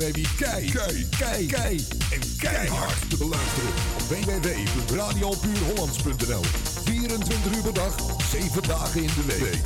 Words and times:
Kijk, 0.00 0.28
kijk, 0.36 0.72
kijk 0.72 1.06
kei, 1.18 1.46
kei. 1.46 1.86
En 2.12 2.20
keihard 2.38 3.10
te 3.10 3.16
beluisteren 3.16 3.70
op 3.94 4.02
www.radiopuurhollands.nl. 4.08 6.44
24 6.84 7.56
uur 7.56 7.62
per 7.62 7.74
dag, 7.74 7.94
7 8.30 8.62
dagen 8.62 9.02
in 9.02 9.10
de 9.16 9.24
week. 9.26 9.60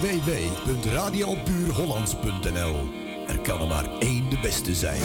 www.radiopuurhollands.nl 0.00 2.88
Er 3.26 3.38
kan 3.38 3.60
er 3.60 3.66
maar 3.66 3.88
één 3.98 4.30
de 4.30 4.38
beste 4.42 4.74
zijn. 4.74 5.02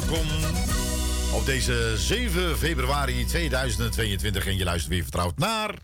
Welkom 0.00 0.26
op 1.34 1.46
deze 1.46 1.94
7 1.96 2.58
februari 2.58 3.24
2022. 3.24 4.46
En 4.46 4.56
je 4.56 4.64
luistert 4.64 4.92
weer 4.92 5.02
vertrouwd 5.02 5.38
naar... 5.38 5.74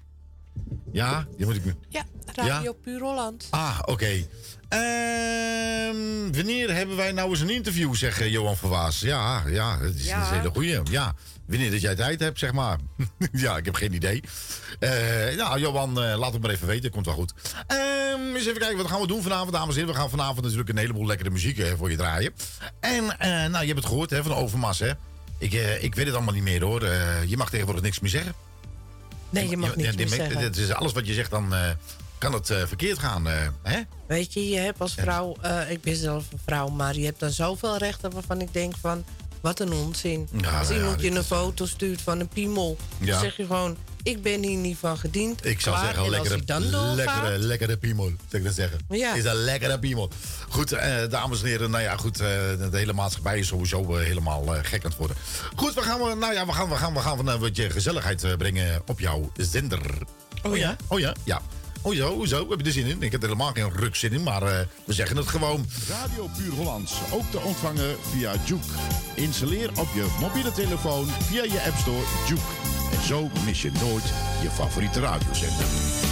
Ja, 0.92 1.26
die 1.36 1.46
moet 1.46 1.56
ik 1.56 1.64
nu... 1.64 1.74
Ja, 1.88 2.04
Radio 2.34 2.72
Puur 2.72 3.00
Holland. 3.00 3.46
Ah, 3.50 3.78
oké. 3.84 4.26
Ehm, 4.68 6.32
wanneer 6.32 6.74
hebben 6.74 6.96
wij 6.96 7.12
nou 7.12 7.30
eens 7.30 7.40
een 7.40 7.50
interview, 7.50 7.94
zegt 7.94 8.30
Johan 8.30 8.56
Verwaas? 8.56 9.00
Ja, 9.00 9.42
ja, 9.46 9.78
dat 9.78 9.94
is, 9.94 10.04
Ja. 10.04 10.28
een 10.30 10.36
hele 10.38 10.50
goeie. 10.50 10.80
Ja, 10.90 11.14
wanneer 11.46 11.70
dat 11.70 11.80
jij 11.80 11.94
tijd 11.94 12.20
hebt, 12.20 12.38
zeg 12.38 12.52
maar. 12.52 12.78
ja, 13.32 13.56
ik 13.56 13.64
heb 13.64 13.74
geen 13.74 13.92
idee. 13.92 14.22
Eh 14.78 15.36
nou, 15.36 15.60
Johan, 15.60 16.02
eh, 16.02 16.18
laat 16.18 16.32
het 16.32 16.42
maar 16.42 16.50
even 16.50 16.66
weten. 16.66 16.90
Komt 16.90 17.06
wel 17.06 17.14
goed. 17.14 17.32
Ehm, 17.66 18.34
eens 18.34 18.46
even 18.46 18.58
kijken, 18.60 18.76
wat 18.76 18.86
gaan 18.86 19.00
we 19.00 19.06
doen 19.06 19.22
vanavond, 19.22 19.52
dames 19.52 19.74
en 19.74 19.80
heren? 19.80 19.94
We 19.94 20.00
gaan 20.00 20.10
vanavond 20.10 20.40
natuurlijk 20.42 20.68
een 20.68 20.76
heleboel 20.76 21.06
lekkere 21.06 21.30
muziek 21.30 21.58
eh, 21.58 21.72
voor 21.78 21.90
je 21.90 21.96
draaien. 21.96 22.32
En, 22.96 23.18
eh, 23.18 23.28
nou, 23.50 23.60
je 23.60 23.66
hebt 23.66 23.78
het 23.78 23.86
gehoord 23.86 24.10
hè, 24.10 24.22
van 24.22 24.34
Overmars, 24.34 24.78
hè? 24.78 24.90
Ik, 25.38 25.52
eh, 25.52 25.82
ik 25.82 25.94
weet 25.94 26.06
het 26.06 26.14
allemaal 26.14 26.34
niet 26.34 26.42
meer, 26.42 26.62
hoor. 26.64 26.82
Eh, 26.82 27.24
je 27.24 27.36
mag 27.36 27.50
tegenwoordig 27.50 27.82
niks 27.84 28.00
meer 28.00 28.10
zeggen. 28.10 28.34
Nee, 29.30 29.48
je 29.48 29.56
mag 29.56 29.70
Ja, 29.70 29.76
niks 29.76 29.96
meer 29.96 30.08
zeggen. 30.08 30.38
Het 30.42 30.56
is 30.56 30.72
alles 30.72 30.92
wat 30.92 31.06
je 31.06 31.12
zegt, 31.14 31.30
dan 31.30 31.54
kan 32.18 32.32
het 32.32 32.46
verkeerd 32.46 32.98
gaan, 32.98 33.26
hè? 33.62 33.80
Weet 34.06 34.32
je, 34.32 34.48
je 34.48 34.58
hebt 34.58 34.80
als 34.80 34.94
vrouw, 34.94 35.36
ik 35.68 35.82
ben 35.82 35.96
zelf 35.96 36.24
een 36.32 36.40
vrouw, 36.46 36.68
maar 36.68 36.96
je 36.96 37.04
hebt 37.04 37.20
dan 37.20 37.30
zoveel 37.30 37.76
rechten 37.76 38.10
waarvan 38.10 38.40
ik 38.40 38.52
denk 38.52 38.74
van, 38.80 39.04
wat 39.40 39.60
een 39.60 39.72
onzin. 39.72 40.28
Ja, 40.32 40.58
als 40.58 40.68
nou 40.68 40.80
ja, 40.80 40.84
iemand 40.84 41.00
je 41.02 41.10
een 41.10 41.24
foto 41.24 41.66
stuurt 41.66 42.02
van 42.02 42.20
een 42.20 42.28
piemel, 42.28 42.76
Ja. 42.98 43.10
dan 43.10 43.20
zeg 43.20 43.36
je 43.36 43.46
gewoon, 43.46 43.76
ik 44.02 44.22
ben 44.22 44.42
hier 44.42 44.56
niet 44.56 44.76
van 44.78 44.98
gediend. 44.98 45.46
Ik 45.46 45.60
zou 45.60 45.76
Klaar. 45.76 45.86
zeggen, 45.94 46.10
lekkere, 46.10 46.44
dan 46.44 46.94
lekkere, 46.94 47.38
lekkere 47.38 47.76
piemel, 47.76 48.04
zou 48.04 48.16
ik 48.30 48.44
dat 48.44 48.54
zeggen. 48.54 48.78
Ja. 48.88 49.14
Is 49.14 49.24
een 49.24 49.34
lekkere 49.34 49.78
piemel. 49.78 50.10
Goed, 50.48 50.72
eh, 50.72 50.96
dames 51.10 51.42
en 51.42 51.46
heren, 51.48 51.70
nou 51.70 51.82
ja, 51.82 51.96
goed, 51.96 52.20
eh, 52.20 52.26
de 52.26 52.68
hele 52.72 52.92
maatschappij 52.92 53.38
is 53.38 53.46
sowieso 53.46 53.96
eh, 53.96 54.04
helemaal 54.04 54.54
eh, 54.54 54.60
gek 54.64 54.84
aan 54.84 54.90
het 54.90 54.98
worden. 54.98 55.16
Goed, 55.56 55.74
we 55.74 55.82
gaan, 55.82 55.98
we, 56.02 56.14
nou 56.14 56.32
ja, 56.32 56.46
we 56.46 56.52
gaan, 56.52 56.68
we 56.68 56.76
gaan, 56.76 56.94
we 56.94 57.00
gaan 57.00 57.16
van, 57.16 57.30
eh, 57.30 57.36
wat 57.38 57.56
je 57.56 57.70
gezelligheid 57.70 58.36
brengen 58.38 58.82
op 58.86 59.00
jouw 59.00 59.32
zender. 59.36 59.80
Oh 60.42 60.56
ja? 60.56 60.76
Oh 60.88 60.98
ja, 60.98 61.14
ja. 61.24 61.40
Oh 61.84 61.94
zo, 61.94 62.14
hoezo? 62.14 62.50
Heb 62.50 62.58
je 62.60 62.66
er 62.66 62.72
zin 62.72 62.86
in? 62.86 63.02
Ik 63.02 63.12
heb 63.12 63.22
er 63.22 63.28
helemaal 63.28 63.52
geen 63.52 63.72
rukzin 63.72 64.12
in, 64.12 64.22
maar 64.22 64.42
eh, 64.42 64.66
we 64.84 64.92
zeggen 64.92 65.16
het 65.16 65.26
gewoon. 65.28 65.66
Radio 65.88 66.28
Puur 66.36 66.52
Hollands, 66.52 66.92
ook 67.12 67.30
te 67.30 67.38
ontvangen 67.40 67.96
via 68.12 68.34
Juke. 68.44 68.62
Installeer 69.14 69.70
op 69.70 69.88
je 69.94 70.06
mobiele 70.20 70.52
telefoon 70.52 71.08
via 71.22 71.42
je 71.42 71.62
App 71.66 71.76
Store 71.78 72.02
Juke. 72.28 72.81
Zo 73.06 73.30
mis 73.44 73.62
je 73.62 73.70
nooit 73.80 74.12
je 74.42 74.50
favoriete 74.50 75.00
radiozender. 75.00 76.11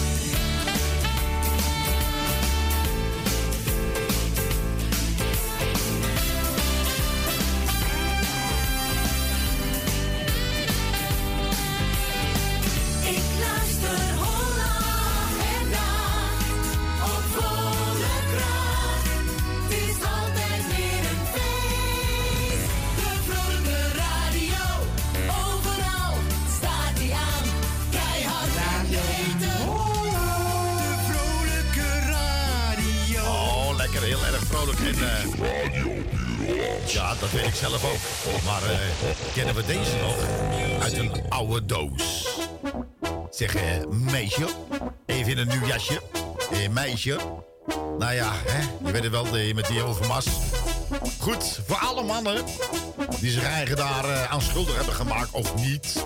Meisje. 47.05 47.21
Nou 47.99 48.13
ja, 48.13 48.33
hè, 48.47 48.61
je 48.87 48.93
weet 48.93 49.03
het 49.03 49.13
wel, 49.13 49.55
met 49.55 49.67
die 49.67 49.83
overmas. 49.83 50.27
Goed, 51.19 51.61
voor 51.67 51.77
alle 51.77 52.03
mannen 52.03 52.45
die 53.21 53.31
zich 53.31 53.43
eigen 53.43 53.77
daar 53.77 54.05
eh, 54.05 54.33
aan 54.33 54.43
schuldig 54.43 54.77
hebben 54.77 54.95
gemaakt 54.95 55.31
of 55.33 55.55
niet. 55.55 56.05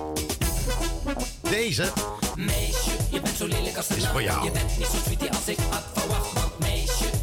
Deze 1.41 1.93
Meisje, 2.35 2.91
je 3.11 3.21
bent 3.21 3.37
zo 3.37 3.47
lelijk 3.47 3.77
als 3.77 3.91
een 3.91 3.97
is 3.97 4.07
voor 4.07 4.23
jou. 4.23 4.45
Je 4.45 4.51
bent 4.51 4.79
niet 4.79 4.87
zo 4.87 4.97
sweetie 5.05 5.31
als 5.31 5.49
ik 5.49 5.59
had 5.71 5.83
verwacht. 5.95 6.44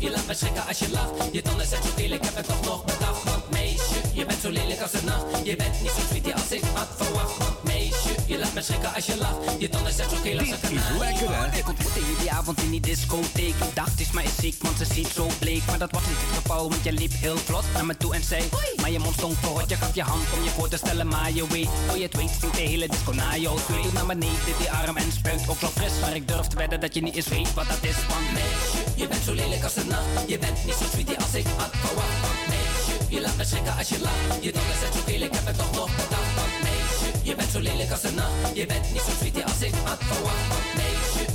Je 0.01 0.09
laat 0.09 0.27
me 0.27 0.33
schrikken 0.33 0.67
als 0.67 0.79
je 0.79 0.89
lacht. 0.89 1.11
Je 1.31 1.41
tanden 1.41 1.67
zijn 1.67 1.81
zo 1.83 1.89
ik 1.95 2.23
heb 2.23 2.35
het 2.35 2.45
toch 2.45 2.65
nog 2.65 2.85
bedacht. 2.85 3.23
Want 3.23 3.49
meisje, 3.49 3.99
je 4.13 4.25
bent 4.25 4.41
zo 4.41 4.49
lelijk 4.49 4.81
als 4.81 4.93
een 4.93 5.05
nacht. 5.05 5.25
Je 5.43 5.55
bent 5.55 5.81
niet 5.81 5.91
zo 5.91 6.01
sweetie 6.09 6.33
als 6.33 6.51
ik 6.51 6.63
had 6.73 6.87
verwacht. 6.97 7.37
Want 7.37 7.63
meisje, 7.63 8.13
je 8.25 8.37
laat 8.39 8.53
me 8.53 8.61
schrikken 8.61 8.93
als 8.93 9.05
je 9.05 9.17
lacht. 9.17 9.37
Je 9.59 9.69
tanden 9.69 9.93
zijn 9.93 10.09
zo 10.09 10.15
als 10.15 10.23
een 10.23 11.25
kanarie. 11.25 11.59
Ik 11.59 11.67
ontmoette 11.67 11.99
je 11.99 12.15
die 12.19 12.31
avond 12.31 12.61
in 12.61 12.71
die 12.71 12.79
discotheek. 12.79 13.55
Ik 13.67 13.75
dacht, 13.75 13.99
is 13.99 14.11
mij 14.11 14.25
ziek, 14.39 14.55
want 14.61 14.77
ze 14.77 14.85
ziet 14.85 15.07
zo 15.07 15.27
bleek. 15.39 15.65
Maar 15.65 15.79
dat 15.79 15.91
was 15.91 16.01
niet 16.07 16.17
het 16.17 16.35
geval, 16.41 16.69
want 16.69 16.83
je 16.83 16.91
liep 16.91 17.11
heel 17.15 17.37
vlot 17.37 17.63
naar 17.73 17.85
me 17.85 17.97
toe 17.97 18.13
en 18.15 18.23
zei... 18.23 18.43
Maar 18.81 18.91
je 18.91 18.99
mond 18.99 19.13
stond 19.13 19.37
verrot, 19.37 19.69
je 19.69 19.75
gaf 19.75 19.95
je 19.95 20.03
hand 20.03 20.23
om 20.37 20.43
je 20.43 20.49
voor 20.49 20.69
te 20.69 20.77
stellen. 20.77 21.07
Maar 21.07 21.31
je 21.31 21.47
weet, 21.47 21.69
voor 21.87 21.97
je 21.97 22.03
het 22.03 22.15
weet, 22.15 22.29
stinkt 22.29 22.55
de 22.55 22.61
hele 22.61 22.87
disco 22.87 23.11
naar 23.11 23.39
jou. 23.39 23.59
Je 23.67 23.89
naar 23.93 24.05
beneden, 24.05 24.57
die 24.57 24.71
arm 24.71 24.97
en 24.97 25.11
spuit 25.11 25.49
ook 25.49 25.59
zo 25.59 25.67
fris. 25.67 25.91
Maar 26.01 26.15
ik 26.15 26.27
durf 26.27 26.47
te 26.47 26.55
wedden 26.55 26.79
dat 26.79 26.93
je 26.95 27.01
niet 27.01 27.15
eens 27.15 27.27
weet 27.27 27.53
wat 27.53 27.67
dat 27.67 27.77
is. 27.81 27.95
Want 28.09 28.31
Meisje, 28.33 28.81
je 28.95 29.07
bent 29.07 29.23
zo 29.23 29.33
lelijk 29.33 29.63
als 29.63 29.75
een 29.75 29.90
Je 30.27 30.37
bent 30.37 30.65
niet 30.65 30.73
zo 30.73 30.85
sweetie 30.91 31.17
als 31.17 31.33
ik 31.33 31.45
had 31.57 31.69
verwacht. 31.71 32.47
Meisje, 32.47 33.15
je 33.15 33.21
laat 33.21 33.37
me 33.37 33.43
schrikken 33.43 33.77
als 33.77 33.89
je 33.89 33.99
lacht. 33.99 34.43
Je 34.43 34.51
tanden 34.51 34.77
zijn 34.79 34.93
zo 34.93 34.99
geel, 35.05 35.21
ik 35.21 35.33
heb 35.33 35.45
het 35.45 35.57
toch 35.57 35.71
nog 35.75 35.89
bedacht. 35.95 36.61
Meisje, 36.63 37.09
je 37.23 37.35
bent 37.35 37.49
zo 37.49 37.59
lelijk 37.59 37.91
als 37.91 38.03
een 38.03 38.15
nacht. 38.15 38.55
Je 38.55 38.65
bent 38.65 38.93
niet 38.93 39.01
zo 39.01 39.11
sweetie 39.19 39.43
als 39.43 39.61
ik 39.61 39.73
had. 39.83 39.99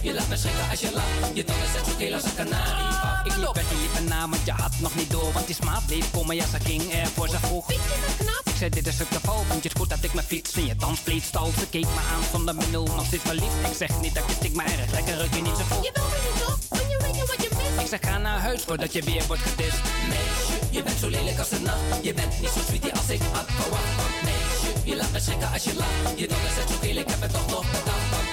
Want 0.07 0.19
je 0.19 0.25
laat 0.25 0.31
me 0.31 0.37
schrikken 0.37 0.71
als 0.71 0.81
je 0.81 0.91
lacht. 0.93 1.37
Je 1.37 1.45
tanden 1.45 1.71
zijn 1.73 1.85
zo 1.85 1.93
geel 1.99 2.15
als 2.15 2.25
een 2.25 2.35
kanarie. 2.35 3.25
ik 3.25 3.37
liep 3.37 3.55
weg, 3.55 3.69
je 3.71 3.77
liep 3.83 3.95
erna, 3.95 4.29
want 4.29 4.45
je 4.45 4.53
had 4.53 4.75
nog 4.79 4.95
niet 4.95 5.11
door. 5.11 5.33
Want 5.33 5.47
die 5.47 5.55
smaad 5.55 5.87
bleef 5.87 6.11
komen, 6.11 6.37
ja, 6.37 6.47
ze 6.47 6.61
ging 6.61 6.93
ervoor. 6.93 7.29
Ze 7.29 7.39
vroeg, 7.39 7.71
ik 7.71 8.57
zei, 8.57 8.71
dit 8.71 8.87
is 8.87 8.99
het 8.99 9.09
geval. 9.13 9.45
Vind 9.49 9.63
je 9.63 9.69
het 9.69 9.79
goed 9.79 9.91
dat 9.91 10.03
ik 10.03 10.15
mijn 10.15 10.27
fiets 10.27 10.53
in 10.53 10.67
je 10.67 10.77
danspleet 10.77 11.23
stal? 11.23 11.51
Ze 11.59 11.67
keek 11.69 11.85
me 11.85 12.03
aan 12.15 12.23
zonder 12.33 12.55
middel, 12.55 12.85
nog 12.85 13.07
steeds 13.07 13.23
verliefd. 13.23 13.55
Ik 13.71 13.77
zeg 13.77 14.01
niet 14.01 14.15
dat 14.15 14.25
je 14.27 14.33
stik 14.33 14.55
maar 14.55 14.67
erg 14.67 14.91
lekker, 14.93 15.17
ruik 15.17 15.35
je 15.35 15.43
niet 15.43 15.57
zo 15.57 15.65
vol. 15.69 15.83
Je 15.83 15.91
wil 15.95 16.05
me 16.13 16.19
niet 16.27 16.47
toch? 16.47 16.59
Kun 16.79 16.89
je 16.89 16.99
weten 17.03 17.27
wat 17.27 17.43
je 17.45 17.49
mist? 17.57 17.81
Ik 17.81 17.89
zeg, 17.89 18.01
ga 18.11 18.19
naar 18.19 18.41
huis 18.41 18.63
voordat 18.63 18.93
je 18.93 19.03
weer 19.03 19.25
wordt 19.27 19.43
gedist. 19.43 19.81
Meisje, 20.09 20.57
je 20.71 20.83
bent 20.83 20.99
zo 20.99 21.09
lelijk 21.09 21.39
als 21.39 21.51
een 21.51 21.63
nacht. 21.63 21.81
Je 22.03 22.15
bent 22.15 22.41
niet 22.41 22.51
zo 22.51 22.61
sweetie 22.67 22.93
als 22.93 23.09
ik 23.09 23.21
had 23.33 23.47
verwacht. 23.47 23.97
Want 23.97 24.15
meisje, 24.23 24.91
je 24.91 24.97
laat 24.97 25.13
me 25.13 25.21
schrikken 25.21 25.53
als 25.53 25.65
je 25.65 25.75
lacht. 25.75 26.19
Je 26.21 26.27
tanden 26.27 26.53
zijn 26.55 26.69
zo 26.69 26.75
geel, 26.81 26.97
ik 26.97 27.09
heb 27.09 27.21
het 27.21 27.33
toch 27.33 27.47
nog 27.51 27.67
bedacht. 27.71 28.26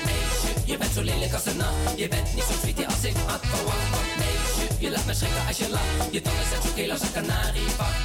Je 0.73 0.79
bent 0.79 0.93
zo 0.93 1.01
lelijk 1.01 1.33
als 1.33 1.45
een 1.45 1.57
nacht. 1.57 1.97
Je 1.97 2.07
bent 2.07 2.33
niet 2.35 2.43
zo 2.43 2.53
sweetie 2.61 2.85
als 2.85 3.03
ik 3.03 3.15
had 3.25 3.39
verwacht. 3.41 3.89
Want 3.91 4.15
meisje, 4.17 4.73
je 4.79 4.89
laat 4.89 5.05
me 5.05 5.13
schrikken 5.13 5.47
als 5.47 5.57
je 5.57 5.69
lacht. 5.69 6.11
Je 6.11 6.21
tanden 6.21 6.45
zijn 6.49 6.61
zo 6.61 6.69
geel 6.75 6.91
als 6.91 7.01
een 7.01 7.11
kanarievak. 7.11 7.95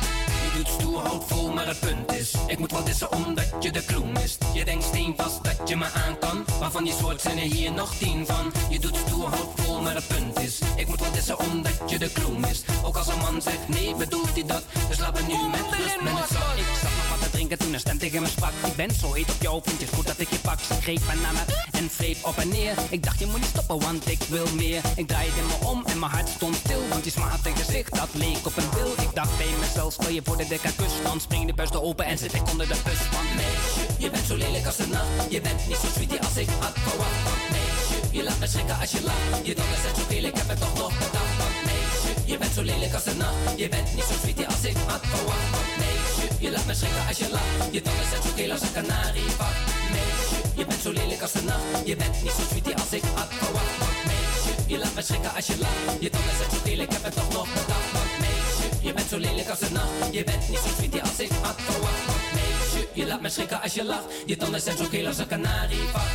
Je 0.45 0.51
doet 0.57 0.69
stoer, 0.69 1.01
houdt 1.01 1.25
vol, 1.27 1.53
maar 1.53 1.67
het 1.67 1.81
punt 1.81 2.13
is 2.13 2.35
Ik 2.47 2.59
moet 2.59 2.71
wel 2.71 2.85
dissen 2.85 3.13
omdat 3.13 3.47
je 3.61 3.73
de 3.73 3.85
clue 3.85 4.05
mist 4.05 4.45
Je 4.53 4.65
denkt 4.65 4.85
steenvast 4.85 5.45
dat 5.45 5.69
je 5.69 5.77
me 5.77 5.85
aan 5.85 6.19
kan 6.19 6.45
Maar 6.61 6.71
van 6.71 6.85
die 6.85 6.93
soort 6.93 7.21
zijn 7.21 7.39
er 7.39 7.45
hier 7.45 7.73
nog 7.73 7.95
tien 7.95 8.27
van 8.27 8.53
Je 8.71 8.79
doet 8.79 8.97
stoer, 8.97 9.29
houdt 9.29 9.61
vol, 9.61 9.81
maar 9.81 9.95
het 9.95 10.07
punt 10.07 10.41
is 10.41 10.59
Ik 10.77 10.87
moet 10.87 11.01
wel 11.01 11.13
dissen 11.13 11.39
omdat 11.39 11.81
je 11.87 11.99
de 11.99 12.13
clue 12.13 12.39
mist 12.39 12.65
Ook 12.85 12.97
als 12.97 13.09
een 13.09 13.19
man 13.19 13.43
zegt 13.43 13.69
nee, 13.69 13.95
bedoelt 13.95 14.35
hij 14.35 14.47
dat 14.47 14.63
Dus 14.89 14.99
laat 14.99 15.15
me 15.15 15.23
nu 15.23 15.49
met 15.51 15.79
rust 15.79 16.01
met 16.01 16.13
het 16.13 16.29
zak 16.29 16.98
Toen 17.31 17.73
een 17.73 17.81
stem 17.81 17.99
tegen 17.99 18.23
me 18.23 18.29
sprak. 18.29 18.53
Ik 18.67 18.77
ben 18.77 18.91
zo 18.95 19.13
heet 19.13 19.31
op 19.31 19.43
jou, 19.43 19.61
vind 19.65 19.81
je 19.81 19.87
goed 19.87 20.07
dat 20.07 20.19
ik 20.19 20.31
je 20.31 20.39
pak? 20.39 20.61
Ze 20.61 20.75
greep 20.81 21.01
me 21.07 21.21
naar 21.21 21.45
en 21.73 21.91
wreef 21.97 22.25
op 22.25 22.37
en 22.37 22.49
neer. 22.49 22.75
Ik 22.91 23.03
dacht, 23.03 23.19
je 23.19 23.27
moet 23.27 23.41
niet 23.41 23.49
stoppen, 23.49 23.81
want 23.81 24.09
ik 24.09 24.21
wil 24.29 24.47
meer. 24.55 24.83
Ik 24.97 25.09
draaide 25.09 25.43
me 25.47 25.67
om 25.67 25.85
en 25.87 25.99
mijn 25.99 26.13
hart 26.13 26.29
stond 26.29 26.55
stil. 26.57 26.83
Want 26.89 27.03
die 27.03 27.13
smarte 27.13 27.51
gezicht, 27.51 27.95
dat 27.95 28.09
leek 28.13 28.47
op 28.47 28.57
een 28.57 28.71
wil. 28.75 28.93
Ik 29.07 29.15
dacht 29.15 29.37
bij 29.37 29.47
mezelf, 29.61 29.93
stel 29.93 30.11
je 30.11 30.21
voor 30.25 30.37
de 30.37 30.47
dikke 30.49 30.73
kus. 30.77 30.93
Dan 31.03 31.21
spring 31.21 31.47
de 31.47 31.55
buis 31.55 31.73
open 31.73 32.05
en 32.05 32.19
zit 32.19 32.35
ik 32.35 32.51
onder 32.51 32.69
de 32.69 32.77
bus. 32.85 33.09
Want 33.13 33.29
Meisje, 33.39 33.83
je 33.99 34.11
bent 34.11 34.27
zo 34.27 34.37
lelijk 34.37 34.67
als 34.67 34.79
een 34.79 34.91
nacht 34.91 35.31
Je 35.31 35.41
bent 35.41 35.67
niet 35.69 35.77
zo 35.77 35.87
sweetie 35.95 36.21
als 36.21 36.37
ik 36.37 36.49
had 36.61 36.75
verwacht 36.75 37.23
Want 37.29 37.45
meisje, 37.55 38.17
je 38.17 38.23
laat 38.23 38.39
me 38.39 38.47
schrikken 38.47 38.79
als 38.81 38.91
je 38.91 39.03
lacht 39.03 39.47
Je 39.47 39.55
tanden 39.55 39.81
zijn 39.83 39.95
zo 39.95 40.03
geel, 40.09 40.25
ik 40.25 40.37
heb 40.37 40.49
het 40.49 40.61
toch 40.61 40.75
nog 40.75 40.93
bedacht 40.99 41.37
Want 41.43 41.59
meisje, 41.69 42.11
je 42.31 42.39
bent 42.39 42.53
zo 42.55 42.63
lelijk 42.63 42.95
als 42.95 43.07
een 43.07 43.17
nacht 43.17 43.37
Je 43.57 43.69
bent 43.69 43.95
niet 43.95 44.05
zo 44.11 44.15
sweetie 44.23 44.47
als 44.47 44.65
ik 44.65 44.77
had 44.87 45.03
verwacht 45.13 45.51
Want 45.57 45.71
meisje, 45.83 46.08
je 46.41 46.51
laat 46.51 46.67
me 46.67 46.75
schrikken 46.75 47.07
als 47.09 47.19
je 47.19 47.29
lacht. 47.31 47.73
Je 47.75 47.83
tanden 47.83 48.07
zijn 48.11 48.23
zo 48.23 48.31
geel 48.37 48.51
als 48.51 48.61
een 48.61 48.73
kanarievak. 48.73 49.57
Meisje, 49.91 50.39
je 50.55 50.65
bent 50.67 50.83
zo 50.83 50.93
lelijk 50.93 51.23
als 51.23 51.35
een 51.35 51.45
nacht. 51.45 51.63
Je 51.85 51.97
bent 51.97 52.23
niet 52.23 52.33
zo 52.39 52.43
sweetie 52.51 52.75
als 52.75 52.93
ik 52.93 53.03
had 53.15 53.29
verwacht. 53.41 53.79
Want 53.79 53.99
meisje, 54.11 54.53
je 54.67 54.79
laat 54.79 54.95
me 54.95 55.03
schrikken 55.03 55.35
als 55.35 55.47
je 55.47 55.59
lacht. 55.59 56.01
Je 56.01 56.11
tanden 56.11 56.37
zijn 56.39 56.51
zo 56.51 56.59
geel, 56.65 56.79
ik 56.79 56.93
heb 56.93 57.05
het 57.05 57.15
toch 57.15 57.33
nog 57.33 57.49
bedacht. 57.55 57.91
Want 57.97 58.13
meisje, 58.25 58.67
je 58.87 58.93
bent 58.93 59.09
zo 59.09 59.19
lelijk 59.19 59.49
als 59.49 59.61
een 59.61 59.73
nacht. 59.73 59.97
Je 60.11 60.25
bent 60.25 60.49
niet 60.49 60.63
zo 60.65 60.71
sweetie 60.77 61.03
als 61.03 61.19
ik 61.19 61.31
had 61.43 61.59
verwacht. 61.69 62.05
Want 62.07 62.25
meisje, 62.39 62.81
je 62.93 63.07
laat 63.07 63.21
me 63.21 63.29
schrikken 63.29 63.63
als 63.63 63.75
je 63.75 63.85
lacht. 63.85 64.07
Je 64.27 64.37
tanden 64.37 64.61
zijn 64.61 64.77
zo 64.77 64.85
geel 64.85 65.07
als 65.07 65.19
een 65.19 65.27
kanarievak. 65.27 66.11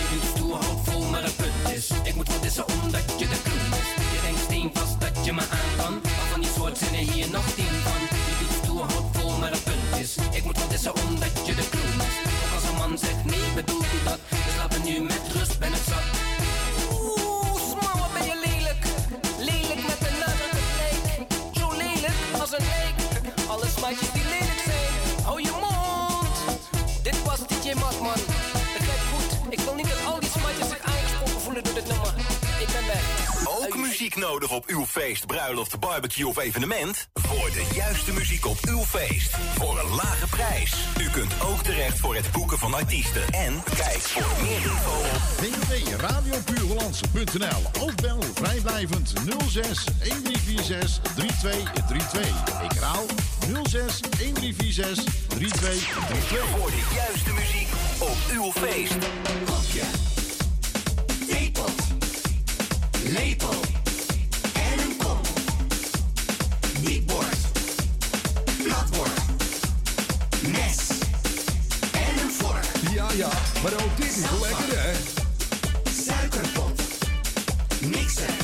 Je 0.00 0.06
doet 0.12 0.30
stoer, 0.34 0.62
vol, 0.84 1.02
maar 1.02 1.22
het 1.22 1.36
punt 1.36 1.76
is. 1.76 1.88
Ik 2.04 2.14
moet 2.14 2.28
wel 2.28 2.40
dissen 2.40 2.64
omdat 2.68 3.02
je 3.18 3.28
de 3.28 3.38
denkt 3.44 3.88
steen 3.92 4.03
vast 4.72 5.00
dat 5.00 5.24
je 5.24 5.32
me 5.32 5.40
aan 5.40 5.72
kan. 5.76 5.94
Maar 6.02 6.28
van 6.30 6.40
die 6.40 6.50
soort 6.56 6.78
zinnen 6.78 7.00
hier 7.00 7.30
nog 7.30 7.46
tien 7.54 7.74
van. 7.86 8.00
Je 8.28 8.34
doet 8.40 8.56
stoer, 8.62 8.84
houdt 8.92 9.16
vol, 9.18 9.38
maar 9.38 9.50
het 9.50 9.64
punt 9.64 10.00
is. 10.00 10.16
Ik 10.32 10.44
moet 10.44 10.58
wel 10.58 10.68
dissen 10.68 10.94
omdat 11.06 11.46
je 11.46 11.54
de 11.54 11.68
clue 11.70 11.90
mist. 11.96 12.20
Ook 12.44 12.54
als 12.54 12.64
een 12.70 12.76
man 12.76 12.98
zegt 12.98 13.24
nee, 13.24 13.48
bedoelt 13.54 13.86
hij 13.86 14.02
dat. 14.04 14.18
Laat 14.58 14.70
me 14.72 14.90
nu 14.90 15.00
met 15.00 15.22
rust, 15.32 15.58
ben 15.58 15.72
het 15.72 15.84
zat. 15.90 16.06
Oeh, 16.92 17.56
smal, 17.68 17.96
wat 18.02 18.12
ben 18.12 18.24
je 18.30 18.36
lelijk. 18.46 18.82
Lelijk 19.38 19.82
met 19.88 19.98
de 20.04 20.10
nadruk 20.22 20.58
op. 21.20 21.32
Zo 21.58 21.66
lelijk 21.76 22.18
als 22.40 22.52
een 22.52 22.64
leek. 22.64 22.83
Muziek 34.04 34.24
nodig 34.24 34.50
op 34.50 34.66
uw 34.66 34.86
feest, 34.86 35.26
bruiloft, 35.26 35.78
barbecue 35.78 36.26
of 36.26 36.38
evenement? 36.38 37.08
Voor 37.12 37.50
de 37.50 37.66
juiste 37.74 38.12
muziek 38.12 38.46
op 38.46 38.58
uw 38.68 38.82
feest. 38.82 39.36
Voor 39.54 39.78
een 39.78 39.94
lage 39.94 40.26
prijs. 40.26 40.74
U 41.00 41.10
kunt 41.10 41.34
ook 41.42 41.62
terecht 41.62 41.98
voor 41.98 42.14
het 42.14 42.32
boeken 42.32 42.58
van 42.58 42.74
artiesten. 42.74 43.22
En 43.30 43.62
kijk 43.76 44.00
voor 44.00 44.42
meer 44.42 44.56
info 44.56 44.98
op 45.14 45.20
www.radiopuurhollandse.nl 45.36 47.84
Of 47.84 47.94
bel 47.94 48.22
vrijblijvend 48.34 49.12
06 49.48 49.84
1346 49.84 51.00
3232. 51.14 52.62
Ik 52.62 52.72
herhaal 52.72 53.04
06 53.62 54.00
1346 54.00 55.14
3232. 55.28 56.48
voor 56.58 56.70
de 56.70 56.82
juiste 56.94 57.32
muziek 57.32 57.68
op 57.98 58.16
uw 58.32 58.52
feest. 58.52 58.96
Kopje, 59.44 59.82
tepel, 61.28 61.70
lepel 63.04 63.64
maar 73.64 73.72
ook 73.72 73.96
dit 73.96 74.06
is 74.06 74.30
wel 74.30 74.40
lekker, 74.40 74.82
hè? 74.82 74.92
Suikerpot, 76.04 76.80
mixer, 77.80 78.43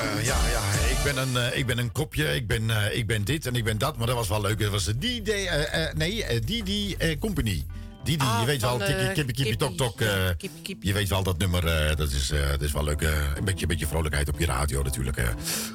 eh, 0.00 0.24
ja, 0.24 0.36
ja, 0.48 0.60
ik 0.90 0.98
ben 1.04 1.16
een, 1.16 1.36
eh, 1.36 1.58
ik 1.58 1.66
ben 1.66 1.78
een 1.78 1.92
kopje, 1.92 2.34
ik 2.34 2.46
ben, 2.46 2.70
eh, 2.70 2.96
ik 2.98 3.06
ben 3.06 3.24
dit 3.24 3.46
en 3.46 3.54
ik 3.54 3.64
ben 3.64 3.78
dat. 3.78 3.96
Maar 3.96 4.06
dat 4.06 4.16
was 4.16 4.28
wel 4.28 4.40
leuk. 4.40 4.58
Dat 4.58 4.70
was 4.70 4.84
de 4.84 4.98
DD, 4.98 5.28
eh, 5.28 5.92
nee, 5.94 6.24
eh, 6.24 7.18
Company. 7.18 7.64
Didi, 8.04 8.24
Ah, 8.24 8.40
je 8.40 8.46
weet 8.46 8.60
wel, 8.60 8.78
tikkie, 8.78 8.94
eh, 8.94 9.12
kippie, 9.14 9.34
kippie, 9.34 9.56
tok, 9.56 9.76
tok. 9.76 10.00
eh, 10.00 10.06
Ja, 10.26 10.32
kippie, 10.34 10.62
kippie. 10.62 10.88
je 10.88 10.94
weet 10.94 11.08
wel 11.08 11.22
dat 11.22 11.38
nummer, 11.38 11.66
eh, 11.66 11.96
dat, 11.96 12.10
is, 12.12 12.32
dat 12.50 12.62
is 12.62 12.72
wel 12.72 12.84
leuk. 12.84 13.00
een, 13.00 13.44
beetje, 13.44 13.62
een 13.62 13.68
beetje 13.68 13.86
vrolijkheid 13.86 14.28
op 14.28 14.38
je 14.38 14.46
radio 14.46 14.82
natuurlijk. 14.82 15.22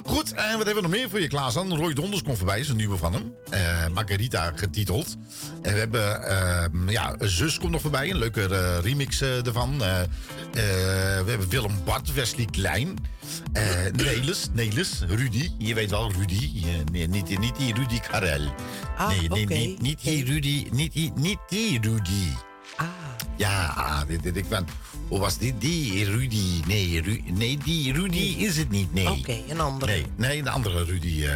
Goed, 0.05 0.33
en 0.33 0.57
wat 0.57 0.65
hebben 0.65 0.75
we 0.75 0.81
nog 0.81 0.91
meer 0.91 1.09
voor 1.09 1.21
je 1.21 1.27
klaarstaan? 1.27 1.75
Roy 1.75 1.93
Donders 1.93 2.21
komt 2.23 2.37
voorbij, 2.37 2.59
is 2.59 2.69
een 2.69 2.75
nieuwe 2.75 2.97
van 2.97 3.13
hem. 3.13 3.33
Margarita 3.93 4.51
getiteld. 4.55 5.15
En 5.61 5.73
we 5.73 5.79
hebben, 5.79 6.23
eh, 6.27 6.65
ja, 6.87 7.15
Zus 7.19 7.57
komt 7.59 7.71
nog 7.71 7.81
voorbij, 7.81 8.09
een 8.09 8.17
leuke 8.17 8.79
remix 8.79 9.21
ervan. 9.21 9.77
We 10.51 11.23
hebben 11.25 11.49
Willem 11.49 11.83
Bart, 11.85 12.13
Wesley 12.13 12.45
Klein. 12.51 12.97
Nelis, 13.95 14.47
Nelis, 14.53 15.01
Rudy. 15.07 15.51
Je 15.57 15.73
weet 15.73 15.89
wel, 15.89 16.11
Rudy. 16.11 16.63
Nee, 16.91 17.07
niet, 17.07 17.39
niet 17.39 17.55
die 17.57 17.73
Rudy 17.73 17.99
Karel. 17.99 18.53
Ah, 18.97 19.07
nee, 19.09 19.45
nee, 19.45 19.67
niet, 19.67 19.81
niet 19.81 20.01
die 20.03 20.25
Rudy. 20.25 20.67
Niet 20.71 20.93
die, 20.93 21.11
niet 21.15 21.37
die 21.49 21.79
Rudy. 21.81 22.27
Ah, 22.75 22.85
Ja, 23.37 24.03
dit, 24.07 24.23
dit, 24.23 24.35
ik 24.37 24.49
ben... 24.49 24.67
Hoe 25.07 25.19
was 25.19 25.37
dit? 25.37 25.61
Die 25.61 26.05
Rudy. 26.05 26.61
Nee, 26.67 27.01
Ru, 27.01 27.21
nee 27.33 27.57
die 27.63 27.93
Rudy 27.93 28.35
is 28.37 28.57
het 28.57 28.69
niet. 28.69 28.93
Nee. 28.93 29.09
oké, 29.11 29.37
een 29.49 29.59
andere. 29.59 29.91
Nee, 29.91 30.05
nee, 30.15 30.43
de 30.43 30.49
andere 30.49 30.83
Rudy. 30.83 31.25
eh. 31.25 31.31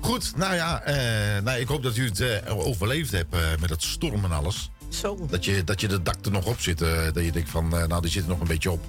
Goed, 0.00 0.32
nou 0.36 0.54
ja, 0.54 0.80
eh, 0.82 1.42
nou, 1.42 1.58
ik 1.60 1.68
hoop 1.68 1.82
dat 1.82 1.96
u 1.96 2.04
het 2.04 2.20
eh, 2.20 2.58
overleefd 2.66 3.12
hebt 3.12 3.36
met 3.60 3.70
het 3.70 3.82
storm 3.82 4.24
en 4.24 4.32
alles. 4.32 4.70
Zo. 4.88 5.26
Dat 5.30 5.44
je, 5.44 5.64
dat 5.64 5.80
je 5.80 5.88
de 5.88 6.02
dak 6.02 6.24
er 6.24 6.30
nog 6.32 6.46
op 6.46 6.60
zit. 6.60 6.78
dat 6.78 7.24
je 7.24 7.32
denkt 7.32 7.50
van, 7.50 7.68
nou, 7.68 8.00
die 8.00 8.10
zit 8.10 8.22
er 8.22 8.28
nog 8.28 8.40
een 8.40 8.46
beetje 8.46 8.70
op. 8.70 8.84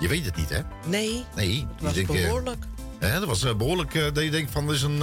Je 0.00 0.08
weet 0.08 0.24
het 0.24 0.36
niet, 0.36 0.48
hè? 0.48 0.60
Nee, 0.86 1.24
Nee. 1.36 1.66
het 1.74 1.82
was 1.82 1.96
eh, 1.96 2.06
behoorlijk. 2.06 2.64
hè, 2.98 3.12
dat 3.18 3.24
was 3.28 3.44
eh, 3.44 3.54
behoorlijk 3.54 3.94
eh, 3.94 4.02
dat 4.12 4.24
je 4.24 4.30
denkt 4.30 4.50
van, 4.50 4.66
dit 4.66 4.74
is 4.76 4.82
een, 4.82 5.02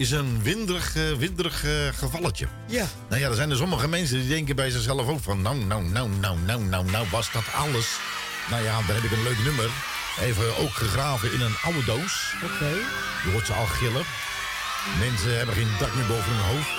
is 0.00 0.10
een 0.10 0.42
winderig, 0.42 0.96
eh, 0.96 1.12
winderig 1.12 1.64
eh, 1.64 1.70
gevalletje. 1.98 2.46
Ja. 2.66 2.86
Nou 3.08 3.20
ja, 3.20 3.28
er 3.28 3.34
zijn 3.34 3.50
er 3.50 3.56
sommige 3.56 3.88
mensen 3.88 4.18
die 4.18 4.28
denken 4.28 4.56
bij 4.56 4.70
zichzelf 4.70 5.08
ook 5.08 5.22
van... 5.22 5.42
nou, 5.42 5.56
nou, 5.64 5.84
nou, 5.84 6.08
nou, 6.20 6.38
nou, 6.38 6.62
nou, 6.62 6.90
nou, 6.90 7.06
was 7.10 7.32
dat 7.32 7.44
alles? 7.54 7.98
Nou 8.50 8.62
ja, 8.62 8.76
dan 8.86 8.94
heb 8.94 9.04
ik 9.04 9.10
een 9.10 9.22
leuk 9.22 9.44
nummer. 9.44 9.70
Even 10.20 10.56
ook 10.58 10.70
gegraven 10.70 11.32
in 11.32 11.40
een 11.40 11.56
oude 11.62 11.84
doos. 11.84 12.32
Oké. 12.44 12.70
Je 13.24 13.30
hoort 13.32 13.46
ze 13.46 13.52
al 13.52 13.66
gillen. 13.66 14.04
Mensen 14.98 15.36
hebben 15.36 15.54
geen 15.54 15.68
dak 15.78 15.94
meer 15.94 16.06
boven 16.06 16.32
hun 16.32 16.56
hoofd. 16.56 16.70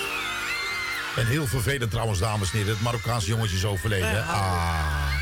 En 1.15 1.27
heel 1.27 1.47
vervelend 1.47 1.91
trouwens, 1.91 2.19
dames 2.19 2.51
en 2.51 2.57
heren. 2.57 2.73
Het 2.73 2.81
Marokkaanse 2.81 3.27
jongetje 3.27 3.55
is 3.55 3.65
overleden. 3.65 4.27
Ah, 4.27 5.15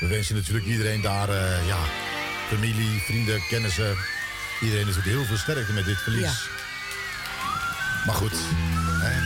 we 0.00 0.06
wensen 0.06 0.34
natuurlijk 0.34 0.66
iedereen 0.66 1.00
daar, 1.00 1.28
eh, 1.28 1.66
ja, 1.66 1.78
familie, 2.48 3.00
vrienden, 3.00 3.42
kennissen. 3.48 3.96
Iedereen 4.60 4.86
natuurlijk 4.86 5.14
heel 5.14 5.24
veel 5.24 5.36
sterkte 5.36 5.72
met 5.72 5.84
dit 5.84 5.98
verlies. 5.98 6.51
Maar 8.06 8.14
goed. 8.14 8.32
Hè? 9.00 9.20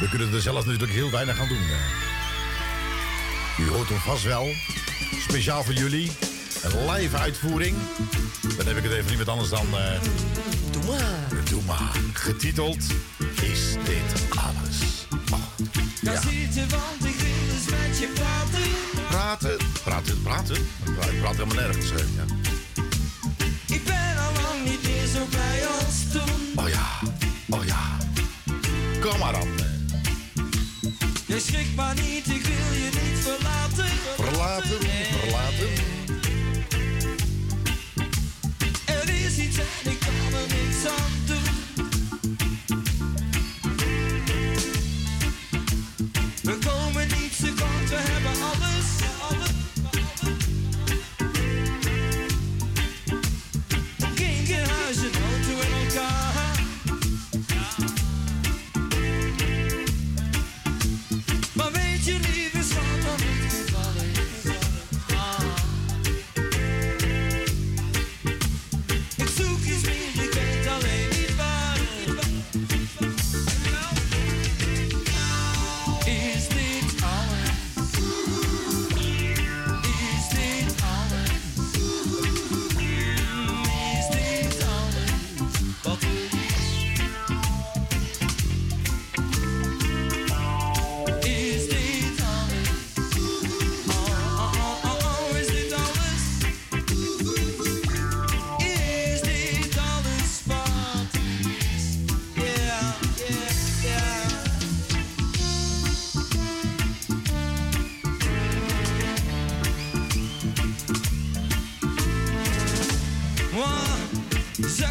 We 0.00 0.08
kunnen 0.08 0.32
er 0.34 0.40
zelf 0.40 0.64
natuurlijk 0.64 0.92
heel 0.92 1.10
weinig 1.10 1.40
aan 1.40 1.48
doen. 1.48 1.58
Hè? 1.62 1.76
U 3.64 3.68
hoort 3.68 3.88
hem 3.88 3.98
vast 3.98 4.22
wel. 4.22 4.48
Speciaal 5.28 5.64
voor 5.64 5.72
jullie. 5.74 6.10
Een 6.62 6.90
live 6.90 7.16
uitvoering. 7.16 7.76
Dan 8.56 8.66
heb 8.66 8.76
ik 8.76 8.82
het 8.82 8.92
even 8.92 9.08
niet 9.08 9.18
met 9.18 9.28
anders 9.28 9.48
dan... 9.48 9.66
eh, 9.74 10.00
Doe 10.70 10.84
maar. 10.84 11.42
Doe 11.50 11.62
maar. 11.66 11.90
Getiteld 12.12 12.76
Is 13.42 13.72
dit 13.84 14.28
alles? 14.30 15.06
Oh, 15.32 15.38
ja. 16.00 16.20
zitten, 16.20 16.68
want 16.68 17.04
ik 17.14 17.16
wil 17.20 17.54
eens 17.54 17.68
met 17.70 17.98
je 17.98 18.08
praten. 18.14 18.70
Praten. 19.08 19.56
Praten, 19.84 20.22
praten. 20.22 20.56
Ik 21.10 21.20
praat 21.20 21.32
helemaal 21.36 21.54
nergens. 21.56 21.90
hè. 21.90 21.96
Ja. 21.96 22.24
Ik 23.74 23.84
ben 23.84 24.16
al 24.18 24.42
lang 24.42 24.64
niet 24.64 24.77
zo 25.18 25.24
blij 25.24 25.66
als 25.66 26.12
toen. 26.12 26.64
Oh 26.64 26.68
ja. 26.68 26.88
Oh 27.48 27.64
ja. 27.64 27.96
Kom 29.00 29.18
maar 29.18 29.32
dan. 29.32 29.48
Je 31.26 31.40
schrikt 31.40 31.74
maar 31.74 31.94
niet, 31.94 32.26
ik 32.28 32.46
wil 32.46 32.72
je 32.72 32.90
niet 32.92 33.18
verlaten. 33.18 33.88
Verlaten. 34.16 34.78
Verlaten. 35.20 35.68
Er 38.84 39.08
is 39.26 39.38
iets 39.38 39.58
en 39.58 39.90
ik 39.90 39.98
kan 39.98 40.40
er 40.40 40.46
niks 40.48 40.86
aan 40.86 41.17
God. 55.94 56.27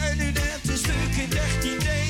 zijn 0.02 0.18
nu 0.18 0.32
net 0.32 0.60
een 0.70 0.78
stuk 0.78 1.24
in 1.24 1.30
13 1.30 2.07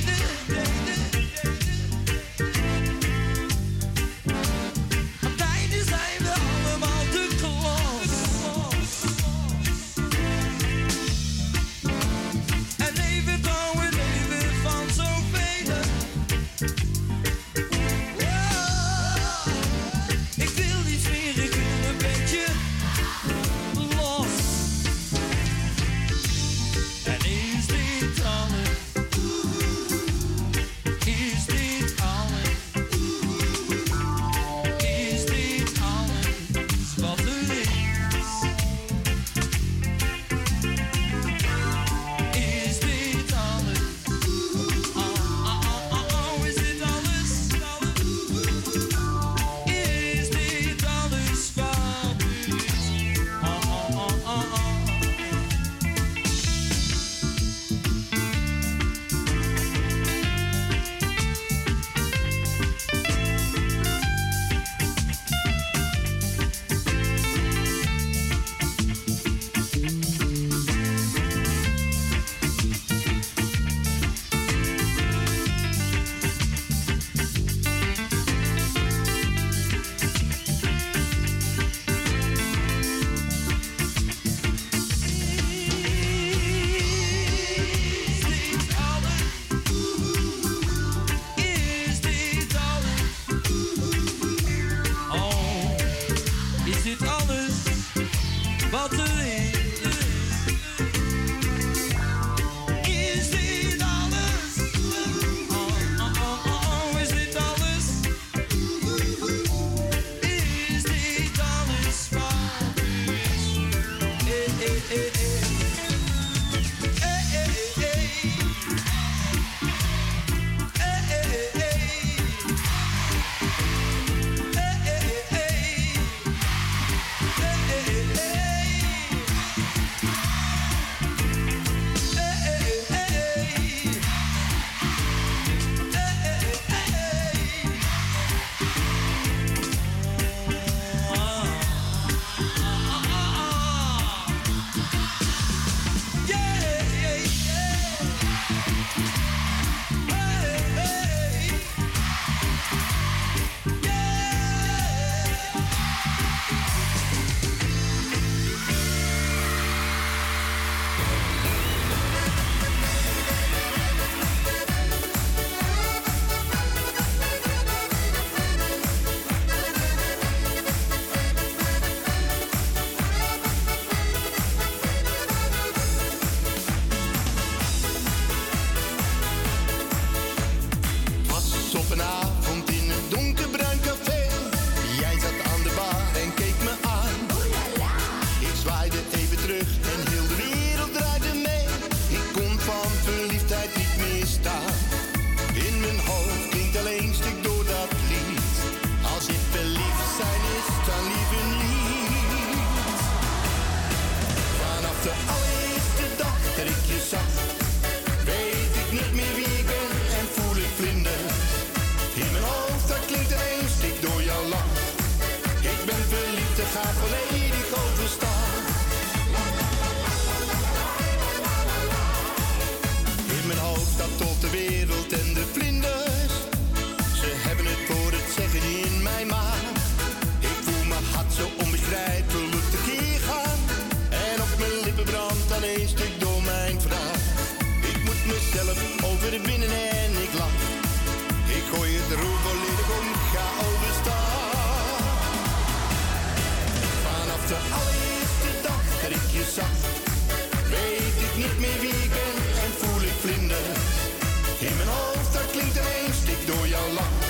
door 256.47 256.67
jouw 256.67 256.89
land. 256.99 257.23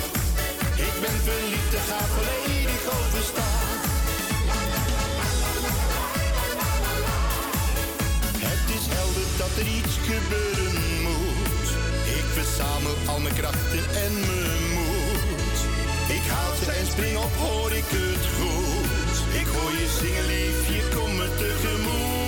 Ik 0.87 0.95
ben 1.03 1.17
verliefd 1.29 1.73
en 1.79 1.85
ga 1.89 2.01
volledig 2.15 2.81
overstaan. 2.99 3.77
Het 8.47 8.65
is 8.77 8.85
helder 8.95 9.27
dat 9.41 9.53
er 9.61 9.67
iets 9.79 9.95
gebeuren 10.11 10.77
moet. 11.05 11.69
Ik 12.17 12.27
verzamel 12.37 12.95
al 13.11 13.19
mijn 13.19 13.35
krachten 13.41 13.85
en 14.05 14.13
mijn 14.29 14.63
moed. 14.77 15.57
Ik 16.17 16.25
haal 16.33 16.53
ze 16.63 16.71
en 16.71 16.87
spring 16.93 17.17
op, 17.17 17.33
hoor 17.45 17.71
ik 17.71 17.89
het 17.99 18.25
goed. 18.37 19.17
Ik 19.41 19.47
hoor 19.55 19.71
je 19.81 19.87
zingen, 19.99 20.25
liefje, 20.31 20.81
kom 20.95 21.15
me 21.15 21.27
tegemoet. 21.41 22.26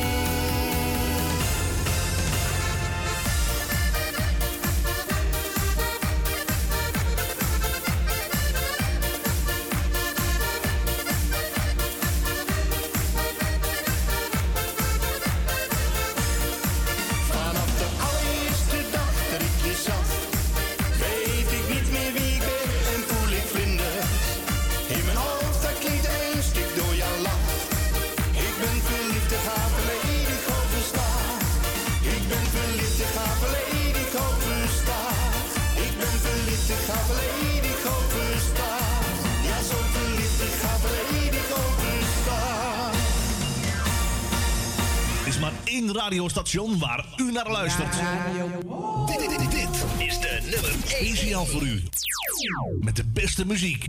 Radiostation 46.09 46.79
waar 46.79 47.05
u 47.17 47.31
naar 47.31 47.51
luistert. 47.51 47.93
Dit, 49.05 49.19
dit, 49.19 49.39
dit, 49.39 49.51
dit 49.51 50.07
is 50.07 50.19
de 50.19 50.39
nummer 50.41 50.75
1 50.99 51.17
signaal 51.17 51.45
voor 51.45 51.61
u. 51.61 51.83
Met 52.79 52.95
de 52.95 53.03
beste 53.05 53.45
muziek. 53.45 53.85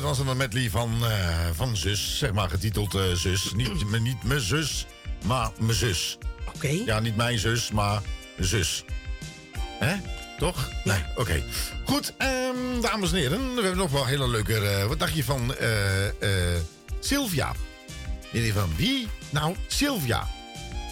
dat 0.00 0.16
was 0.16 0.26
een 0.26 0.36
medley 0.36 0.70
van, 0.70 1.04
eh, 1.04 1.46
van 1.52 1.76
zus, 1.76 2.18
zeg 2.18 2.32
maar, 2.32 2.50
getiteld 2.50 2.94
eh, 2.94 3.02
zus. 3.12 3.52
Niet, 3.52 3.84
mm. 3.84 4.02
niet 4.02 4.22
mijn 4.22 4.40
zus, 4.40 4.86
maar 5.24 5.50
mijn 5.58 5.74
zus. 5.74 6.18
Oké. 6.54 6.68
Ja, 6.68 7.00
niet 7.00 7.16
mijn 7.16 7.38
zus, 7.38 7.70
maar 7.70 8.02
zus. 8.38 8.84
Hè? 9.78 9.94
Toch? 10.38 10.70
Nee, 10.84 11.04
oké. 11.16 11.44
Goed, 11.84 12.12
ehm, 12.18 12.80
dames 12.80 13.12
en 13.12 13.18
heren, 13.18 13.54
we 13.54 13.60
hebben 13.60 13.76
nog 13.76 13.90
wel 13.90 14.02
een 14.02 14.08
hele 14.08 14.28
leuke... 14.28 14.58
Eh, 14.58 14.84
wat 14.86 14.98
dacht 14.98 15.14
je 15.14 15.24
van 15.24 15.54
Sylvia? 17.00 17.54
je 18.30 18.52
van 18.52 18.72
wie? 18.76 19.08
Nou, 19.30 19.54
Sylvia. 19.66 20.26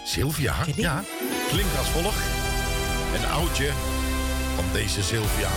Sylvia, 0.04 0.54
ja. 0.76 1.04
Klinkt 1.48 1.78
als 1.78 1.88
volgt. 1.88 2.24
Een 3.14 3.26
oudje 3.26 3.70
van 4.54 4.64
deze 4.72 5.02
Sylvia. 5.02 5.50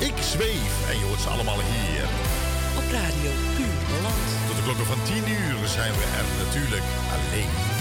Ik 0.00 0.14
zweef 0.20 0.90
en 0.90 0.98
je 0.98 1.04
hoort 1.04 1.20
ze 1.20 1.28
allemaal 1.28 1.60
hier. 1.60 2.17
Radio 2.92 3.30
Puur 3.56 3.78
Holland. 3.90 4.28
Tot 4.46 4.56
de 4.56 4.62
klokken 4.62 4.86
van 4.86 5.02
10 5.04 5.16
uur 5.16 5.68
zijn 5.68 5.92
we 5.92 6.04
er 6.20 6.44
natuurlijk 6.44 6.88
alleen. 7.16 7.77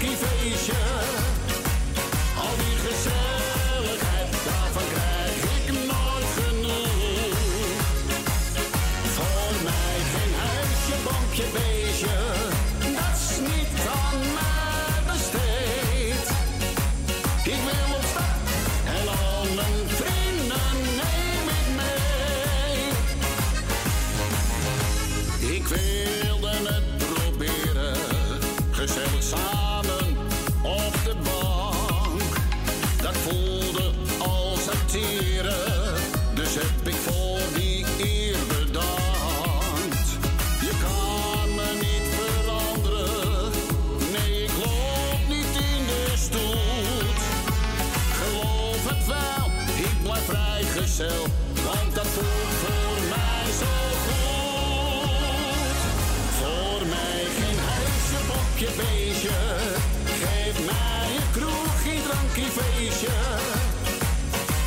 taki 0.00 0.16
fejsie 0.16 0.79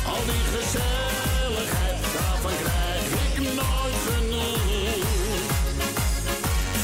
Al 0.06 0.22
die 0.24 0.44
gezelligheid, 0.54 1.98
daarvan 2.14 2.52
krijg 2.62 3.06
ik 3.24 3.38
nooit 3.38 4.00
genoeg. 4.08 5.50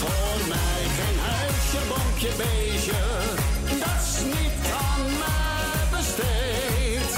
Voor 0.01 0.49
mij 0.49 0.83
geen 0.97 1.19
huisje, 1.19 1.81
bonkje, 1.89 2.31
beestje, 2.37 3.03
dat 3.79 4.01
is 4.03 4.25
niet 4.25 4.73
aan 4.89 5.05
mij 5.23 5.99
besteed. 5.99 7.11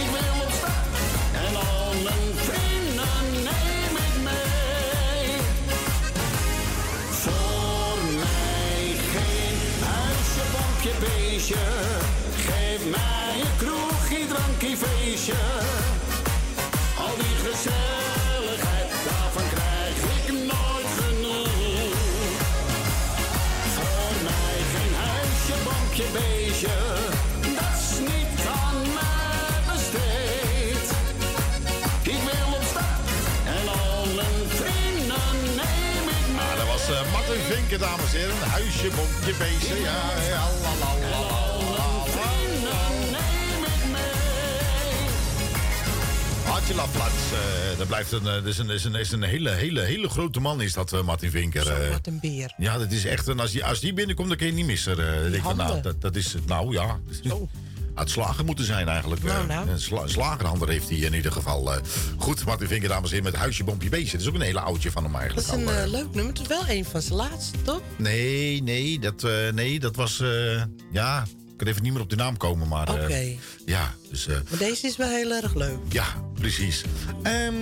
Ik 0.00 0.08
wil 0.14 0.34
op 0.46 0.66
en 1.46 1.56
al 1.56 1.92
mijn 2.02 2.30
vrienden 2.46 3.24
neem 3.48 3.94
ik 4.06 4.16
mee. 4.22 5.36
Voor 7.22 7.96
mij 8.14 8.84
geen 9.12 9.58
huisje, 9.84 10.44
bonkje, 10.52 10.92
beestje. 11.00 12.01
Geef 12.82 12.90
mij 12.90 13.40
een 13.40 13.56
kroegje, 13.56 14.26
drankje, 14.26 14.76
feestje. 14.76 15.40
Al 16.98 17.14
die 17.22 17.36
gezelligheid, 17.46 18.90
daarvan 19.06 19.48
krijg 19.54 19.96
ik 20.16 20.32
nooit 20.32 20.90
genoeg. 21.00 21.94
Voor 23.74 24.14
mij 24.26 24.56
geen 24.72 24.94
huisje, 25.08 25.54
bonkje, 25.64 26.06
beestje. 26.16 26.76
Dat 27.58 27.74
is 27.82 27.98
niet 28.10 28.40
aan 28.62 28.80
mij 28.98 29.56
besteed. 29.70 30.86
Ik 32.14 32.20
wil 32.28 32.48
op 32.58 32.64
stap 32.70 33.04
en 33.56 33.64
al 33.68 34.04
mijn 34.18 34.40
vrienden 34.60 35.36
neem 35.60 36.06
ik 36.16 36.26
mee. 36.34 36.46
Ah, 36.50 36.56
dat 36.58 36.66
was 36.66 36.84
eh, 36.96 37.12
Martin 37.12 37.42
Vinken, 37.48 37.78
dames 37.78 38.14
en 38.14 38.18
heren. 38.20 38.50
Huisje, 38.50 38.88
bonkje, 38.96 39.34
beestje. 39.38 39.80
Ja, 39.80 40.02
ja, 40.32 40.44
la, 40.62 40.72
la, 40.82 40.92
la. 41.10 41.31
Hartje 46.76 46.98
Laplaats. 46.98 47.32
eh 47.32 47.78
dat 47.78 47.86
blijft 47.86 48.12
een, 48.12 48.22
dat 48.22 48.44
is 48.44 48.58
een, 48.58 48.70
is 48.70 48.84
een, 48.84 48.94
is 48.94 49.12
een 49.12 49.22
hele, 49.22 49.50
hele, 49.50 49.80
hele 49.80 50.08
grote 50.08 50.40
man, 50.40 50.60
is 50.60 50.72
dat 50.72 50.92
eh, 50.92 51.02
Martin 51.02 51.30
Vinker. 51.30 51.68
eh. 51.70 51.90
Wat 51.90 52.06
een 52.06 52.18
beer. 52.20 52.54
ja, 52.56 52.78
dat 52.78 52.90
is 52.92 53.04
echt 53.04 53.26
een, 53.26 53.40
als 53.40 53.50
die, 53.50 53.64
als 53.64 53.80
die 53.80 53.92
binnenkomt, 53.92 54.28
dan 54.28 54.36
kun 54.36 54.46
je 54.46 54.52
niet 54.52 54.66
missen. 54.66 54.96
denk 54.96 55.34
ik 55.34 55.42
van, 55.42 55.56
nou, 55.56 55.80
dat, 55.82 56.00
dat 56.00 56.16
is, 56.16 56.34
nou 56.46 56.72
ja, 56.72 56.86
dat 56.86 56.96
is, 57.22 57.32
het 57.94 58.10
slager 58.10 58.44
moeten 58.44 58.64
zijn 58.64 58.88
eigenlijk. 58.88 59.22
Nou, 59.22 59.46
nou. 59.46 59.68
Een 59.70 59.80
sla, 59.80 60.06
slagerhanden 60.06 60.68
heeft 60.68 60.88
hij 60.88 60.98
in 60.98 61.14
ieder 61.14 61.32
geval. 61.32 61.72
goed, 62.16 62.44
Martin 62.44 62.68
Vinker, 62.68 62.88
dames 62.88 63.10
en 63.10 63.16
heren, 63.16 63.30
met 63.32 63.40
Huisje, 63.40 63.64
Bompje, 63.64 63.88
Beestje. 63.88 64.12
Dat 64.12 64.20
is 64.20 64.28
ook 64.28 64.34
een 64.34 64.40
hele 64.40 64.60
oudje 64.60 64.90
van 64.90 65.02
hem 65.02 65.12
Dat 65.12 65.20
eigenlijk. 65.20 65.48
is 65.48 65.54
een 65.54 65.68
al, 65.82 65.88
leuk 65.90 66.14
nummer. 66.14 66.32
Het 66.32 66.40
is 66.42 66.46
wel 66.46 66.68
een 66.68 66.84
van 66.84 67.02
zijn 67.02 67.14
laatste, 67.14 67.62
toch? 67.62 67.80
Nee, 67.96 68.62
nee, 68.62 68.98
dat, 68.98 69.26
nee, 69.54 69.80
dat 69.80 69.96
was. 69.96 70.22
ja, 70.92 71.26
kan 71.62 71.70
even 71.70 71.82
niet 71.82 71.92
meer 71.92 72.02
op 72.02 72.10
de 72.10 72.16
naam 72.16 72.36
komen, 72.36 72.68
maar. 72.68 72.88
eh, 72.88 73.02
Oké. 73.04 73.24
ja, 73.66 73.94
dus. 74.10 74.26
eh, 74.26 74.36
Maar 74.50 74.58
deze 74.58 74.86
is 74.86 74.96
wel 74.96 75.08
heel 75.08 75.32
erg 75.32 75.54
leuk. 75.54 75.78
ja, 75.88 76.04
precies. 76.34 76.82
Ehm, 77.22 77.54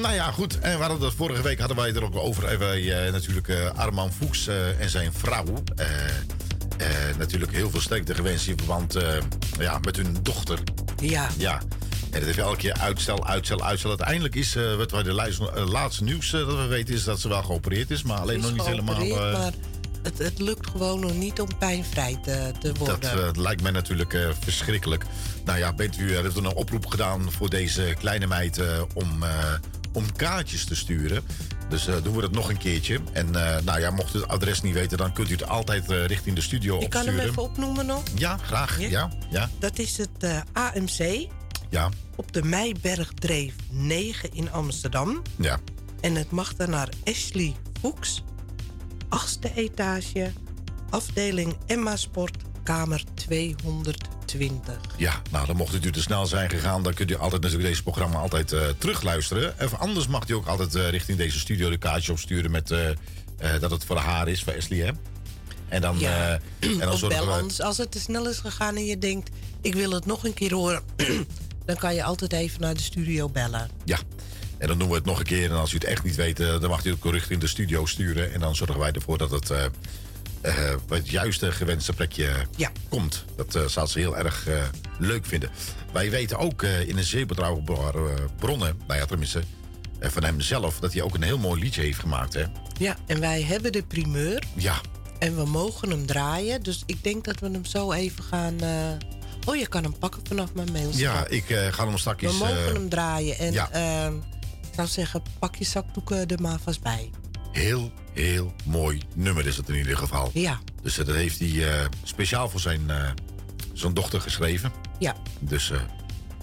nou 0.00 0.14
ja, 0.14 0.30
goed. 0.30 0.58
En 0.58 0.72
we 0.76 0.80
hadden 0.80 1.00
dat 1.00 1.14
vorige 1.14 1.42
week 1.42 1.58
hadden 1.58 1.76
wij 1.76 1.92
er 1.94 2.04
ook 2.04 2.16
over. 2.16 2.44
En 2.44 2.58
wij 2.58 3.06
eh, 3.06 3.12
natuurlijk 3.12 3.50
Arman 3.74 4.12
Fuchs 4.12 4.46
en 4.78 4.90
zijn 4.90 5.12
vrouw. 5.12 5.44
natuurlijk 7.18 7.52
heel 7.52 7.70
veel 7.70 7.80
sterkte 7.80 8.14
gewenst 8.14 8.46
in 8.48 8.56
verband 8.56 8.96
ja, 9.58 9.78
met 9.78 9.96
hun 9.96 10.16
dochter. 10.22 10.58
Ja. 11.00 11.28
Ja. 11.38 11.60
En 12.10 12.18
dat 12.18 12.22
heeft 12.22 12.38
elke 12.38 12.56
keer 12.56 12.72
uitstel, 12.74 13.26
uitstel, 13.26 13.64
uitstel. 13.64 13.90
Uiteindelijk 13.90 14.34
is, 14.34 14.56
wat 14.76 14.90
wij 14.90 15.02
de 15.02 15.12
laatste 15.68 16.04
nieuws 16.04 16.30
dat 16.30 16.46
we 16.46 16.66
weten, 16.66 16.94
is 16.94 17.04
dat 17.04 17.20
ze 17.20 17.28
wel 17.28 17.42
geopereerd 17.42 17.90
is. 17.90 18.02
Maar 18.02 18.18
alleen 18.18 18.36
Is 18.38 18.42
nog 18.42 18.52
niet 18.52 18.66
helemaal. 18.66 19.06
maar 19.06 19.52
het, 20.02 20.18
het 20.18 20.38
lukt 20.38 20.70
gewoon 20.70 21.00
nog 21.00 21.14
niet 21.14 21.40
om 21.40 21.48
pijnvrij 21.58 22.18
te, 22.22 22.52
te 22.60 22.72
worden. 22.74 23.00
Dat 23.00 23.36
eh, 23.36 23.42
lijkt 23.42 23.62
mij 23.62 23.70
natuurlijk 23.70 24.14
eh, 24.14 24.28
verschrikkelijk. 24.40 25.04
Nou 25.44 25.58
ja, 25.58 25.72
bent 25.72 25.98
u, 25.98 26.14
er 26.14 26.22
heeft 26.22 26.36
een 26.36 26.54
oproep 26.54 26.86
gedaan 26.86 27.32
voor 27.32 27.50
deze 27.50 27.94
kleine 27.98 28.26
meid 28.26 28.58
eh, 28.58 28.82
om, 28.94 29.22
eh, 29.22 29.52
om 29.92 30.12
kaartjes 30.12 30.64
te 30.64 30.74
sturen. 30.76 31.22
Dus 31.68 31.86
eh, 31.86 31.94
doen 32.02 32.14
we 32.14 32.20
dat 32.20 32.30
nog 32.32 32.48
een 32.50 32.58
keertje. 32.58 33.00
En 33.12 33.34
eh, 33.56 33.62
nou 33.64 33.80
ja, 33.80 33.90
mocht 33.90 34.14
u 34.14 34.18
het 34.18 34.28
adres 34.28 34.62
niet 34.62 34.74
weten, 34.74 34.98
dan 34.98 35.12
kunt 35.12 35.28
u 35.28 35.32
het 35.32 35.48
altijd 35.48 35.90
eh, 35.90 36.06
richting 36.06 36.34
de 36.36 36.42
studio 36.42 36.80
Ik 36.80 36.90
kan 36.90 37.00
hem 37.00 37.08
opsturen. 37.08 37.30
even 37.30 37.42
opnoemen 37.42 37.86
nog. 37.86 38.02
Ja, 38.14 38.36
graag. 38.36 38.80
Ja, 38.80 38.88
ja, 38.88 39.10
ja. 39.30 39.50
Dat 39.58 39.78
is 39.78 39.96
het 39.96 40.08
eh, 40.18 40.40
AMC 40.52 41.26
op 42.16 42.32
de 42.32 42.42
Meibergdreef 42.42 43.54
9 43.70 44.34
in 44.34 44.50
Amsterdam. 44.52 45.22
ja. 45.36 45.58
En 46.00 46.14
het 46.14 46.30
mag 46.30 46.54
dan 46.54 46.70
naar 46.70 46.88
Ashley 47.04 47.54
Fuchs, 47.80 48.22
achtste 49.12 49.50
etage, 49.54 50.32
afdeling 50.90 51.56
Emma 51.66 51.96
Sport, 51.96 52.36
kamer 52.62 53.02
220. 53.14 54.76
Ja, 54.96 55.22
nou 55.30 55.46
dan 55.46 55.56
mocht 55.56 55.84
u 55.84 55.90
te 55.90 56.02
snel 56.02 56.26
zijn 56.26 56.50
gegaan, 56.50 56.82
dan 56.82 56.94
kunt 56.94 57.10
u 57.10 57.16
altijd 57.16 57.42
natuurlijk 57.42 57.68
deze 57.68 57.82
programma 57.82 58.18
altijd 58.18 58.52
eh, 58.52 58.60
terugluisteren. 58.78 59.54
Of 59.60 59.74
anders 59.74 60.06
mag 60.06 60.28
u 60.28 60.34
ook 60.34 60.46
altijd 60.46 60.74
eh, 60.74 60.88
richting 60.88 61.18
deze 61.18 61.38
studio 61.38 61.70
de 61.70 61.76
kaartje 61.78 62.12
opsturen 62.12 62.50
met 62.50 62.70
eh, 62.70 62.88
dat 63.60 63.70
het 63.70 63.84
voor 63.84 63.96
haar 63.96 64.28
is, 64.28 64.42
voor 64.42 64.56
Ashley, 64.56 64.78
hè? 64.78 64.90
En 65.68 65.80
dan, 65.80 65.98
Ja. 65.98 66.38
en 66.60 66.78
dan 66.78 66.96
zorgen 66.98 67.24
bel 67.24 67.36
we... 67.36 67.42
ons 67.42 67.60
als 67.60 67.76
het 67.78 67.90
te 67.90 68.00
snel 68.00 68.28
is 68.28 68.38
gegaan 68.38 68.76
en 68.76 68.84
je 68.84 68.98
denkt, 68.98 69.30
ik 69.60 69.74
wil 69.74 69.90
het 69.90 70.06
nog 70.06 70.24
een 70.24 70.34
keer 70.34 70.54
horen. 70.54 70.82
dan 71.66 71.76
kan 71.76 71.94
je 71.94 72.04
altijd 72.04 72.32
even 72.32 72.60
naar 72.60 72.74
de 72.74 72.82
studio 72.82 73.28
bellen. 73.28 73.70
Ja, 73.84 73.98
en 74.62 74.68
dan 74.68 74.78
doen 74.78 74.88
we 74.88 74.94
het 74.94 75.04
nog 75.04 75.18
een 75.18 75.24
keer. 75.24 75.50
En 75.50 75.56
als 75.56 75.72
u 75.72 75.74
het 75.74 75.84
echt 75.84 76.04
niet 76.04 76.14
weet, 76.14 76.40
eh, 76.40 76.60
dan 76.60 76.70
mag 76.70 76.84
u 76.84 76.90
het 76.90 77.04
ook 77.04 77.12
richting 77.12 77.40
de 77.40 77.46
studio 77.46 77.86
sturen. 77.86 78.32
En 78.32 78.40
dan 78.40 78.56
zorgen 78.56 78.78
wij 78.78 78.92
ervoor 78.92 79.18
dat 79.18 79.30
het 79.30 79.50
eh, 79.50 79.64
eh, 80.40 80.74
het 80.88 81.10
juiste 81.10 81.52
gewenste 81.52 81.92
plekje 81.92 82.30
komt. 82.88 83.24
Dat 83.36 83.70
zou 83.70 83.86
ze 83.86 83.98
heel 83.98 84.16
erg 84.16 84.46
leuk 84.98 85.26
vinden. 85.26 85.50
Wij 85.92 86.10
weten 86.10 86.38
ook 86.38 86.62
in 86.62 86.98
een 86.98 87.04
zeer 87.04 87.26
betrouwbare 87.26 88.28
bronnen, 88.38 88.76
nou 88.86 89.00
ja, 89.00 89.06
tenminste 89.06 89.42
van 90.00 90.24
hem 90.24 90.40
zelf, 90.40 90.78
dat 90.80 90.92
hij 90.92 91.02
ook 91.02 91.14
een 91.14 91.22
heel 91.22 91.38
mooi 91.38 91.60
liedje 91.60 91.82
heeft 91.82 91.98
gemaakt. 91.98 92.34
Hè? 92.34 92.44
Ja, 92.78 92.96
en 93.06 93.20
wij 93.20 93.42
hebben 93.42 93.72
de 93.72 93.82
primeur. 93.82 94.42
Ja, 94.54 94.80
En 95.18 95.36
we 95.36 95.44
mogen 95.44 95.90
hem 95.90 96.06
draaien. 96.06 96.62
Dus 96.62 96.82
ik 96.86 97.04
denk 97.04 97.24
dat 97.24 97.38
we 97.38 97.50
hem 97.50 97.64
zo 97.64 97.92
even 97.92 98.24
gaan... 98.24 98.56
Oh, 99.46 99.56
je 99.56 99.66
kan 99.66 99.82
hem 99.82 99.98
pakken 99.98 100.22
vanaf 100.26 100.54
mijn 100.54 100.72
mail. 100.72 100.90
ja 100.92 101.26
ik 101.26 101.44
ga 101.70 101.86
hem 101.86 101.98
straks... 101.98 102.22
We 102.22 102.32
mogen 102.32 102.74
hem 102.74 102.88
draaien. 102.88 103.38
En 103.38 103.52
ja. 103.52 103.70
Ik 104.72 104.78
zou 104.78 104.88
zeggen, 104.88 105.22
pak 105.38 105.56
je 105.56 105.64
zakdoeken 105.64 106.26
er 106.26 106.40
maar 106.40 106.58
vast 106.60 106.82
bij. 106.82 107.10
Heel, 107.50 107.92
heel 108.12 108.52
mooi 108.64 109.00
nummer 109.14 109.46
is 109.46 109.56
het 109.56 109.68
in 109.68 109.74
ieder 109.74 109.96
geval. 109.96 110.30
Ja. 110.32 110.58
Dus 110.82 110.94
dat 110.94 111.06
heeft 111.06 111.38
hij 111.38 111.68
eh, 111.68 111.86
speciaal 112.02 112.48
voor 112.48 112.60
zijn, 112.60 112.90
eh, 112.90 113.10
zijn 113.72 113.94
dochter 113.94 114.20
geschreven. 114.20 114.72
Ja. 114.98 115.16
Dus 115.40 115.70
eh, 115.70 115.80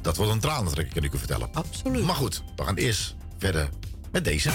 dat 0.02 0.18
wordt 0.18 0.32
een 0.32 0.40
tranentrek, 0.40 0.90
kan 0.90 1.04
ik 1.04 1.14
u 1.14 1.18
vertellen. 1.18 1.50
Absoluut. 1.54 2.04
Maar 2.04 2.16
goed, 2.16 2.44
we 2.56 2.64
gaan 2.64 2.76
eerst 2.76 3.16
verder 3.38 3.70
met 4.12 4.24
deze. 4.24 4.50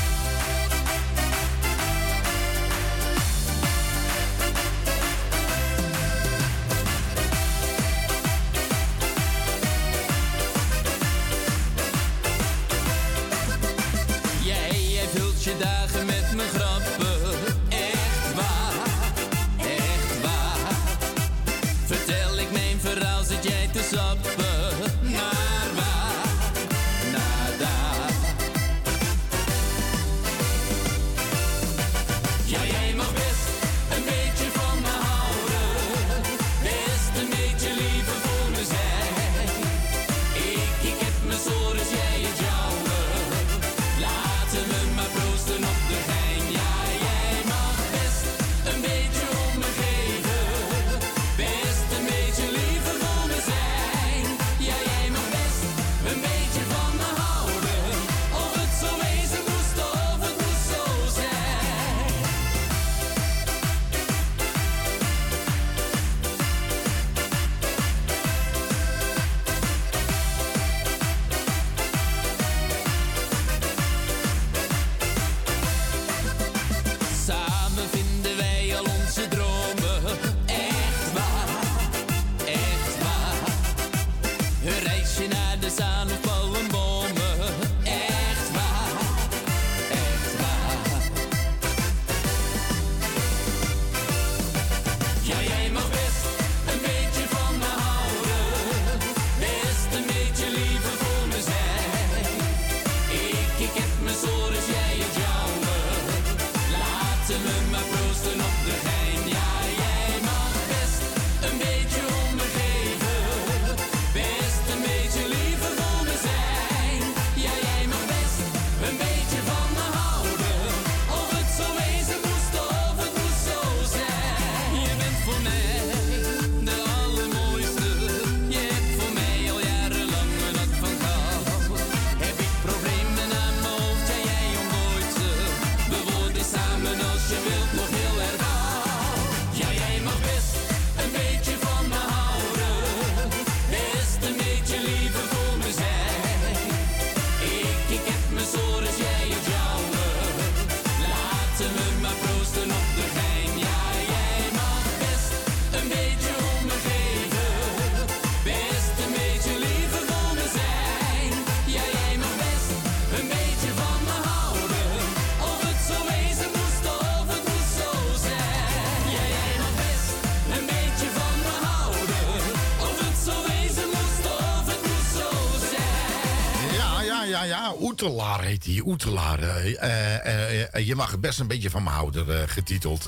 Oetelaar 178.04 178.42
heet 178.42 178.64
hij. 178.64 178.82
Oetelaar. 178.84 179.38
eh, 179.38 180.26
eh, 180.26 180.74
eh, 180.74 180.86
je 180.86 180.94
mag 180.94 181.12
er 181.12 181.20
best 181.20 181.40
een 181.40 181.46
beetje 181.46 181.70
van 181.70 181.82
me 181.82 181.90
houden, 181.90 182.48
getiteld. 182.48 183.06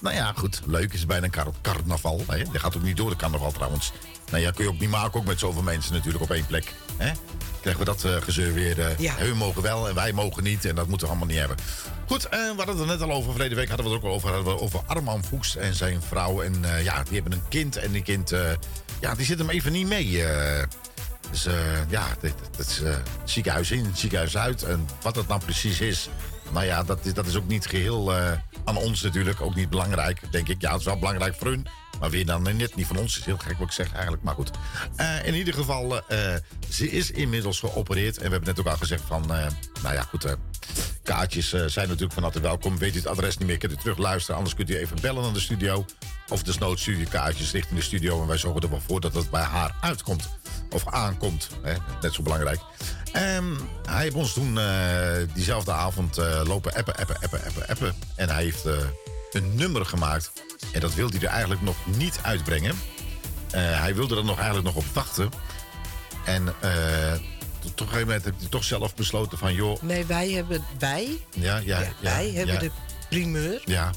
nou 0.00 0.14
ja, 0.14 0.32
goed. 0.36 0.60
Leuk 0.66 0.92
is 0.92 1.06
bijna 1.06 1.24
een 1.24 1.30
kar 1.30 1.46
carnaval. 1.62 2.24
Hè? 2.26 2.36
Je 2.36 2.58
gaat 2.58 2.76
ook 2.76 2.82
niet 2.82 2.96
door 2.96 3.10
de 3.10 3.16
carnaval 3.16 3.52
trouwens. 3.52 3.92
Nou 4.30 4.42
ja, 4.42 4.50
kun 4.50 4.64
je 4.64 4.70
ook 4.70 4.78
niet 4.78 4.90
maken, 4.90 5.20
ook 5.20 5.26
met 5.26 5.38
zoveel 5.38 5.62
mensen 5.62 5.92
natuurlijk 5.92 6.24
op 6.24 6.30
één 6.30 6.46
plek. 6.46 6.74
Hè? 6.96 7.12
Krijgen 7.60 7.84
we 7.84 7.96
dat 7.96 8.22
gezeur 8.24 8.54
weer. 8.54 8.94
Ja. 8.98 9.14
Hun 9.16 9.36
mogen 9.36 9.62
wel 9.62 9.88
en 9.88 9.94
wij 9.94 10.12
mogen 10.12 10.42
niet. 10.42 10.64
En 10.64 10.74
dat 10.74 10.88
moeten 10.88 11.06
we 11.06 11.12
allemaal 11.12 11.32
niet 11.32 11.38
hebben. 11.38 11.56
Goed, 12.06 12.22
we 12.30 12.52
hadden 12.56 12.78
het 12.78 12.78
er 12.78 12.86
net 12.86 13.02
al 13.02 13.12
over. 13.12 13.30
Verleden 13.30 13.56
week 13.56 13.68
hadden 13.68 13.86
we 13.86 13.92
het 13.92 14.02
er 14.02 14.08
ook 14.08 14.12
al 14.12 14.16
over. 14.16 14.34
Hadden 14.34 14.54
we 14.54 14.60
over 14.60 14.80
Arman 14.86 15.24
Fuchs 15.24 15.56
en 15.56 15.74
zijn 15.74 16.02
vrouw. 16.02 16.42
En 16.42 16.64
ja, 16.82 17.02
die 17.02 17.14
hebben 17.14 17.32
een 17.32 17.48
kind. 17.48 17.76
En 17.76 17.92
die 17.92 18.02
kind, 18.02 18.32
ja, 19.00 19.14
die 19.14 19.26
zit 19.26 19.38
hem 19.38 19.50
even 19.50 19.72
niet 19.72 19.86
mee. 19.86 20.24
Eh. 21.30 21.42
Dus 21.42 21.46
eh, 21.46 21.90
ja, 21.90 22.06
dit, 22.20 22.34
dit 22.56 22.66
is 22.66 22.82
eh, 22.82 22.94
ziekenhuis 23.24 23.70
in, 23.70 23.90
ziekenhuis 23.94 24.36
uit. 24.36 24.62
En 24.62 24.86
wat 25.02 25.14
dat 25.14 25.26
nou 25.28 25.40
precies 25.44 25.80
is, 25.80 26.08
nou 26.52 26.64
ja, 26.66 26.82
dat, 26.82 26.98
is- 27.06 27.14
dat 27.14 27.26
is 27.26 27.36
ook 27.36 27.46
niet 27.48 27.66
geheel 27.66 28.12
eh, 28.16 28.32
aan 28.64 28.76
ons 28.76 29.02
natuurlijk. 29.02 29.40
Ook 29.40 29.54
niet 29.54 29.70
belangrijk, 29.70 30.32
denk 30.32 30.48
ik. 30.48 30.60
Ja, 30.60 30.70
het 30.70 30.80
is 30.80 30.86
wel 30.86 30.98
belangrijk 30.98 31.34
voor 31.34 31.46
hun. 31.46 31.66
Maar 32.00 32.10
weer 32.10 32.26
dan 32.26 32.42
net 32.42 32.76
niet 32.76 32.86
van 32.86 32.96
ons. 32.96 33.18
is 33.18 33.24
heel 33.24 33.36
gek 33.36 33.58
wat 33.58 33.66
ik 33.66 33.72
zeg 33.72 33.92
eigenlijk, 33.92 34.22
maar 34.22 34.34
goed. 34.34 34.50
Eh, 34.96 35.26
in 35.26 35.34
ieder 35.34 35.54
geval, 35.54 36.08
eh, 36.08 36.34
ze 36.68 36.90
is 36.90 37.10
inmiddels 37.10 37.60
geopereerd. 37.60 38.16
En 38.16 38.24
we 38.24 38.30
hebben 38.30 38.48
net 38.48 38.60
ook 38.60 38.66
al 38.66 38.76
gezegd 38.76 39.02
van, 39.06 39.34
eh, 39.34 39.46
nou 39.82 39.94
ja, 39.94 40.02
goed... 40.02 40.36
Kaartjes 41.02 41.48
zijn 41.48 41.88
natuurlijk 41.88 42.12
van 42.12 42.22
harte 42.22 42.40
welkom. 42.40 42.78
Weet 42.78 42.94
u 42.94 42.98
het 42.98 43.06
adres 43.06 43.38
niet 43.38 43.48
meer, 43.48 43.58
kunt 43.58 43.72
u 43.72 43.76
terug 43.76 43.98
luisteren. 43.98 44.36
Anders 44.36 44.54
kunt 44.54 44.70
u 44.70 44.76
even 44.76 45.00
bellen 45.00 45.22
naar 45.22 45.32
de 45.32 45.40
studio. 45.40 45.84
Of 46.28 46.42
desnoods 46.42 46.88
kaartjes 47.08 47.52
richting 47.52 47.78
de 47.78 47.84
studio. 47.84 48.20
En 48.20 48.26
wij 48.26 48.36
zorgen 48.36 48.62
er 48.62 48.70
wel 48.70 48.80
voor 48.80 49.00
dat 49.00 49.14
het 49.14 49.30
bij 49.30 49.42
haar 49.42 49.74
uitkomt. 49.80 50.28
Of 50.70 50.86
aankomt. 50.86 51.48
Hè? 51.62 51.74
Net 52.00 52.14
zo 52.14 52.22
belangrijk. 52.22 52.60
Ehm, 53.12 53.54
hij 53.86 54.02
heeft 54.02 54.14
ons 54.14 54.32
toen 54.32 54.58
diezelfde 55.34 55.72
avond 55.72 56.16
lopen 56.44 56.74
appen, 56.74 56.96
appen, 56.96 57.16
appen, 57.22 57.44
appen, 57.44 57.68
appen. 57.68 57.94
En 58.16 58.28
hij 58.28 58.42
heeft 58.42 58.64
een 59.34 59.54
nummer 59.54 59.86
gemaakt. 59.86 60.32
En 60.72 60.80
dat 60.80 60.94
wilde 60.94 61.16
hij 61.16 61.26
er 61.26 61.32
eigenlijk 61.32 61.62
nog 61.62 61.76
niet 61.84 62.18
uitbrengen. 62.22 62.74
Eh, 63.50 63.80
hij 63.80 63.94
wilde 63.94 64.16
er 64.16 64.24
nog 64.24 64.36
eigenlijk 64.36 64.66
nog 64.66 64.76
op 64.76 64.84
wachten. 64.92 65.30
En 66.24 66.54
eh, 66.60 67.12
tot 67.60 67.70
op 67.70 67.80
een 67.80 67.86
gegeven 67.86 68.06
moment 68.06 68.24
heeft 68.24 68.40
hij 68.40 68.48
toch 68.48 68.64
zelf 68.64 68.94
besloten 68.94 69.38
van... 69.38 69.54
joh, 69.54 69.82
Nee, 69.82 70.04
wij 70.04 70.30
hebben... 70.30 70.64
Wij? 70.78 71.18
ja, 71.34 71.56
ja, 71.56 71.80
ja, 71.80 71.92
wij 72.00 72.30
hebben 72.30 72.54
ja, 72.54 72.60
de 72.60 72.70
primeur. 73.08 73.62
Ja, 73.64 73.90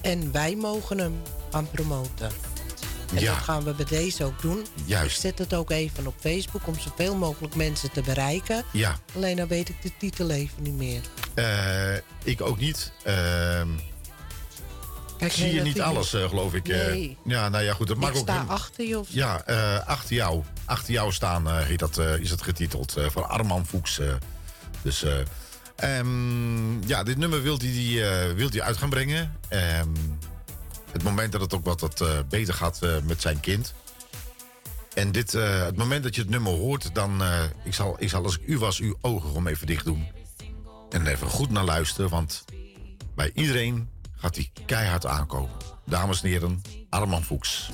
En 0.00 0.32
wij 0.32 0.56
mogen 0.56 0.98
hem 0.98 1.22
gaan 1.50 1.70
promoten. 1.70 2.30
En 3.14 3.24
dat 3.24 3.36
gaan 3.36 3.64
we 3.64 3.72
bij 3.74 3.84
deze 3.84 4.24
ook 4.24 4.42
doen. 4.42 4.66
Juist. 4.84 5.14
Ik 5.14 5.20
zet 5.20 5.38
het 5.38 5.54
ook 5.54 5.70
even 5.70 6.06
op 6.06 6.14
Facebook 6.20 6.66
om 6.66 6.78
zoveel 6.78 7.16
mogelijk 7.16 7.54
mensen 7.54 7.90
te 7.90 8.00
bereiken. 8.02 8.64
ja. 8.72 8.98
Alleen 9.16 9.36
dan 9.36 9.48
weet 9.48 9.68
ik 9.68 9.82
de 9.82 9.90
titel 9.98 10.30
even 10.30 10.62
niet 10.62 10.74
meer. 10.74 11.00
Eh, 11.34 11.94
ik 12.22 12.40
ook 12.40 12.58
niet. 12.58 12.92
Ehm, 13.04 13.68
Kijk, 15.20 15.32
zie 15.32 15.44
nee, 15.44 15.54
je 15.54 15.60
niet 15.62 15.80
alles, 15.80 16.12
eh, 16.14 16.28
geloof 16.28 16.54
ik. 16.54 16.68
eh. 16.68 16.86
Nee. 16.86 17.16
ja, 17.24 17.48
nou 17.48 17.64
ja, 17.64 17.72
goed. 17.72 17.86
Dat 17.86 17.96
Ik 17.96 18.02
mag 18.02 18.10
ook 18.10 18.16
sta 18.16 18.32
helemaal- 18.32 18.56
achter 18.56 18.84
je 18.86 18.98
of 18.98 19.06
zo. 19.06 19.12
Ja, 19.16 19.42
eh, 19.44 19.86
achter 19.86 20.14
jou. 20.16 20.42
Achter 20.64 20.92
jou 20.92 21.12
staan 21.12 21.48
eh, 21.48 21.58
heet 21.58 21.78
dat, 21.78 21.98
is 21.98 22.30
het 22.30 22.42
getiteld. 22.42 22.94
voor 23.08 23.24
Arman 23.26 23.66
Fuchs. 23.66 24.00
dus 24.82 25.02
eh, 25.02 25.18
ehm, 25.76 26.88
ja, 26.88 27.02
dit 27.02 27.16
nummer 27.16 27.42
wilt 27.42 27.62
hij 27.62 27.70
die, 27.70 28.04
wilt 28.34 28.52
hij 28.52 28.62
uit 28.62 28.76
gaan 28.76 28.90
brengen. 28.90 29.36
Ehm, 29.48 29.88
het 30.92 31.02
moment 31.02 31.32
dat 31.32 31.40
het 31.40 31.54
ook 31.54 31.64
wat, 31.64 31.80
wat 31.80 32.04
beter 32.28 32.54
gaat 32.54 32.80
met 33.04 33.20
zijn 33.20 33.40
kind. 33.40 33.74
En 34.94 35.12
dit, 35.12 35.32
het 35.32 35.76
moment 35.76 36.02
dat 36.02 36.14
je 36.14 36.20
het 36.20 36.30
nummer 36.30 36.52
hoort, 36.52 36.94
dan... 36.94 37.22
ik, 37.64 37.74
zal, 37.74 37.96
ik 37.98 38.08
zal 38.08 38.24
als 38.24 38.38
ik 38.38 38.46
u 38.46 38.58
was, 38.58 38.78
uw 38.78 38.96
ogen 39.00 39.30
om 39.32 39.46
even 39.46 39.66
dicht 39.66 39.84
doen. 39.84 40.06
En 40.90 41.06
even 41.06 41.26
goed 41.28 41.50
naar 41.50 41.64
luisteren, 41.64 42.10
want 42.10 42.44
bij 43.14 43.30
iedereen 43.34 43.88
gaat 44.20 44.34
hij 44.34 44.50
keihard 44.66 45.06
aankomen. 45.06 45.50
Dames 45.84 46.22
en 46.22 46.28
heren, 46.28 46.62
Arman 46.88 47.22
Fuchs. 47.22 47.70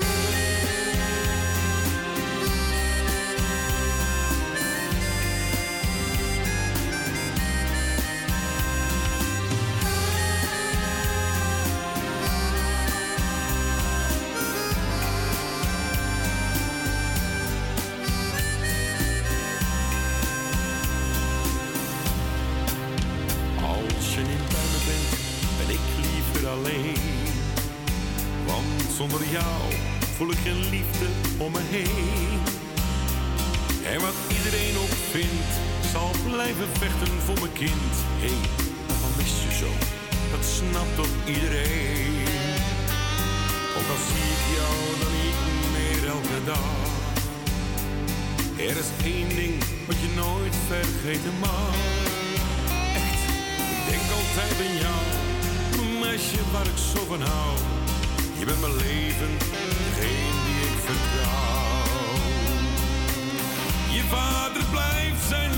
Meisje 56.17 56.51
waar 56.53 56.67
ik 56.67 56.77
zo 56.95 57.05
van 57.05 57.21
hou. 57.21 57.57
Je 58.39 58.45
bent 58.45 58.61
mijn 58.61 58.77
leven, 58.77 59.31
degene 59.39 60.39
die 60.47 60.61
ik 60.71 60.79
vertrouw. 60.85 62.15
Je 63.97 64.03
vader 64.03 64.63
blijft 64.71 65.29
zijn 65.29 65.56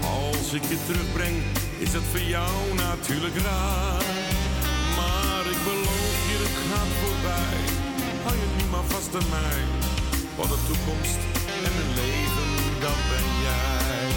Als 0.00 0.52
ik 0.52 0.62
je 0.62 0.78
terugbreng, 0.86 1.36
is 1.78 1.92
dat 1.92 2.02
voor 2.10 2.20
jou 2.20 2.74
natuurlijk 2.74 3.36
raar. 3.36 4.02
Maar 4.98 5.44
ik 5.54 5.60
beloof 5.64 6.18
je, 6.30 6.36
het 6.46 6.58
gaat 6.68 6.92
voorbij. 7.00 7.58
Hou 8.24 8.34
je 8.42 8.48
niet 8.56 8.70
maar 8.70 8.88
vast 8.94 9.14
aan 9.14 9.28
mij. 9.30 9.60
Want 10.36 10.48
de 10.48 10.60
toekomst 10.68 11.20
en 11.64 11.72
mijn 11.76 11.92
leven, 12.00 12.48
dat 12.80 13.00
ben 13.12 13.28
jij. 13.48 14.08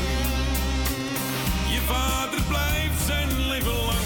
Je 1.74 1.82
vader 1.92 2.42
blijft 2.52 3.00
zijn 3.06 3.30
leven 3.48 3.78
lang 3.90 4.01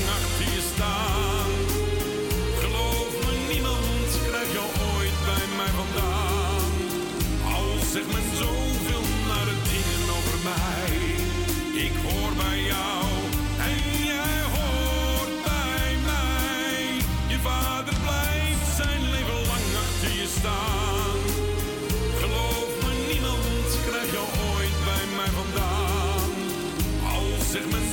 mij. 10.49 10.95
Ik 11.85 11.93
hoor 12.05 12.31
bij 12.43 12.59
jou 12.73 13.05
en 13.69 13.77
jij 14.11 14.37
hoort 14.55 15.35
bij 15.49 15.89
mij. 16.09 16.77
Je 17.31 17.39
vader 17.49 17.95
blijft 18.05 18.67
zijn 18.81 19.01
leven 19.13 19.39
lang 19.51 19.67
achter 19.83 20.11
je 20.21 20.27
staan. 20.37 21.19
Geloof 22.21 22.71
me, 22.83 22.91
niemand 23.11 23.69
krijgt 23.87 24.11
jou 24.17 24.27
ooit 24.51 24.77
bij 24.89 25.05
mij 25.17 25.31
vandaan. 25.39 26.31
Al 27.13 27.29
zegt 27.51 27.69
men 27.71 27.84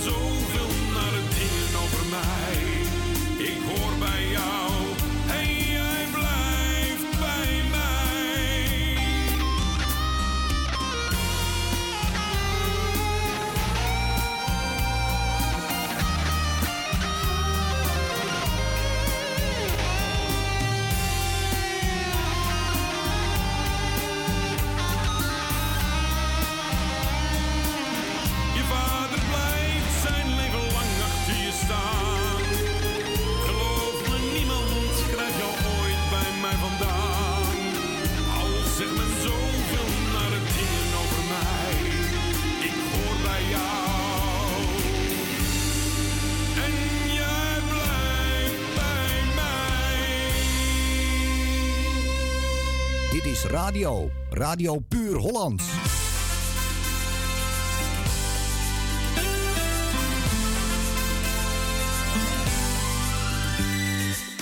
radio. 53.72 54.10
Radio 54.30 54.78
Puur 54.88 55.16
Hollands. 55.16 55.64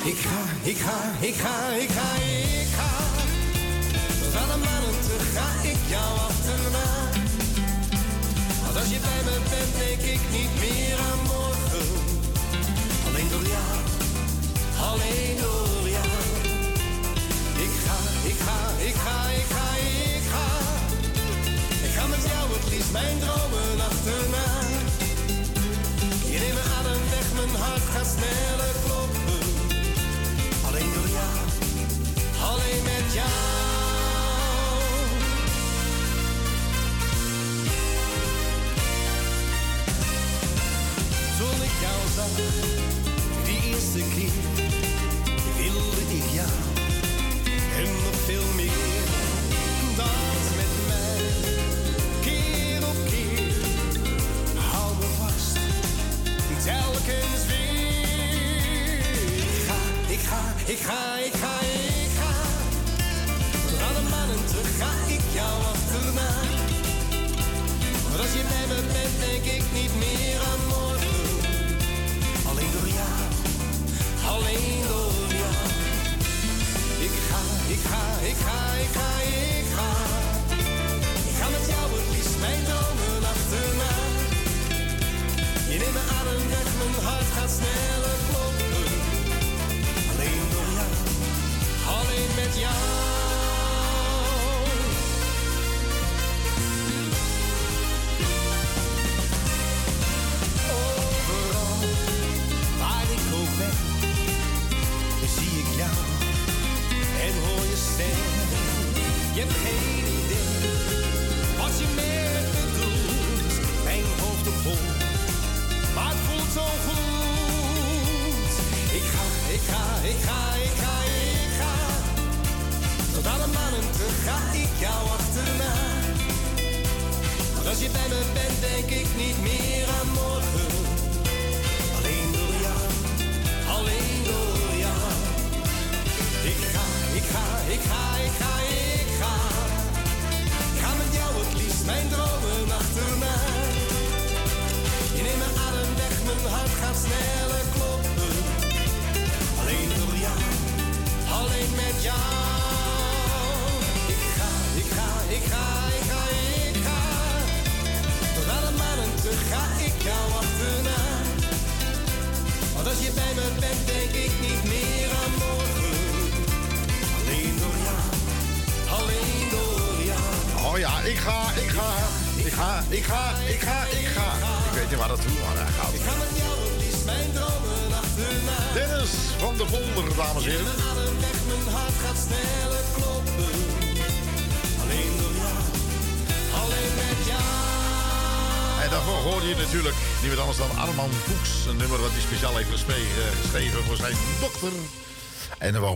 Ik 0.05 0.17
ga, 0.17 0.41
ik 0.63 0.77
ga, 0.77 0.99
ik 1.21 1.35
ga, 1.35 1.69
ik 1.75 1.91
ga, 1.91 2.15
ik 2.59 2.69
ga. 2.77 2.91
Van 4.33 4.49
de 4.49 4.65
mannen 4.65 5.01
te 5.01 5.17
ga 5.35 5.69
ik 5.69 5.79
jou 5.89 6.19
achterna. 6.19 6.89
Want 8.65 8.77
als 8.77 8.89
je 8.91 8.99
bij 9.01 9.23
me 9.25 9.39
bent, 9.51 9.73
denk 9.79 10.13
ik 10.15 10.21
niet 10.31 10.53
meer 10.61 10.99
aan 10.99 11.23
morgen. 11.23 11.89
Alleen 13.07 13.29
door 13.31 13.43
jou, 13.43 13.79
alleen 14.91 15.37
door 15.41 15.70
mijn 22.93 23.19
dromen 23.19 23.81
achterna. 23.89 24.47
Je 26.33 26.39
neemt 26.39 26.55
me 26.55 26.65
adem 26.79 27.03
weg, 27.11 27.27
mijn 27.37 27.63
hart 27.63 27.83
gaat 27.95 28.07
sneller 28.17 28.75
kloppen. 28.85 29.47
Alleen 30.67 30.91
door 30.95 31.11
jou, 31.19 31.37
alleen 32.51 32.83
met 32.83 33.13
jou. 33.13 33.29
Toen 41.39 41.63
ik 41.69 41.75
jou 41.81 42.01
zag, 42.17 42.33
die 43.45 43.61
eerste 43.73 44.03
keer, 44.15 44.60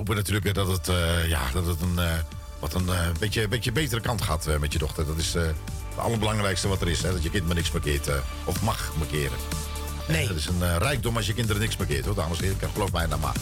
hopen 0.05 0.22
natuurlijk 0.22 0.44
weer 0.44 0.64
dat 0.64 0.68
het, 0.76 0.88
eh, 0.88 1.28
ja, 1.28 1.50
dat 1.52 1.66
het 1.66 1.80
een, 1.80 1.98
eh, 1.98 2.12
wat 2.59 2.74
een 2.74 2.88
eh, 2.88 3.07
beetje, 3.18 3.48
beetje 3.48 3.72
betere 3.72 4.00
kant 4.00 4.22
gaat 4.22 4.48
met 4.61 4.72
je 4.72 4.78
dochter. 4.78 5.07
Dat 5.07 5.16
is 5.16 5.34
het 5.34 5.55
allerbelangrijkste 5.96 6.68
wat 6.68 6.80
er 6.80 6.88
is. 6.88 7.02
Hè? 7.02 7.12
Dat 7.12 7.22
je 7.22 7.30
kind 7.30 7.46
maar 7.46 7.55
niks 7.55 7.70
markeert. 7.70 8.09
of 8.44 8.62
mag 8.62 8.92
markeren. 8.96 9.38
Nee. 10.09 10.28
Dat 10.28 10.36
is 10.36 10.46
een 10.46 10.78
rijkdom 10.78 11.16
als 11.16 11.26
je 11.26 11.34
kinderen 11.34 11.62
niks 11.62 11.76
markeert, 11.76 12.05
hoor, 12.05 12.14
dames 12.14 12.38
en 12.38 12.44
heren. 12.44 12.70
Geloof 12.72 12.92
mij 12.92 13.07
nou 13.07 13.20
maar. 13.20 13.34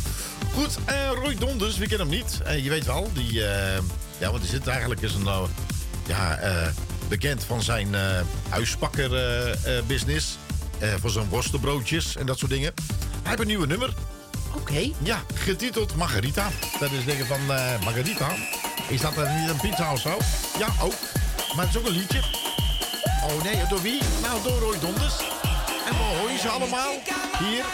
Goed, 0.55 0.79
Roy 1.23 1.35
Donders, 1.35 1.79
wie 1.79 1.89
kent 1.89 2.01
hem 2.01 2.09
niet? 2.09 2.41
Je 2.63 2.69
weet 2.69 2.87
wel, 2.87 3.11
die... 3.13 3.33
ja, 4.19 4.33
wat 4.33 4.43
is 4.43 4.53
het 4.53 4.67
eigenlijk? 4.67 5.01
Is 5.01 5.15
een... 5.15 5.29
ja, 6.07 6.39
bekend 7.09 7.45
van 7.45 7.63
zijn 7.63 7.89
huispakkerbusiness. 8.49 10.39
voor 11.01 11.11
zijn 11.11 11.29
worstenbroodjes 11.29 12.17
en 12.17 12.27
dat 12.27 12.39
soort 12.39 12.51
dingen. 12.51 12.73
Hij 13.23 13.31
heeft 13.31 13.41
een 13.41 13.47
nieuwe 13.47 13.67
nummer. 13.67 13.95
Ja, 14.81 15.23
getiteld 15.35 15.97
Margarita. 15.97 16.49
Dat 16.81 16.91
is 16.91 17.05
dingen 17.05 17.27
van 17.27 17.41
eh, 17.51 17.85
Margarita. 17.85 18.29
Is 18.89 19.01
dat 19.01 19.15
dan 19.15 19.41
niet 19.41 19.49
een 19.49 19.57
pizza 19.57 19.93
of 19.93 20.01
zo? 20.01 20.19
Ja, 20.59 20.69
ook. 20.83 20.95
Maar 21.57 21.65
het 21.65 21.75
is 21.75 21.81
ook 21.81 21.87
een 21.87 21.93
liedje. 21.93 22.21
Oh 23.25 23.43
nee, 23.43 23.67
door 23.69 23.83
wie? 23.83 24.01
Nou, 24.23 24.43
door 24.43 24.59
Roy 24.59 24.79
Donders. 24.79 25.19
En 25.87 25.97
we 25.97 26.19
horen 26.19 26.39
ze 26.39 26.49
allemaal 26.49 26.93
hier. 27.39 27.65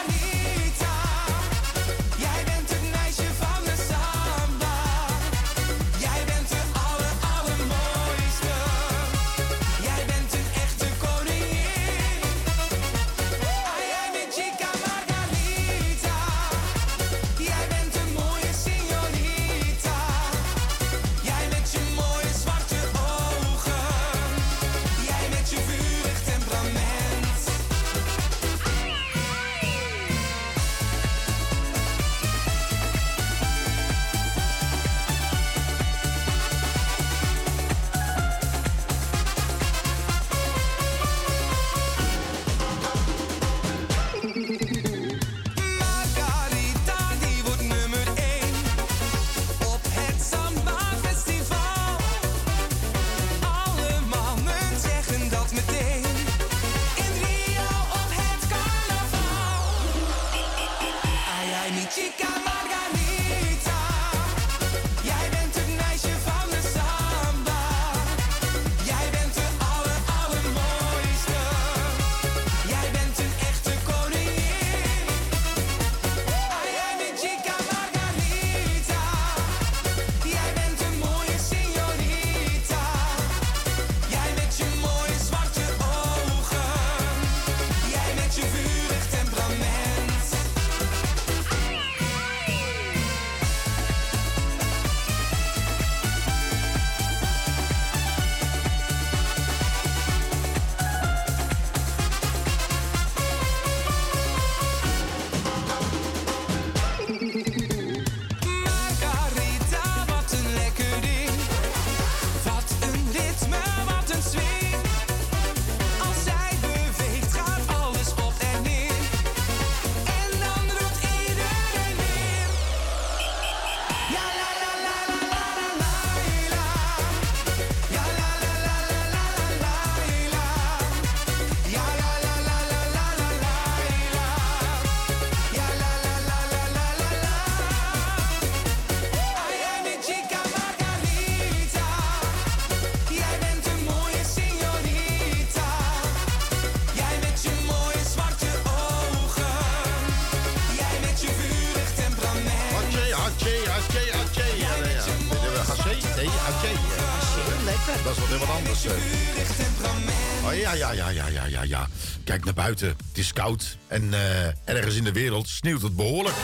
Naar 162.43 162.53
buiten. 162.53 162.87
Het 162.87 163.17
is 163.17 163.33
koud. 163.33 163.77
En 163.87 164.13
eh, 164.13 164.75
ergens 164.75 164.95
in 164.95 165.03
de 165.03 165.11
wereld 165.11 165.47
sneeuwt 165.47 165.81
het 165.81 165.95
behoorlijk. 165.95 166.35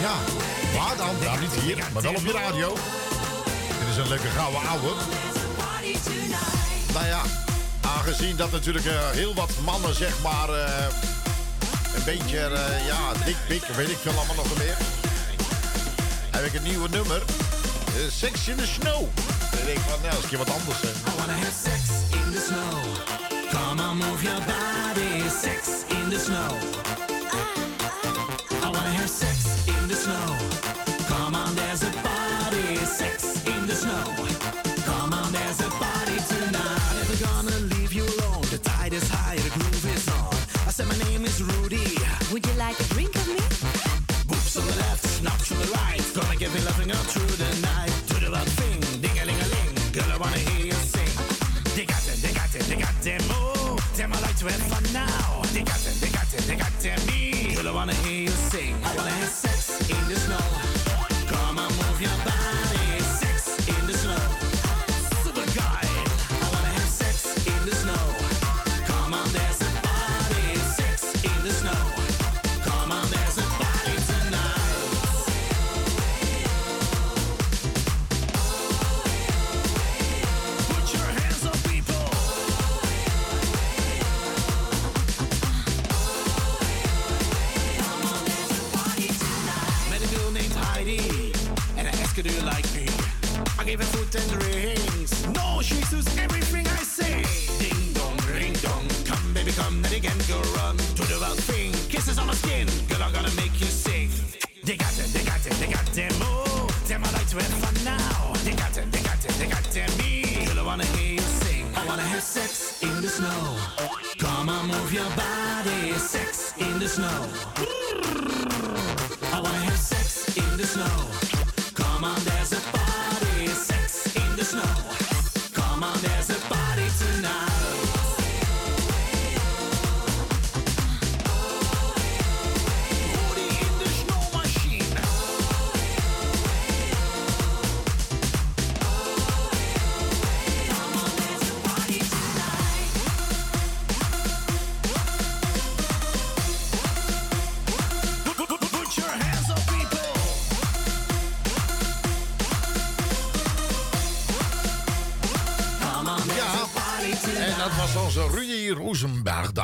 Ja, 0.00 0.14
waar 0.78 0.96
dan? 0.96 1.14
Nou, 1.20 1.40
niet 1.40 1.52
hier, 1.52 1.76
maar 1.92 2.02
wel 2.02 2.14
op 2.14 2.24
je 2.24 2.32
radio. 2.32 2.76
Dit 3.78 3.88
is 3.90 3.96
een 3.96 4.08
leuke 4.08 4.28
gouden 4.28 4.60
ouwe. 4.68 4.92
Nou 6.92 7.06
ja, 7.06 7.22
aangezien 7.80 8.36
dat 8.36 8.52
natuurlijk 8.52 8.86
eh, 8.86 9.10
heel 9.10 9.34
wat 9.34 9.50
mannen, 9.64 9.94
zeg 9.94 10.22
maar, 10.22 10.48
eh, 10.48 10.84
een 11.94 12.04
beetje, 12.04 12.38
ja, 12.86 13.24
dik, 13.24 13.36
pik, 13.46 13.64
weet 13.64 13.90
ik 13.90 13.96
veel 13.96 14.12
allemaal 14.12 14.34
nog 14.34 14.58
meer. 14.58 14.76
Heb 16.30 16.44
ik 16.44 16.54
een 16.54 16.62
nieuwe 16.62 16.88
nummer. 16.88 17.22
Sex 18.10 18.48
in 18.48 18.56
the 18.56 18.66
Snow. 18.66 19.08
Dan 19.50 19.64
denk 19.64 19.78
ik 19.78 19.84
van, 19.88 20.00
nou, 20.02 20.22
een 20.22 20.28
keer 20.28 20.38
wat 20.38 20.50
anders. 20.50 20.80
In 22.10 22.32
the 22.32 22.44
snow. 22.46 23.10
Come 23.50 23.80
on, 23.80 23.96
move 23.96 24.22
your 24.22 24.40
body. 24.46 24.79
Sex 25.30 25.84
in 25.90 26.10
the 26.10 26.18
snow. 26.18 26.48
I 28.62 28.66
wanna 28.66 28.92
have 28.98 29.08
sex 29.08 29.66
in 29.66 29.88
the 29.88 29.94
snow. 29.94 30.36
Come 31.08 31.34
on, 31.34 31.54
there's 31.54 31.82
a 31.82 31.90
party. 31.90 32.76
Sex 32.84 33.46
in 33.46 33.66
the 33.66 33.74
snow. 33.74 34.04
Come 34.84 35.12
on, 35.14 35.32
there's 35.32 35.60
a 35.60 35.70
party 35.70 36.18
tonight. 36.28 36.94
Never 36.96 37.16
gonna 37.24 37.58
leave 37.74 37.92
you 37.92 38.04
alone. 38.04 38.42
The 38.50 38.58
tide 38.58 38.92
is 38.92 39.08
high, 39.08 39.36
the 39.36 39.50
groove 39.50 39.96
is 39.96 40.08
on. 40.08 40.34
I 40.66 40.70
said 40.72 40.88
my 40.88 40.98
name 41.08 41.24
is 41.24 41.42
Rudy. 41.42 41.96
Would 42.32 42.44
you 42.46 42.54
like 42.54 42.78
a 42.78 42.84
drink 42.94 43.14
of 43.16 43.28
me? 43.28 43.39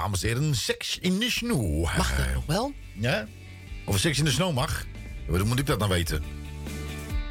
Dames 0.07 0.23
en 0.23 0.29
heren. 0.29 0.55
Sex 0.55 0.99
in 1.01 1.19
the 1.21 1.31
Snow. 1.31 1.83
Mag 1.83 2.17
dat 2.17 2.35
nog 2.35 2.47
wel? 2.47 2.73
Ja? 2.93 3.27
Of 3.85 3.99
Sex 3.99 4.19
in 4.19 4.25
the 4.25 4.31
Snow 4.31 4.55
mag? 4.55 4.87
Hoe 5.27 5.45
moet 5.45 5.59
ik 5.59 5.67
dat 5.67 5.79
nou 5.79 5.91
weten? 5.91 6.23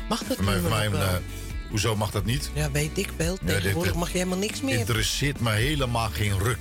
Mag 0.09 0.23
dat 0.23 0.37
voor 0.37 0.69
mij, 0.69 0.91
wel? 0.91 1.01
eh, 1.01 1.13
hoezo 1.69 1.95
mag 1.95 2.11
dat 2.11 2.25
niet? 2.25 2.49
Ja, 2.53 2.71
weet 2.71 2.97
ik 2.97 3.09
wel. 3.17 3.37
Tegenwoordig 3.45 3.91
dit- 3.91 3.99
mag 3.99 4.11
je 4.11 4.17
helemaal 4.17 4.37
niks 4.37 4.61
meer. 4.61 4.77
interesseert 4.79 5.39
me 5.39 5.51
helemaal 5.51 6.09
geen 6.09 6.39
ruk. 6.39 6.57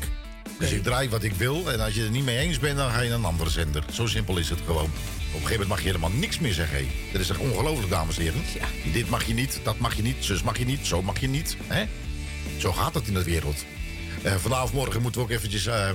Dus 0.58 0.70
ik 0.70 0.82
draai 0.82 1.08
wat 1.08 1.22
ik 1.22 1.32
wil. 1.32 1.72
En 1.72 1.80
als 1.80 1.94
je 1.94 2.04
er 2.04 2.10
niet 2.10 2.24
mee 2.24 2.38
eens 2.38 2.58
bent, 2.58 2.76
dan 2.76 2.90
ga 2.90 3.00
je 3.00 3.08
naar 3.08 3.18
een 3.18 3.24
andere 3.24 3.50
zender. 3.50 3.84
Zo 3.92 4.06
simpel 4.06 4.36
is 4.38 4.50
het 4.50 4.58
gewoon. 4.66 4.84
Op 4.84 4.90
een 5.40 5.46
gegeven 5.46 5.50
moment 5.50 5.68
mag 5.68 5.78
je 5.78 5.86
helemaal 5.86 6.10
niks 6.10 6.38
meer 6.38 6.52
zeggen. 6.52 6.86
Dat 7.12 7.20
is 7.20 7.30
echt 7.30 7.38
ongelooflijk, 7.38 7.90
dames 7.90 8.16
en 8.16 8.22
heren. 8.22 8.42
Dit 8.92 9.08
mag 9.08 9.24
je 9.24 9.34
niet, 9.34 9.60
dat 9.62 9.78
mag 9.78 9.94
je 9.96 10.02
niet, 10.02 10.16
zus 10.18 10.42
mag 10.42 10.58
je 10.58 10.64
niet, 10.64 10.86
zo 10.86 11.02
mag 11.02 11.20
je 11.20 11.28
niet. 11.28 11.56
Hè? 11.66 11.84
Zo 12.58 12.72
gaat 12.72 12.94
het 12.94 13.06
in 13.06 13.14
de 13.14 13.22
wereld. 13.24 13.64
Eh 14.24 14.34
vanavond 14.34 14.72
morgen 14.72 15.02
moeten 15.02 15.20
we 15.20 15.26
ook 15.26 15.32
eventjes... 15.32 15.66
eh, 15.66 15.90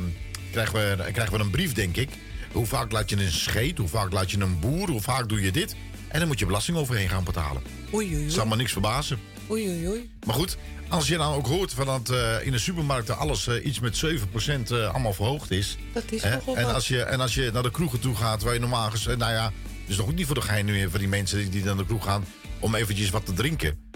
krijgen, 0.51 0.73
we, 0.73 1.11
krijgen 1.11 1.37
we 1.37 1.43
een 1.43 1.49
brief, 1.49 1.73
denk 1.73 1.97
ik. 1.97 2.09
Hoe 2.51 2.65
vaak 2.65 2.91
laat 2.91 3.09
je 3.09 3.15
een 3.15 3.31
scheet? 3.31 3.77
Hoe 3.77 3.87
vaak 3.87 4.11
laat 4.11 4.31
je 4.31 4.39
een 4.39 4.59
boer? 4.59 4.89
Hoe 4.89 5.01
vaak 5.01 5.29
doe 5.29 5.41
je 5.41 5.51
dit? 5.51 5.75
En 6.07 6.19
dan 6.19 6.27
moet 6.27 6.39
je 6.39 6.45
belasting 6.45 6.77
overheen 6.77 7.09
gaan 7.09 7.23
betalen. 7.23 7.61
Oei, 7.93 8.15
oei, 8.15 8.29
Zal 8.29 8.45
maar 8.45 8.57
niks 8.57 8.71
verbazen. 8.71 9.19
Oei, 9.49 9.67
oei, 9.69 9.87
oei. 9.87 10.09
Maar 10.25 10.35
goed, 10.35 10.57
als 10.89 11.07
je 11.07 11.17
nou 11.17 11.35
ook 11.35 11.47
hoort 11.47 11.73
van 11.73 11.85
dat 11.85 12.09
eh, 12.09 12.45
in 12.45 12.51
de 12.51 12.59
supermarkten 12.59 13.17
alles 13.17 13.47
eh, 13.47 13.65
iets 13.65 13.79
met 13.79 14.03
7% 14.05 14.71
eh, 14.71 14.89
allemaal 14.89 15.13
verhoogd 15.13 15.51
is. 15.51 15.77
Dat 15.93 16.03
is 16.09 16.23
hè, 16.23 16.37
en, 16.55 16.73
als 16.73 16.87
je, 16.87 17.03
en 17.03 17.19
als 17.19 17.33
je 17.33 17.49
naar 17.53 17.63
de 17.63 17.71
kroegen 17.71 17.99
toe 17.99 18.15
gaat, 18.15 18.41
waar 18.41 18.53
je 18.53 18.59
normaal 18.59 18.89
gezegd, 18.89 19.17
nou 19.17 19.31
ja, 19.31 19.43
het 19.43 19.89
is 19.89 19.97
nog 19.97 20.07
ook 20.07 20.15
niet 20.15 20.25
voor 20.25 20.35
de 20.35 20.41
gein 20.41 20.65
nu 20.65 20.89
voor 20.89 20.99
die 20.99 21.07
mensen 21.07 21.37
die, 21.37 21.49
die 21.49 21.63
naar 21.63 21.77
de 21.77 21.85
kroeg 21.85 22.03
gaan, 22.03 22.25
om 22.59 22.75
eventjes 22.75 23.09
wat 23.09 23.25
te 23.25 23.33
drinken. 23.33 23.88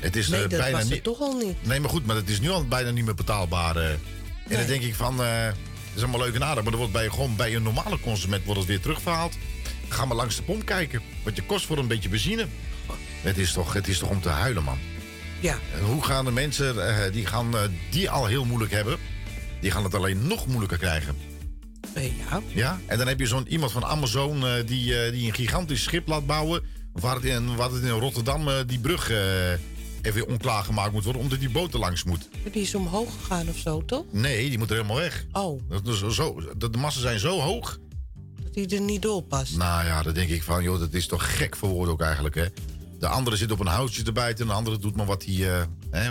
Het 0.00 0.16
is 0.16 0.28
Nee, 0.28 0.42
eh, 0.42 0.48
dat 0.48 0.58
bijna 0.60 0.78
was 0.78 0.88
het 0.88 1.02
toch 1.02 1.20
al 1.20 1.36
niet. 1.36 1.66
Nee, 1.66 1.80
maar 1.80 1.90
goed, 1.90 2.06
maar 2.06 2.16
het 2.16 2.28
is 2.28 2.40
nu 2.40 2.50
al 2.50 2.64
bijna 2.64 2.90
niet 2.90 3.04
meer 3.04 3.14
betaalbaar. 3.14 3.76
eh. 3.76 3.90
En 3.90 3.98
Nee. 4.48 4.58
dan 4.58 4.66
denk 4.66 4.82
ik 4.82 4.94
van, 4.94 5.22
eh 5.22 5.44
dat 5.46 5.54
is 5.94 6.02
allemaal 6.02 6.20
leuk 6.26 6.34
en 6.34 6.44
aardig, 6.44 6.62
maar 6.64 6.72
er 6.72 6.78
wordt 6.78 6.92
bij, 6.92 7.08
gewoon 7.08 7.36
bij 7.36 7.54
een 7.54 7.62
normale 7.62 8.00
consument 8.00 8.44
wordt 8.44 8.60
het 8.60 8.68
weer 8.68 8.80
terugverhaald. 8.80 9.34
Ga 9.88 10.04
maar 10.04 10.16
langs 10.16 10.36
de 10.36 10.42
pomp 10.42 10.64
kijken, 10.66 11.02
wat 11.22 11.36
je 11.36 11.42
kost 11.42 11.66
voor 11.66 11.78
een 11.78 11.86
beetje 11.86 12.08
benzine. 12.08 12.46
Het 13.22 13.38
is 13.38 13.52
toch, 13.52 13.72
het 13.72 13.88
is 13.88 13.98
toch 13.98 14.08
om 14.08 14.20
te 14.20 14.28
huilen, 14.28 14.62
man. 14.64 14.78
Ja. 15.40 15.58
Hoe 15.84 16.04
gaan 16.04 16.24
de 16.24 16.30
mensen 16.30 16.88
eh, 16.88 17.12
die, 17.12 17.26
gaan, 17.26 17.56
eh, 17.56 17.60
die 17.90 18.10
al 18.10 18.26
heel 18.26 18.44
moeilijk 18.44 18.72
hebben, 18.72 18.96
die 19.60 19.70
gaan 19.70 19.84
het 19.84 19.94
alleen 19.94 20.26
nog 20.26 20.46
moeilijker 20.46 20.78
krijgen? 20.78 21.16
Eh, 21.94 22.04
ja. 22.18 22.40
Ja? 22.46 22.80
En 22.86 22.98
dan 22.98 23.06
heb 23.06 23.18
je 23.20 23.26
zo'n 23.26 23.48
iemand 23.48 23.72
van 23.72 23.84
Amazon 23.84 24.46
eh, 24.46 24.52
die, 24.66 25.02
eh, 25.04 25.12
die 25.12 25.26
een 25.26 25.34
gigantisch 25.34 25.82
schip 25.82 26.08
laat 26.08 26.26
bouwen. 26.26 26.62
Waar 26.92 27.14
het 27.14 27.24
in, 27.24 27.56
waar 27.56 27.70
het 27.70 27.82
in 27.82 27.88
Rotterdam 27.90 28.48
eh, 28.48 28.54
die 28.66 28.78
brug 28.78 29.10
even 30.02 30.28
onklaargemaakt 30.28 30.92
moet 30.92 31.04
worden, 31.04 31.22
omdat 31.22 31.38
die 31.40 31.50
boot 31.50 31.72
er 31.74 31.78
langs 31.80 32.04
moet. 32.04 32.28
Die 32.52 32.62
is 32.62 32.74
omhoog 32.74 33.12
gegaan 33.20 33.48
of 33.48 33.56
zo, 33.56 33.84
toch? 33.84 34.04
Nee, 34.10 34.48
die 34.48 34.58
moet 34.58 34.70
er 34.70 34.76
helemaal 34.76 34.96
weg. 34.96 35.26
Oh, 35.32 35.60
Dat 35.68 35.86
is 35.86 36.08
zo, 36.08 36.42
de, 36.56 36.70
de 36.70 36.78
massen 36.78 37.02
zijn 37.02 37.18
zo 37.18 37.40
hoog. 37.40 37.78
dat 38.42 38.54
die 38.54 38.68
er 38.68 38.80
niet 38.80 39.02
door 39.02 39.22
past. 39.22 39.56
Nou 39.56 39.86
ja, 39.86 40.02
dan 40.02 40.14
denk 40.14 40.28
ik 40.30 40.42
van, 40.42 40.62
joh, 40.62 40.78
dat 40.78 40.92
is 40.92 41.06
toch 41.06 41.36
gek 41.36 41.56
voor 41.56 41.68
woorden 41.68 41.92
ook 41.94 42.00
eigenlijk, 42.00 42.34
hè? 42.34 42.44
De 42.98 43.06
andere 43.08 43.36
zit 43.36 43.50
op 43.52 43.60
een 43.60 43.66
houtje 43.66 44.02
te 44.02 44.12
bijten 44.12 44.40
en 44.42 44.46
de 44.50 44.52
andere 44.56 44.78
doet 44.78 44.96
maar 44.96 45.06
wat 45.06 45.24
hij, 45.24 45.50
eh, 45.58 45.62
hè, 45.90 46.10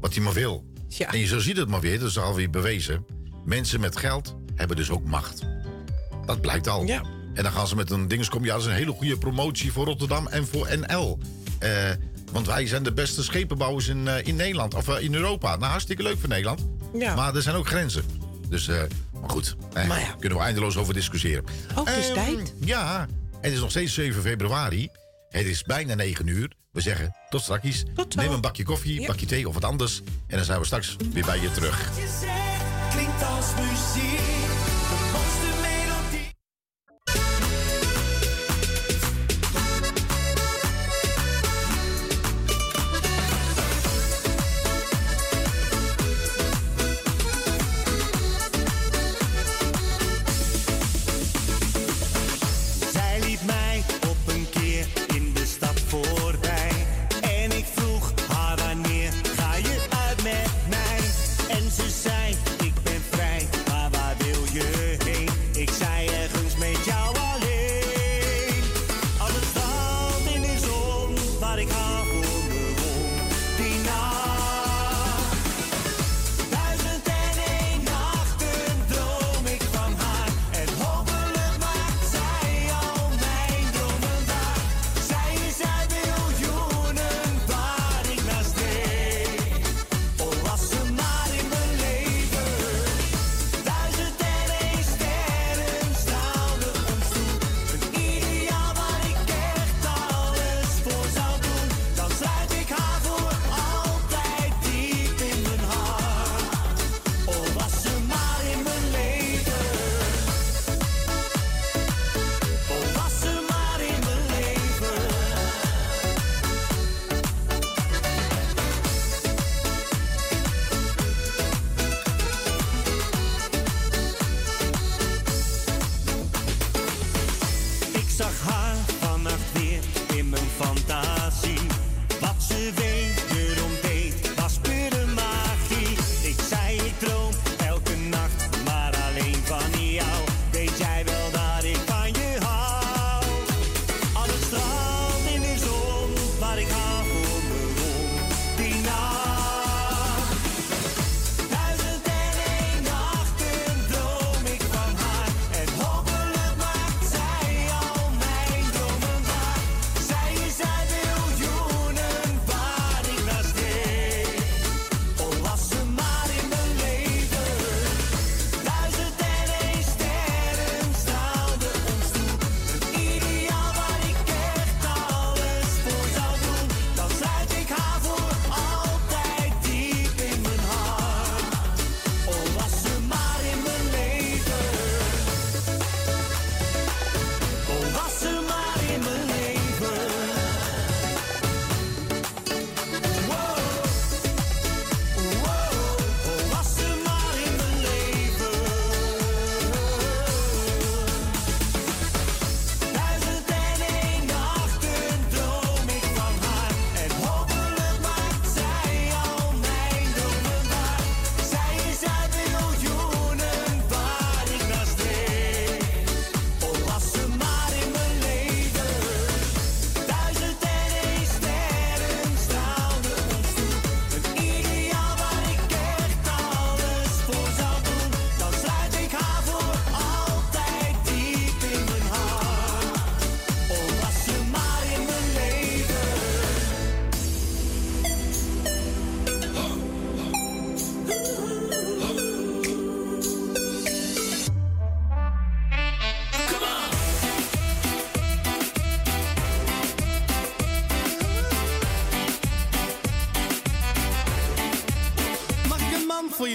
wat 0.00 0.14
hij 0.14 0.22
maar 0.22 0.32
wil. 0.32 0.64
Ja. 0.88 1.12
En 1.12 1.18
je 1.18 1.26
zo 1.26 1.38
ziet 1.38 1.56
het 1.56 1.68
maar 1.68 1.80
weer, 1.80 1.98
dat 1.98 2.08
is 2.08 2.18
alweer 2.18 2.50
bewezen. 2.50 3.04
Mensen 3.44 3.80
met 3.80 3.96
geld 3.96 4.36
hebben 4.54 4.76
dus 4.76 4.90
ook 4.90 5.04
macht. 5.04 5.42
Dat 6.26 6.40
blijkt 6.40 6.68
al. 6.68 6.84
Ja. 6.84 7.02
En 7.34 7.42
dan 7.42 7.52
gaan 7.52 7.66
ze 7.66 7.76
met 7.76 7.90
een 7.90 8.08
dingenskom. 8.08 8.44
Ja, 8.44 8.52
dat 8.52 8.60
is 8.60 8.66
een 8.66 8.72
hele 8.72 8.92
goede 8.92 9.18
promotie 9.18 9.72
voor 9.72 9.84
Rotterdam 9.84 10.26
en 10.26 10.46
voor 10.46 10.68
NL. 10.78 11.18
Eh, 11.58 11.90
want 12.32 12.46
wij 12.46 12.66
zijn 12.66 12.82
de 12.82 12.92
beste 12.92 13.22
schepenbouwers 13.22 13.88
in, 13.88 14.08
eh, 14.08 14.26
in 14.26 14.36
Nederland. 14.36 14.74
Of 14.74 14.88
eh, 14.88 15.02
in 15.02 15.14
Europa. 15.14 15.56
Nou, 15.56 15.70
hartstikke 15.70 16.02
leuk 16.02 16.18
voor 16.18 16.28
Nederland. 16.28 16.66
Ja. 16.92 17.14
Maar 17.14 17.34
er 17.34 17.42
zijn 17.42 17.56
ook 17.56 17.66
grenzen. 17.66 18.04
Dus, 18.48 18.68
eh, 18.68 18.82
maar 19.20 19.30
goed. 19.30 19.56
Daar. 19.72 20.16
Kunnen 20.18 20.38
we 20.38 20.44
eindeloos 20.44 20.76
over 20.76 20.94
discussiëren. 20.94 21.44
Ook 21.74 21.88
is 21.88 22.06
ehm, 22.06 22.14
tijd. 22.14 22.54
Ja. 22.60 23.06
Het 23.40 23.52
is 23.52 23.60
nog 23.60 23.70
steeds 23.70 23.94
7 23.94 24.22
februari. 24.22 24.88
Het 25.28 25.46
is 25.46 25.62
bijna 25.62 25.94
9 25.94 26.26
uur. 26.26 26.52
We 26.72 26.80
zeggen 26.80 27.14
tot 27.28 27.42
straks. 27.42 27.82
Tot 27.94 28.14
Neem 28.14 28.32
een 28.32 28.40
bakje 28.40 28.64
koffie, 28.64 29.00
ja. 29.00 29.06
bakje 29.06 29.26
thee 29.26 29.48
of 29.48 29.54
wat 29.54 29.64
anders. 29.64 30.02
En 30.26 30.36
dan 30.36 30.44
zijn 30.44 30.58
we 30.58 30.66
straks 30.66 30.96
weer 31.12 31.24
bij 31.24 31.40
je 31.40 31.50
terug. 31.50 31.90
Klinkt 32.90 33.24
als 33.24 33.46
muziek. 33.54 34.18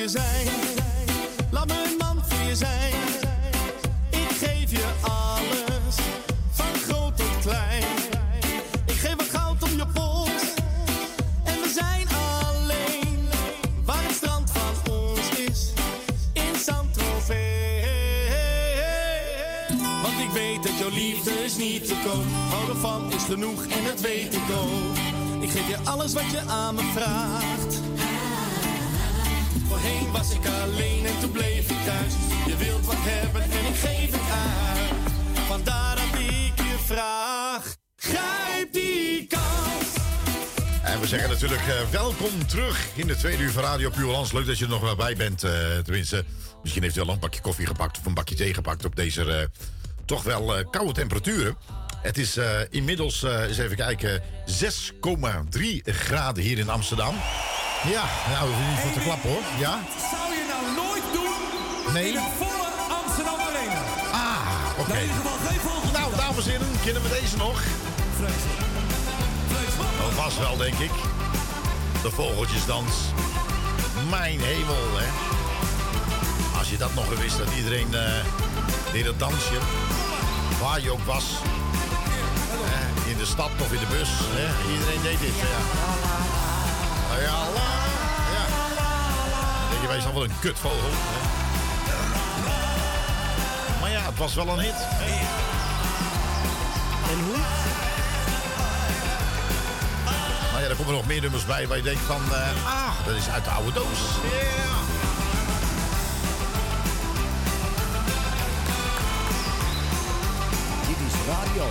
Laat 0.04 1.68
me 1.68 1.88
een 1.91 1.97
man 1.97 2.24
voor 2.28 2.47
je 2.47 2.56
zijn. 2.56 2.93
Ik 4.10 4.30
geef 4.30 4.72
je 4.72 4.86
alles, 5.01 5.95
van 6.51 6.76
groot 6.88 7.18
tot 7.18 7.39
klein. 7.41 7.84
Ik 8.86 8.95
geef 8.95 9.16
wat 9.16 9.30
goud 9.30 9.64
om 9.64 9.70
je 9.70 9.86
pols. 9.93 10.43
En 11.43 11.62
we 11.62 11.72
zijn 11.76 12.08
alleen, 12.08 13.28
waar 13.86 14.04
het 14.04 14.16
strand 14.16 14.51
van 14.51 14.93
ons 14.93 15.30
is. 15.49 15.74
In 16.34 16.60
San 16.60 16.88
Want 20.01 20.20
ik 20.20 20.32
weet 20.34 20.64
dat 20.64 20.78
jouw 20.80 20.89
liefde 20.89 21.32
is 21.43 21.58
niet 21.58 21.88
te 21.88 21.95
koop. 22.06 22.26
Houden 22.49 22.78
van 22.78 23.14
is 23.14 23.24
genoeg 23.24 23.66
en 23.66 23.84
dat 23.84 23.99
weet 24.01 24.34
ik 24.34 24.51
ook. 24.51 24.97
Ik 25.43 25.49
geef 25.49 25.68
je 25.68 25.78
alles 25.84 26.14
wat 26.14 26.32
je 26.32 26.41
aan 26.47 26.76
me 26.76 26.91
vraagt 26.93 27.53
voorheen 29.84 30.11
was 30.11 30.34
ik 30.34 30.45
alleen 30.45 31.05
en 31.05 31.19
toen 31.19 31.31
bleef 31.31 31.69
ik 31.69 31.84
thuis. 31.86 32.13
Je 32.45 32.57
wilt 32.57 32.86
wat 32.86 32.95
hebben 32.97 33.41
en 33.41 33.65
ik 33.65 33.75
geef 33.75 34.11
het 34.11 34.29
aan. 34.31 35.45
Vandaar 35.47 35.95
dat 35.95 36.19
ik 36.19 36.57
je 36.57 36.75
vraag, 36.86 37.75
grijp 37.95 38.73
die 38.73 39.27
kans. 39.27 39.88
En 40.84 40.99
we 40.99 41.07
zeggen 41.07 41.29
natuurlijk 41.29 41.61
eh, 41.61 41.89
welkom 41.91 42.47
terug 42.47 42.88
in 42.95 43.07
de 43.07 43.15
tweede 43.15 43.43
uur 43.43 43.51
van 43.51 43.63
Radio 43.63 43.89
Puurlands. 43.89 44.31
Leuk 44.31 44.45
dat 44.45 44.57
je 44.57 44.63
er 44.63 44.69
nog 44.69 44.81
wel 44.81 44.95
bij 44.95 45.15
bent, 45.15 45.43
uh, 45.43 45.51
tenminste. 45.77 46.25
Misschien 46.61 46.84
heeft 46.84 46.95
u 46.95 47.01
al 47.01 47.09
een 47.09 47.19
pakje 47.19 47.41
koffie 47.41 47.65
gepakt 47.65 47.97
of 47.97 48.05
een 48.05 48.13
bakje 48.13 48.36
thee 48.36 48.53
gepakt 48.53 48.86
op 48.86 48.95
deze 48.95 49.34
eh, 49.34 49.45
toch 50.05 50.23
wel 50.23 50.65
koude 50.69 50.93
temperaturen. 50.93 51.57
Het 52.01 52.17
is 52.17 52.39
inmiddels, 52.69 53.23
eens 53.23 53.57
even 53.57 53.75
kijken, 53.75 54.21
6,3 54.45 55.65
graden 55.84 56.43
hier 56.43 56.57
in 56.57 56.69
Amsterdam. 56.69 57.15
Ja, 57.86 58.03
nou, 58.29 58.49
we 58.49 58.55
niet 58.69 58.79
voor 58.79 58.91
te 58.91 58.99
klappen 58.99 59.29
hoor. 59.29 59.43
Ja? 59.57 59.79
zou 60.11 60.34
je 60.38 60.45
nou 60.53 60.63
nooit 60.81 61.03
doen 61.13 61.93
nee. 61.93 62.11
in 62.13 62.19
volle 62.38 62.69
Amsterdam 63.01 63.39
Arena. 63.39 63.81
Ah, 64.11 64.38
oké. 64.79 64.81
Okay. 64.81 64.93
Nou, 64.93 64.99
in 64.99 65.07
ieder 65.07 65.15
geval 65.15 65.38
geen 65.49 65.59
volgende 65.59 65.99
Nou, 65.99 66.15
dames 66.15 66.45
en 66.45 66.51
heren, 66.51 66.67
kennen 66.84 67.01
we 67.01 67.09
deze 67.09 67.38
nog? 67.38 67.61
Vreselijk. 68.17 68.61
Dat 69.97 70.09
oh, 70.09 70.23
was 70.23 70.38
wel, 70.38 70.57
denk 70.57 70.77
ik. 70.77 70.91
De 72.01 72.11
vogeltjesdans. 72.11 72.93
Mijn 74.09 74.39
hemel, 74.39 74.86
hè. 74.99 75.07
Als 76.57 76.69
je 76.69 76.77
dat 76.77 76.93
nog 76.93 77.19
wist, 77.19 77.38
dat 77.38 77.47
iedereen 77.55 77.89
uh, 77.91 78.01
deed 78.91 79.05
dat 79.05 79.19
dansje. 79.19 79.57
Waar 80.61 80.81
je 80.81 80.91
ook 80.91 81.05
was. 81.05 81.25
In 83.07 83.17
de 83.17 83.25
stad 83.25 83.49
of 83.61 83.71
in 83.71 83.79
de 83.79 83.86
bus. 83.86 84.09
Hè? 84.11 84.71
Iedereen 84.71 85.01
deed 85.01 85.19
dit, 85.19 85.36
ja. 85.36 86.32
Ja, 87.22 87.39
la, 87.57 87.72
ja. 88.36 88.45
Dan 89.59 89.70
denk 89.70 89.82
je 89.82 89.88
bij 89.88 89.95
jezelf 89.95 90.14
wel 90.14 90.24
een 90.24 90.39
kutvogel. 90.39 90.78
Hè. 90.82 90.91
Maar 93.82 93.89
ja, 93.91 94.01
het 94.05 94.18
was 94.18 94.34
wel 94.34 94.47
een 94.47 94.59
hit. 94.59 94.74
Hè. 94.76 95.05
En 97.11 97.20
hoe? 97.26 97.38
Maar 100.53 100.61
ja, 100.61 100.68
er 100.68 100.76
komen 100.76 100.93
nog 100.93 101.05
meer 101.05 101.22
nummers 101.22 101.45
bij 101.45 101.68
waar 101.68 101.78
je 101.78 101.84
denkt 101.84 102.01
van... 102.01 102.22
eh, 102.32 102.66
ah, 102.66 103.05
dat 103.05 103.16
is 103.16 103.30
uit 103.30 103.43
de 103.43 103.49
oude 103.49 103.72
doos. 103.72 103.99
Dit 110.88 110.97
is 111.07 111.14
radio. 111.28 111.66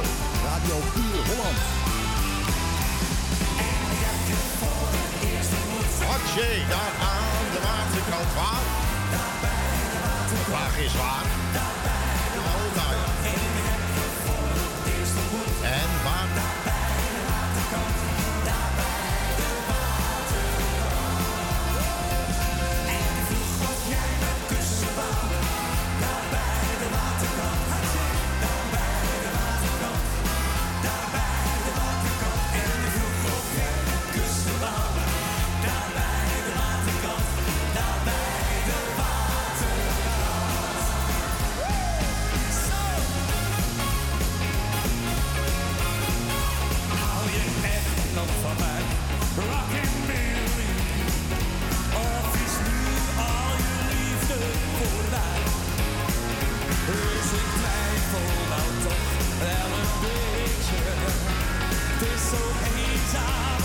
Radio 0.44 0.76
Puur 0.92 1.34
Holland. 1.34 1.91
Hartje, 6.12 6.66
daar 6.68 6.94
aan 7.10 7.46
de 7.52 7.60
waterkant 7.62 8.34
waar? 8.34 8.64
De 10.28 10.44
vraag 10.50 10.78
is 10.78 10.94
waar. 10.96 11.71
Het 62.34 62.74
is 62.74 63.61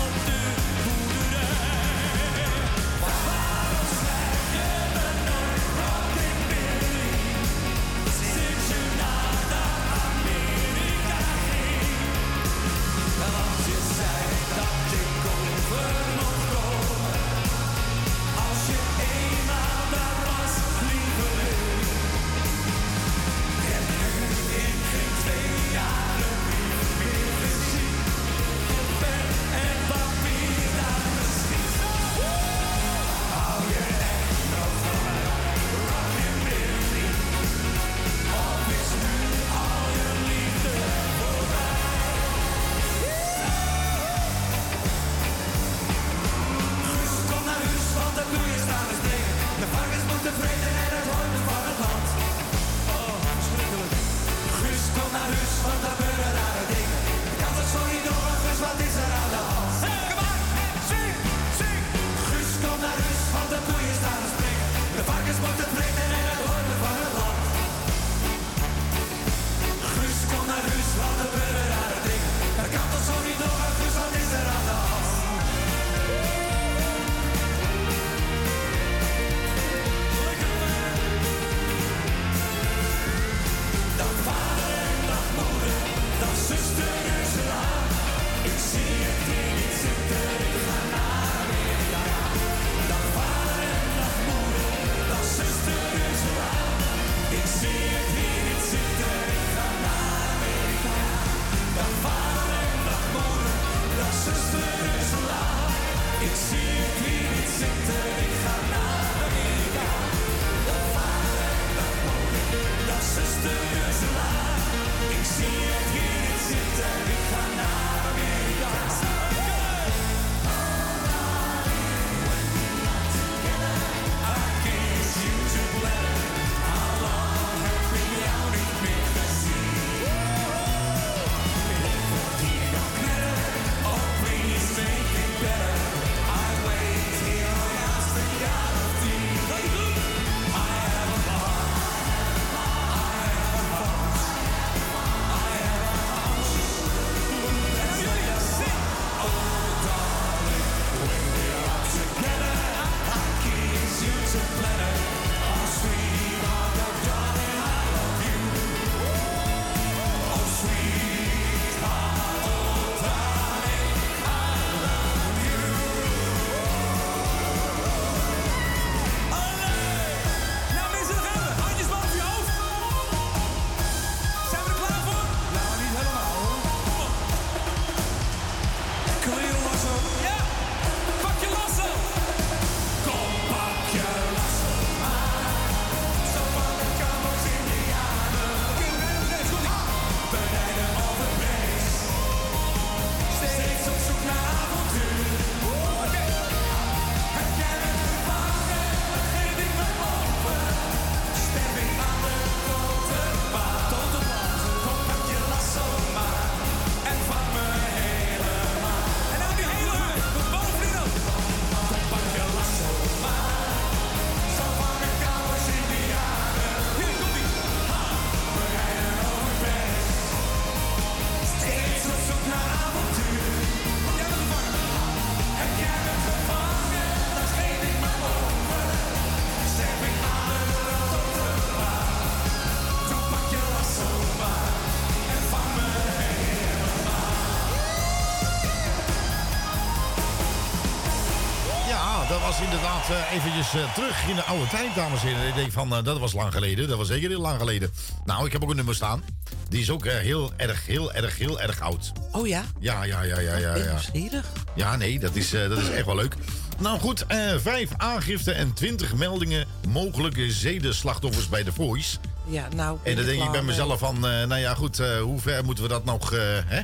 dat 242.28 242.40
was 242.40 242.60
inderdaad 242.60 243.10
eh, 243.10 243.32
eventjes 243.32 243.74
eh, 243.74 243.94
terug 243.94 244.28
in 244.28 244.34
de 244.34 244.42
oude 244.42 244.66
tijd, 244.66 244.94
dames 244.94 245.22
en 245.22 245.28
heren. 245.28 245.48
Ik 245.48 245.54
denk 245.54 245.72
van, 245.72 245.96
eh, 245.96 246.04
dat 246.04 246.18
was 246.18 246.32
lang 246.32 246.52
geleden. 246.52 246.88
Dat 246.88 246.98
was 246.98 247.06
zeker 247.06 247.28
heel 247.28 247.40
lang 247.40 247.58
geleden. 247.58 247.90
Nou, 248.24 248.46
ik 248.46 248.52
heb 248.52 248.62
ook 248.62 248.70
een 248.70 248.76
nummer 248.76 248.94
staan. 248.94 249.22
Die 249.68 249.80
is 249.80 249.90
ook 249.90 250.06
heel 250.06 250.52
erg, 250.56 250.86
heel 250.86 251.12
erg, 251.12 251.38
heel 251.38 251.60
erg 251.60 251.80
oud. 251.80 252.12
Oh 252.32 252.46
ja? 252.46 252.64
Ja, 252.78 253.04
ja, 253.04 253.22
ja, 253.22 253.40
ja, 253.40 253.56
ja. 253.56 253.76
Ja. 253.76 253.90
nieuwsgierig? 253.90 254.46
Ja, 254.74 254.96
nee, 254.96 255.18
dat 255.18 255.34
is, 255.36 255.50
dat 255.50 255.78
is 255.78 255.90
echt 255.90 256.06
wel 256.06 256.14
leuk. 256.14 256.34
Nou 256.78 257.00
goed, 257.00 257.24
vijf 257.58 257.90
aangiften 257.96 258.54
en 258.54 258.72
twintig 258.72 259.14
meldingen 259.14 259.66
mogelijke 259.88 260.52
zedenslachtoffers 260.52 261.48
bij 261.48 261.64
The 261.64 261.72
Voice. 261.72 262.16
Ja, 262.46 262.68
nou. 262.76 262.98
En 263.02 263.16
dan 263.16 263.24
denk 263.24 263.42
ik 263.42 263.50
bij 263.50 263.62
mezelf 263.62 263.98
van, 263.98 264.20
nou 264.20 264.56
ja 264.56 264.74
goed, 264.74 264.98
hoe 264.98 265.40
ver 265.40 265.64
moeten 265.64 265.84
we 265.84 265.90
dat 265.90 266.04
nog, 266.04 266.30
hè? 266.66 266.82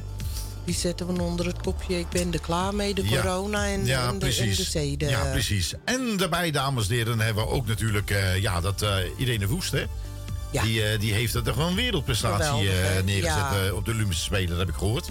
Die 0.65 0.74
zetten 0.74 1.07
we 1.15 1.23
onder 1.23 1.47
het 1.47 1.61
kopje. 1.61 1.99
Ik 1.99 2.09
ben 2.09 2.32
er 2.32 2.41
klaar 2.41 2.74
mee, 2.74 2.95
de 2.95 3.09
Ja. 3.09 3.20
corona 3.20 3.66
en, 3.66 3.85
ja, 3.86 4.09
en, 4.09 4.19
de, 4.19 4.27
en 4.36 4.49
de 4.49 4.62
zeden. 4.62 5.09
Ja, 5.09 5.24
precies. 5.31 5.74
En 5.85 6.16
daarbij, 6.16 6.51
dames 6.51 6.89
en 6.89 6.95
heren, 6.95 7.20
hebben 7.20 7.45
we 7.45 7.51
ook 7.51 7.66
natuurlijk 7.66 8.11
eh, 8.11 8.41
ja, 8.41 8.61
dat 8.61 8.82
eh, 8.82 8.91
Irene 9.16 9.47
Woest, 9.47 9.73
hè? 9.73 9.85
Die, 10.62 10.82
eh, 10.85 11.01
die 11.01 11.12
heeft 11.12 11.35
er 11.35 11.43
gewoon 11.45 11.69
een 11.69 11.74
wereldprestatie 11.74 12.69
neergezet 13.05 13.73
op 13.73 13.85
de 13.85 13.91
Olympische 13.91 14.23
Spelen, 14.24 14.49
dat 14.49 14.59
heb 14.59 14.69
ik 14.69 14.74
gehoord. 14.74 15.09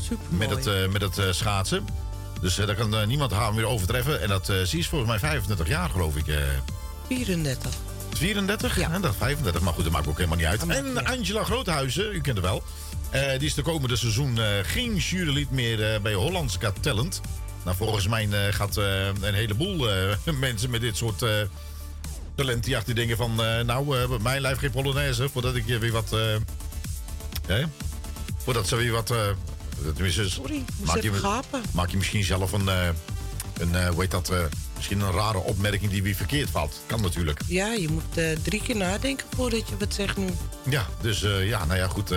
Super 0.00 0.26
Met 0.28 0.50
het, 0.50 0.66
eh, 0.66 0.88
met 0.88 1.02
het 1.02 1.34
schaatsen. 1.36 1.84
Dus 2.40 2.54
daar 2.54 2.74
kan 2.74 3.06
niemand 3.08 3.32
haar 3.32 3.54
meer 3.54 3.66
overtreffen. 3.66 4.20
En 4.22 4.28
dat, 4.28 4.46
ze 4.46 4.78
is 4.78 4.88
volgens 4.88 5.10
mij 5.10 5.18
25 5.18 5.68
jaar, 5.68 5.88
geloof 5.90 6.16
ik. 6.16 6.26
eh 6.28 6.36
34. 7.06 7.70
34? 8.14 8.78
Ja. 8.78 8.90
En 8.92 9.00
dat 9.00 9.14
35, 9.16 9.60
maar 9.60 9.72
goed, 9.72 9.84
dat 9.84 9.92
maakt 9.92 10.06
ook 10.06 10.16
helemaal 10.16 10.36
niet 10.38 10.46
uit. 10.46 10.60
Dat 10.60 10.68
En. 10.68 11.04
Angela 11.06 11.44
Groothuizen, 11.44 12.14
u 12.14 12.20
kent 12.20 12.36
haar 12.36 12.46
wel. 12.46 12.62
Eh, 13.14 13.38
die 13.38 13.48
is 13.48 13.54
de 13.54 13.62
komende 13.62 13.96
seizoen 13.96 14.38
eh, 14.38 14.46
geen 14.62 14.96
jurylid 14.96 15.50
meer 15.50 15.92
eh, 15.92 16.00
bij 16.00 16.14
Hollandse 16.14 16.60
Got 16.60 16.82
Talent. 16.82 17.20
Nou, 17.64 17.76
volgens 17.76 18.08
mij 18.08 18.28
gaat 18.52 18.76
een 18.76 19.34
heleboel 19.34 19.88
mensen 20.40 20.70
met 20.70 20.80
dit 20.80 20.96
soort 20.96 21.24
talentjacht 22.34 22.86
die 22.86 22.94
denken 22.94 23.16
van... 23.16 23.34
nou, 23.66 24.18
mijn 24.20 24.40
lijf 24.40 24.58
geen 24.58 24.70
Polonaise, 24.70 25.28
voordat 25.28 25.54
ik 25.54 25.66
je 25.66 25.78
weer 25.78 25.92
wat... 25.92 26.16
hè? 27.46 27.64
Voordat 28.36 28.68
ze 28.68 28.76
weer 28.76 28.92
wat... 28.92 29.14
tenminste, 29.94 30.30
Sorry, 30.30 30.64
maak 30.84 31.02
je, 31.02 31.12
gapen. 31.12 31.62
maak 31.72 31.90
je 31.90 31.96
misschien 31.96 32.24
zelf 32.24 32.52
een... 32.52 32.68
een 33.58 33.86
hoe 33.86 34.00
heet 34.00 34.10
dat? 34.10 34.32
misschien 34.76 35.00
een 35.00 35.12
rare 35.12 35.38
opmerking 35.38 35.90
die 35.90 36.02
weer 36.02 36.14
verkeerd 36.14 36.50
valt. 36.50 36.82
Kan 36.86 37.00
natuurlijk. 37.00 37.40
Ja, 37.46 37.72
je 37.72 37.88
moet 37.88 38.42
drie 38.42 38.62
keer 38.62 38.76
nadenken 38.76 39.26
voordat 39.36 39.68
je 39.68 39.76
wat 39.76 39.94
zegt 39.94 40.16
nu. 40.16 40.28
Ja, 40.68 40.86
dus 41.00 41.20
ja, 41.42 41.64
nou 41.64 41.78
ja, 41.78 41.88
goed. 41.88 42.12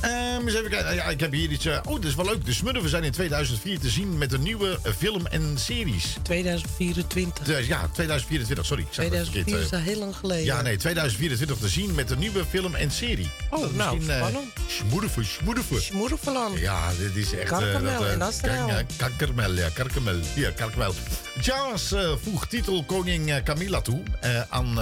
Ehm, 0.00 0.46
eens 0.46 0.54
even 0.54 0.70
kijken. 0.70 0.94
Ja, 0.94 1.04
ik 1.04 1.20
heb 1.20 1.32
hier 1.32 1.50
iets. 1.50 1.64
eh, 1.66 1.78
oh, 1.84 1.94
dat 1.94 2.04
is 2.04 2.14
wel 2.14 2.24
leuk. 2.24 2.44
De 2.44 2.52
Smurfen 2.54 2.88
zijn 2.90 3.04
in 3.04 3.12
2004 3.12 3.78
te 3.78 3.88
zien 3.90 4.18
met 4.18 4.32
een 4.32 4.42
nieuwe 4.42 4.78
eh, 4.82 4.92
film 4.92 5.26
en 5.26 5.52
series. 5.58 6.16
2024. 6.22 7.44
Dus 7.46 7.66
ja, 7.66 7.88
2024, 7.92 8.66
sorry. 8.66 8.82
Ik 8.82 8.88
zeg 8.92 9.04
het 9.04 9.14
2004 9.14 9.54
is 9.54 9.60
verkeerd, 9.68 9.82
al 9.86 9.92
heel 9.92 9.98
lang 9.98 10.16
geleden. 10.16 10.40
eh. 10.40 10.46
ja, 10.46 10.62
nee, 10.62 10.76
2024 10.76 11.58
te 11.58 11.68
zien 11.68 11.94
met 11.94 12.10
een 12.10 12.18
nieuwe 12.18 12.44
film 12.44 12.74
en 12.74 12.90
serie. 12.90 13.28
Oh, 13.50 13.60
Dat 13.60 13.74
nou, 13.74 13.98
eh, 14.08 14.16
spannend. 14.16 14.52
Smoedefen, 14.66 15.24
smoedefen. 15.24 15.82
Smoedefeland. 15.82 16.58
Ja, 16.58 16.90
dit 16.98 17.16
is 17.16 17.32
echt... 17.32 17.42
eh, 17.42 17.58
Karkamel 17.58 17.98
dat, 17.98 18.06
eh, 18.06 18.16
in 18.18 18.40
kan- 18.40 18.66
ja, 18.66 18.82
Karkamel, 18.96 20.16
ja, 20.34 20.50
Karkamel. 20.50 20.94
Charles 21.40 21.92
eh, 21.92 22.12
voegt 22.22 22.50
titel 22.50 22.84
koning 22.84 23.30
eh, 23.30 23.42
Camilla 23.42 23.80
toe 23.80 24.02
eh, 24.20 24.40
aan 24.48 24.78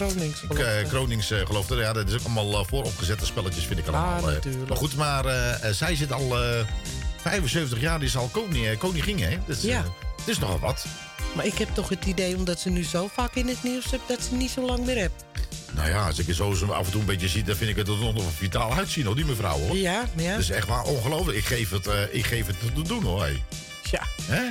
eh 0.00 0.06
koningsgelofte. 0.06 0.46
Kroningsgelofte. 0.56 0.80
Eh, 0.82 0.88
Kroningsgelofte. 0.88 1.76
Ja, 1.76 1.92
dat 1.92 2.08
is 2.08 2.14
ook 2.14 2.24
allemaal 2.24 2.60
eh, 2.60 2.66
vooropgezette 2.66 3.26
spelletjes, 3.26 3.64
vind 3.64 3.78
ik 3.78 3.86
allemaal. 3.86 4.16
Ah, 4.16 4.22
natuurlijk. 4.24 4.68
Maar 4.68 4.76
goed, 4.78 4.96
maar 4.96 5.24
zij 5.74 5.96
zit 5.96 6.12
al 6.12 6.42
eh, 6.42 6.64
75 7.16 7.80
jaar, 7.80 7.98
die 7.98 8.08
is 8.08 8.16
al 8.16 8.28
koning, 8.32 8.78
koningin, 8.78 9.22
hè? 9.22 9.38
Dus, 9.46 9.62
Ja. 9.62 9.84
het 10.16 10.28
is 10.28 10.38
nogal 10.38 10.58
wat. 10.58 10.84
Maar 11.34 11.46
ik 11.46 11.58
heb 11.58 11.68
toch 11.74 11.88
het 11.88 12.04
idee, 12.04 12.36
omdat 12.36 12.60
ze 12.60 12.70
nu 12.70 12.84
zo 12.84 13.10
vaak 13.12 13.34
in 13.34 13.48
het 13.48 13.62
nieuws 13.62 13.90
hebt, 13.90 14.08
dat 14.08 14.22
ze 14.28 14.34
niet 14.34 14.50
zo 14.50 14.66
lang 14.66 14.84
meer 14.86 14.98
hebt. 14.98 15.24
Nou 15.74 15.88
ja, 15.88 16.06
als 16.06 16.18
ik 16.18 16.28
er 16.28 16.34
zo 16.34 16.52
af 16.72 16.84
en 16.86 16.90
toe 16.92 17.00
een 17.00 17.06
beetje 17.06 17.28
zie, 17.28 17.42
dan 17.42 17.56
vind 17.56 17.70
ik 17.70 17.76
het 17.76 17.88
er 17.88 17.96
nog 17.98 18.22
vitaal 18.36 18.74
uitzien, 18.74 19.04
hoor, 19.06 19.14
die 19.16 19.24
mevrouw, 19.24 19.58
hoor. 19.58 19.76
Ja, 19.76 20.04
ja. 20.16 20.30
Dat 20.30 20.40
is 20.40 20.50
echt 20.50 20.66
waar 20.68 20.82
ongelooflijk. 20.84 21.38
Ik 21.38 21.44
geef 21.44 21.70
het, 21.70 21.88
ik 22.10 22.26
geef 22.26 22.46
het 22.46 22.56
te 22.74 22.82
doen, 22.82 23.02
hoor. 23.02 23.20
Hey. 23.20 23.42
Ja. 23.90 24.02
Hè? 24.22 24.42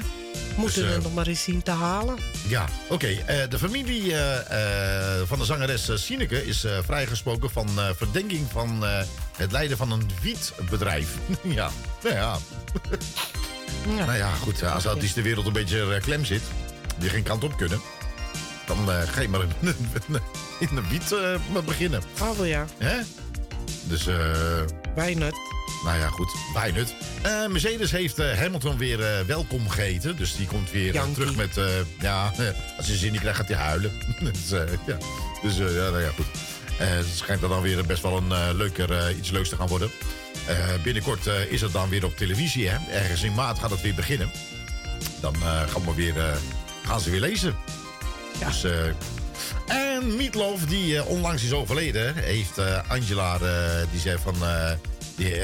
Moeten 0.56 0.82
Dus, 0.82 0.92
we 0.92 0.98
eh, 0.98 1.04
nog 1.04 1.14
maar 1.14 1.28
eens 1.28 1.44
zien 1.44 1.64
te 1.64 1.72
halen. 1.72 2.18
Ja, 2.48 2.66
oké. 2.90 3.08
eh, 3.08 3.50
de 3.50 3.60
familie 3.60 4.16
eh, 4.16 5.22
van 5.26 5.40
de 5.40 5.46
zangeres 5.46 5.90
Sineke 5.94 6.46
is 6.46 6.66
vrijgesproken 6.86 7.50
van 7.52 7.70
verdenking 7.96 8.48
van 8.52 8.84
het 9.38 9.52
leiden 9.52 9.78
van 9.78 9.92
een 9.92 10.10
wietbedrijf. 10.22 11.10
ja, 11.44 11.70
nou 12.04 12.16
ja. 12.16 12.38
Nou 13.88 14.14
ja, 14.18 14.30
goed. 14.30 14.64
Als 14.64 14.84
dat 14.84 15.04
is 15.04 15.14
de 15.14 15.22
wereld 15.22 15.46
een 15.46 15.54
beetje 15.54 16.00
klem 16.02 16.26
zit, 16.26 16.42
die 16.98 17.10
geen 17.10 17.24
kant 17.24 17.44
op 17.44 17.58
kunnen, 17.58 17.82
dan 18.66 18.78
ga 19.08 19.22
je 19.22 19.30
maar 19.30 19.42
in, 19.42 19.50
in 20.60 20.76
de 20.76 20.82
wiet 20.90 21.16
beginnen. 21.66 22.02
Oh 22.22 22.48
ja. 22.48 22.66
Hè? 22.78 22.98
Dus, 23.84 24.08
eh. 24.08 24.62
Wijnut. 24.96 25.36
Nou 25.84 26.00
ja, 26.00 26.08
goed. 26.08 26.32
Wijnut. 26.54 26.96
Eh 27.22 27.48
Mercedes 27.48 27.92
heeft 27.92 28.20
eh, 28.20 28.38
Hamilton 28.38 28.78
weer 28.78 29.04
eh, 29.04 29.26
welkom 29.26 29.70
geheten. 29.70 30.16
Dus 30.16 30.36
die 30.36 30.48
komt 30.48 30.72
weer 30.72 31.02
terug 31.14 31.36
met... 31.36 31.60
ja, 32.00 32.32
als 32.78 32.88
hij 32.88 32.98
zin 32.98 33.12
niet 33.12 33.22
krijgt, 33.22 33.40
gaat 33.40 33.48
hij 33.48 33.58
huilen. 33.58 33.92
dus 34.24 34.50
ja, 34.86 34.98
dus, 35.42 35.58
ja, 35.58 35.64
nou 35.64 36.02
ja, 36.02 36.10
goed. 36.10 36.26
Het 36.78 37.06
schijnt 37.16 37.42
dan 37.42 37.62
weer 37.62 37.86
best 37.86 38.02
wel 38.02 38.18
een 38.18 38.56
leuker, 38.56 39.12
iets 39.12 39.32
leuks 39.32 39.50
te 39.50 39.56
gaan 39.56 39.68
worden. 39.68 39.92
Binnenkort 40.84 41.26
is 41.50 41.62
het 41.62 41.72
dan 41.72 41.90
weer 41.90 42.06
op 42.06 42.18
televisie. 42.18 42.70
Hè? 42.70 42.92
Ergens 42.92 43.24
in 43.24 43.34
maart 43.34 43.60
gaat 43.60 43.70
het 43.70 43.82
weer 43.82 43.96
beginnen. 43.96 44.32
Dan 45.20 45.36
gaan, 45.68 45.86
we 45.86 45.94
weer, 45.96 46.14
gaan 46.84 47.00
ze 47.00 47.10
weer 47.10 47.20
lezen. 47.20 47.56
Dus, 48.46 48.64
eh, 48.64 48.72
en 49.68 50.16
Meatloaf, 50.16 50.66
die 50.66 50.98
eh, 50.98 51.08
onlangs 51.08 51.44
is 51.44 51.52
overleden, 51.52 52.16
heeft 52.16 52.58
eh, 52.58 52.80
Angela, 52.90 53.34
eh, 53.40 53.82
die 53.92 54.00
zei 54.00 54.18
van... 54.24 54.36
eh 54.44 54.72
die, 55.16 55.36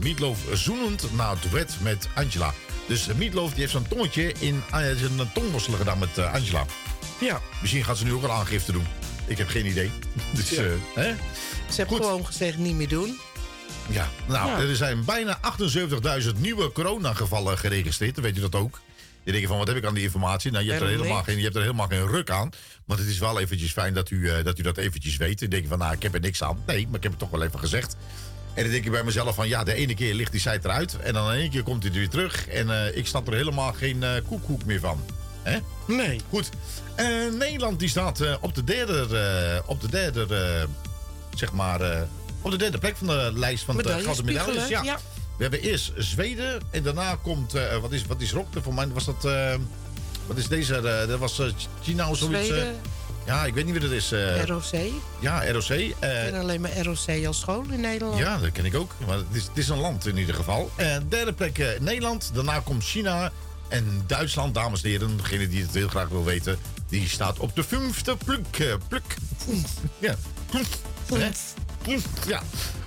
Meatloaf 0.00 0.38
zoenend 0.52 1.12
na 1.16 1.30
het 1.30 1.50
duet 1.50 1.70
met 1.80 2.08
Angela. 2.14 2.52
Dus 2.86 3.08
uh, 3.08 3.14
Meatloaf 3.14 3.50
die 3.50 3.60
heeft 3.60 3.72
zo'n 3.72 3.88
tongetje 3.88 4.32
in 4.38 4.54
uh, 4.54 4.78
zijn 4.80 5.30
tongborstel 5.34 5.74
gedaan 5.74 5.98
met 5.98 6.18
Angela. 6.18 6.64
Ja. 7.20 7.40
Misschien 7.60 7.84
gaat 7.84 7.96
ze 7.98 8.04
nu 8.04 8.12
ook 8.12 8.20
wel 8.20 8.30
aangifte 8.32 8.72
doen. 8.72 8.86
Ik 9.26 9.38
heb 9.38 9.48
geen 9.48 9.66
idee. 9.66 9.90
Dus, 10.34 10.50
Ja. 10.50 10.62
eh, 10.62 10.68
hè? 10.94 11.14
Ze 11.70 11.76
hebben 11.76 11.96
gewoon 11.96 12.26
gezegd 12.26 12.56
niet 12.58 12.74
meer 12.74 12.88
doen. 12.88 13.18
Ja, 13.88 14.08
nou, 14.28 14.50
Ja. 14.62 14.68
er 14.68 14.76
zijn 14.76 15.04
bijna 15.04 15.38
78.000 16.24 16.28
nieuwe 16.40 16.72
coronagevallen 16.72 17.58
geregistreerd. 17.58 18.20
Weet 18.20 18.36
u 18.36 18.40
dat 18.40 18.54
ook? 18.54 18.80
Je 19.24 19.32
denkt 19.32 19.48
van, 19.48 19.58
wat 19.58 19.66
heb 19.66 19.76
ik 19.76 19.84
aan 19.84 19.94
die 19.94 20.02
informatie? 20.02 20.50
Nou, 20.50 20.64
je 20.64 20.70
hebt, 20.70 20.82
er 20.82 20.88
Helemaal 20.88 21.22
geen, 21.22 21.36
je 21.36 21.42
hebt 21.42 21.56
er 21.56 21.62
helemaal 21.62 21.86
geen 21.86 22.06
ruk 22.06 22.30
aan. 22.30 22.50
Want 22.86 23.00
het 23.00 23.08
is 23.08 23.18
wel 23.18 23.40
eventjes 23.40 23.72
fijn 23.72 23.94
dat 23.94 24.10
u, 24.10 24.30
eh, 24.30 24.44
dat, 24.44 24.58
u 24.58 24.62
dat 24.62 24.76
eventjes 24.76 25.16
weet. 25.16 25.38
Denk 25.38 25.62
je 25.62 25.68
van, 25.68 25.78
nou, 25.78 25.94
ik 25.94 26.02
heb 26.02 26.14
er 26.14 26.20
niks 26.20 26.42
aan. 26.42 26.62
Nee, 26.66 26.86
maar 26.86 26.96
ik 26.96 27.02
heb 27.02 27.12
het 27.12 27.20
toch 27.20 27.30
wel 27.30 27.42
even 27.42 27.58
gezegd. 27.58 27.96
En 28.54 28.62
dan 28.62 28.72
denk 28.72 28.84
ik 28.84 28.90
bij 28.90 29.04
mezelf 29.04 29.34
van, 29.34 29.48
ja, 29.48 29.64
de 29.64 29.74
ene 29.74 29.94
keer 29.94 30.14
ligt 30.14 30.32
die 30.32 30.40
site 30.40 30.60
eruit. 30.62 30.96
En 30.96 31.12
dan 31.12 31.32
in 31.32 31.38
één 31.38 31.50
keer 31.50 31.62
komt 31.62 31.82
hij 31.82 31.92
er 31.92 31.98
weer 31.98 32.08
terug. 32.08 32.48
En 32.48 32.70
eh, 32.70 32.96
ik 32.96 33.06
snap 33.06 33.26
er 33.26 33.34
helemaal 33.34 33.72
geen 33.72 34.02
eh 34.02 34.10
koekhoek 34.26 34.64
meer 34.64 34.80
van. 34.80 35.04
Hè? 35.42 35.58
Nee. 35.86 36.20
Goed. 36.28 36.48
Nederland 37.38 37.78
die 37.78 37.88
staat 37.88 38.38
op 38.40 38.54
de 38.54 38.64
derde, 38.64 39.62
op 39.66 39.80
de 39.80 39.88
derde 39.90 40.66
zeg 41.34 41.52
maar, 41.52 42.06
op 42.42 42.50
de 42.50 42.56
derde 42.56 42.78
plek 42.78 42.96
van 42.96 43.06
de 43.06 43.30
lijst 43.34 43.64
van 43.64 43.76
de 43.76 43.88
gouden 43.88 44.24
medailles. 44.24 44.68
Ja. 44.68 44.82
ja. 44.82 44.98
We 45.42 45.48
hebben 45.48 45.70
eerst 45.70 45.92
Zweden 45.96 46.60
en 46.70 46.82
daarna 46.82 47.16
komt, 47.22 47.54
eh, 47.54 47.76
wat, 47.78 47.92
is, 47.92 48.06
wat 48.06 48.20
is 48.20 48.32
Rokte? 48.32 48.62
Voor 48.62 48.74
mij 48.74 48.88
was 48.88 49.04
dat, 49.04 49.24
eh, 49.24 49.54
wat 50.26 50.36
is 50.36 50.48
deze? 50.48 50.74
eh, 50.74 51.08
dat 51.08 51.18
was 51.18 51.40
China 51.82 52.10
of 52.10 52.16
zoiets. 52.16 52.46
Zweden, 52.46 52.80
ja, 53.26 53.44
ik 53.44 53.54
weet 53.54 53.64
niet 53.64 53.72
wie 53.72 53.82
dat 53.82 53.90
is. 53.90 54.12
ROC. 54.44 54.90
ja, 55.20 55.52
ROC. 55.52 55.68
Ik 55.68 55.94
ken 56.00 56.34
alleen 56.34 56.60
maar 56.60 56.82
ROC 56.82 57.26
als 57.26 57.40
school 57.40 57.64
in 57.70 57.80
Nederland. 57.80 58.18
ja, 58.18 58.38
dat 58.38 58.52
ken 58.52 58.64
ik 58.64 58.74
ook. 58.74 58.94
Maar 59.06 59.16
het 59.16 59.26
is, 59.32 59.42
het 59.42 59.58
is 59.58 59.68
een 59.68 59.78
land 59.78 60.06
in 60.06 60.16
ieder 60.16 60.34
geval. 60.34 60.70
Derde 61.08 61.32
plek 61.32 61.78
Nederland. 61.80 62.30
Daarna 62.34 62.60
komt 62.60 62.84
China. 62.84 63.32
En 63.68 64.04
Duitsland, 64.06 64.54
dames 64.54 64.82
en 64.82 64.90
heren. 64.90 65.16
Degene 65.16 65.48
die 65.48 65.62
het 65.62 65.74
heel 65.74 65.88
graag 65.88 66.08
wil 66.08 66.24
weten. 66.24 66.58
Die 66.88 67.08
staat 67.08 67.38
op 67.38 67.56
de 67.56 67.62
vijfde 67.62 68.16
pluk. 68.24 68.78
pluk. 68.88 69.16
Ja. 69.98 70.14
Ja. 72.26 72.42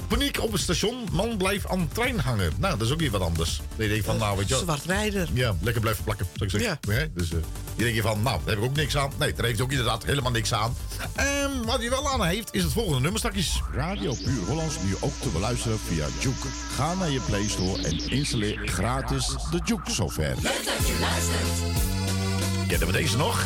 Paniek 0.07 0.41
op 0.41 0.51
het 0.51 0.61
station. 0.61 1.07
Man 1.11 1.37
blijft 1.37 1.67
aan 1.67 1.79
de 1.79 1.87
trein 1.87 2.19
hangen. 2.19 2.51
Nou, 2.57 2.77
dat 2.77 2.87
is 2.87 2.93
ook 2.93 2.99
weer 2.99 3.11
wat 3.11 3.21
anders. 3.21 3.57
Dan 3.57 3.87
denk 3.87 3.91
je 3.91 4.03
van, 4.03 4.17
nou, 4.17 4.37
weet 4.37 4.47
je 4.47 4.53
wel. 4.53 4.63
Zwartrijder. 4.63 5.29
Ja, 5.33 5.55
lekker 5.61 5.81
blijven 5.81 6.03
plakken, 6.03 6.25
zou 6.33 6.49
ik 6.49 6.59
zeggen. 6.59 6.79
Ja. 6.81 7.07
Dus 7.13 7.31
eh 7.31 7.37
die 7.75 7.83
denk 7.83 7.95
je 7.95 8.01
van, 8.01 8.21
nou, 8.21 8.39
daar 8.45 8.55
heb 8.55 8.63
ik 8.63 8.69
ook 8.69 8.75
niks 8.75 8.97
aan. 8.97 9.11
Nee, 9.19 9.33
daar 9.33 9.45
heeft 9.45 9.57
hij 9.57 9.65
ook 9.65 9.71
inderdaad 9.71 10.05
helemaal 10.05 10.31
niks 10.31 10.53
aan. 10.53 10.75
En 11.13 11.65
wat 11.65 11.79
hij 11.79 11.89
wel 11.89 12.09
aan 12.09 12.25
heeft, 12.25 12.53
is 12.53 12.63
het 12.63 12.71
volgende 12.71 12.99
nummer 12.99 13.19
straks. 13.19 13.61
Radio 13.73 14.13
Puur 14.13 14.45
Hollands 14.47 14.75
nu 14.83 14.95
ook 14.99 15.13
te 15.21 15.29
beluisteren 15.29 15.79
via 15.79 16.07
Juke. 16.19 16.47
Ga 16.75 16.93
naar 16.93 17.09
je 17.09 17.19
Play 17.19 17.47
Store 17.47 17.83
en 17.83 18.09
installeer 18.09 18.59
gratis 18.65 19.35
de 19.51 19.59
Juke 19.65 19.91
software. 19.91 20.35
Kennen 22.67 22.87
we 22.87 22.93
deze 22.93 23.17
nog? 23.17 23.45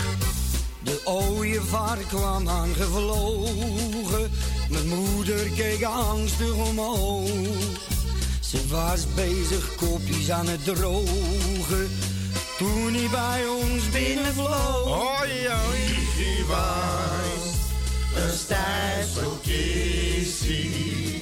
De 0.84 1.02
ooievaar 1.04 1.98
kwam 1.98 2.50
aangevlogen. 2.50 4.32
Mijn 4.70 4.88
moeder 4.88 5.50
keek 5.56 5.84
angstig 5.84 6.54
omhoog. 6.54 7.30
Ze 8.40 8.68
was 8.68 9.06
bezig 9.16 9.76
kopjes 9.76 10.32
aan 10.32 10.48
het 10.48 10.64
drogen. 10.66 11.90
toen 12.58 12.94
hij 12.94 13.08
bij 13.12 13.48
ons 13.48 13.90
binnenvloog. 13.90 14.86
Hoi, 14.86 15.48
hoi. 15.48 15.80
Wie 16.18 16.46
was 16.48 17.44
een 18.16 18.38
stijfselkissie. 18.38 21.22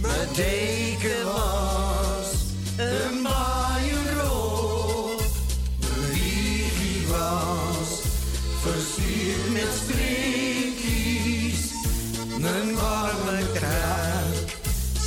Mijn 0.00 0.28
deken 0.34 1.24
was 1.24 2.32
een 2.76 3.22
bijenrol. 3.22 5.16
Mijn 5.80 6.10
wiegje 6.12 7.06
was 7.06 7.88
versierd 8.62 9.52
met 9.52 9.72
strikjes. 9.84 10.57
Mijn 12.40 12.74
warme 12.74 13.52
kruik 13.52 14.56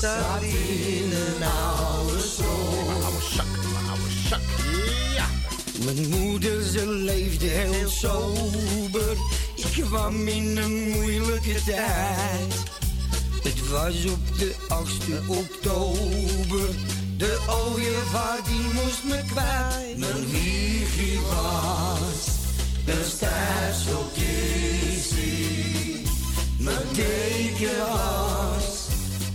zat 0.02 0.42
in 0.42 1.12
een 1.12 1.44
oude 1.44 2.20
school. 2.20 3.04
Oude 3.04 3.22
zak, 3.34 3.46
mijn 3.74 3.86
oude 3.90 4.12
zak. 4.30 4.42
Ja. 5.16 5.26
Mijn 5.84 6.10
moeder, 6.10 6.64
ze 6.64 6.88
leefde 6.88 7.46
heel 7.46 7.90
sober. 7.90 9.18
Ik 9.56 9.84
kwam 9.86 10.28
in 10.28 10.58
een 10.58 10.90
moeilijke 10.90 11.64
tijd. 11.66 12.54
Het 13.44 13.70
was 13.70 14.06
op 14.06 14.38
de 14.38 14.56
8e 14.68 15.28
oktober. 15.28 16.70
De 17.18 17.40
ooievaar 17.48 18.40
die 18.44 18.74
moest 18.74 19.04
me 19.04 19.22
kwijt. 19.32 19.98
Mijn 19.98 20.30
wiegje 20.30 21.20
was 21.22 22.28
een 22.86 23.06
stijfselkissie. 23.06 25.81
Mijn 26.64 26.78
deken 26.94 27.78
was 27.78 28.88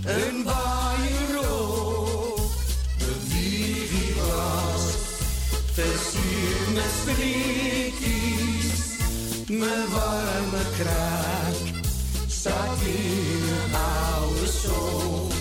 een 0.04 0.44
bijenrol. 0.44 2.34
Mijn 2.98 3.20
wiegje 3.28 4.14
was 4.14 4.84
versierd 5.72 6.74
met 6.74 6.90
strikjes. 7.02 8.70
Mijn 9.48 9.88
warme 9.90 10.64
kraak 10.78 11.54
zat 12.26 12.80
in 12.84 13.42
een 13.48 13.74
oude 13.74 14.46
soep. 14.62 15.32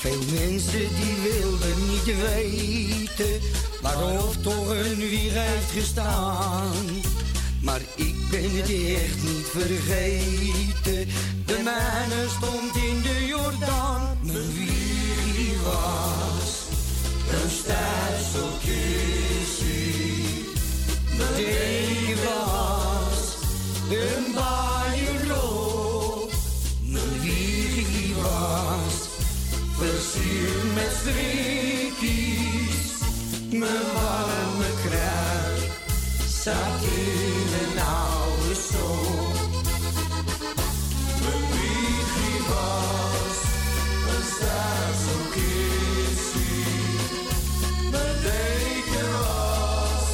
Veel 0.00 0.22
mensen 0.32 0.88
die 0.94 1.16
wilden 1.22 1.86
niet 1.86 2.04
weten 2.04 3.40
waarop 3.82 4.34
toch 4.42 4.68
een 4.68 4.98
wieg 4.98 5.32
heeft 5.32 5.70
gestaan. 5.72 6.74
Maar 7.62 7.80
ik 7.96 8.14
ben 8.30 8.56
het 8.56 8.70
echt 8.96 9.22
niet 9.22 9.46
vergeten. 9.46 11.08
De 11.46 11.60
mijne 11.64 12.28
stond 12.36 12.76
in 12.76 13.02
de 13.02 13.26
Jordaan. 13.26 14.18
Mijn 14.22 14.52
wieg 14.52 15.62
was 15.62 16.66
een 17.32 17.50
stijfselkissie. 17.50 20.44
Mijn 21.16 21.34
deken 21.34 22.24
was 22.24 23.36
een 23.90 24.24
bijenrol. 24.34 26.28
Mijn 26.84 27.20
wiegje 27.20 28.14
was 28.14 29.08
versierd 29.78 30.74
met 30.74 30.92
strikjes. 31.00 32.78
Mijn 33.50 33.82
warme 33.94 34.70
kruik 34.84 35.59
zat 36.44 36.82
in 36.82 37.48
een 37.60 37.78
oude 37.78 38.54
stoel. 38.54 39.32
Mijn 41.20 41.44
wiegje 41.52 42.32
was 42.48 43.38
een 44.12 44.24
stijfselkissie. 44.32 46.64
Mijn 47.90 48.16
deken 48.22 49.08
was 49.12 50.06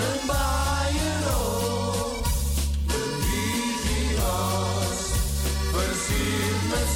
een 0.00 0.20
bijenrol. 0.30 2.10
Mijn 2.86 3.12
wiegje 3.20 4.02
was 4.20 5.00
versierd 5.72 6.62
met 6.70 6.88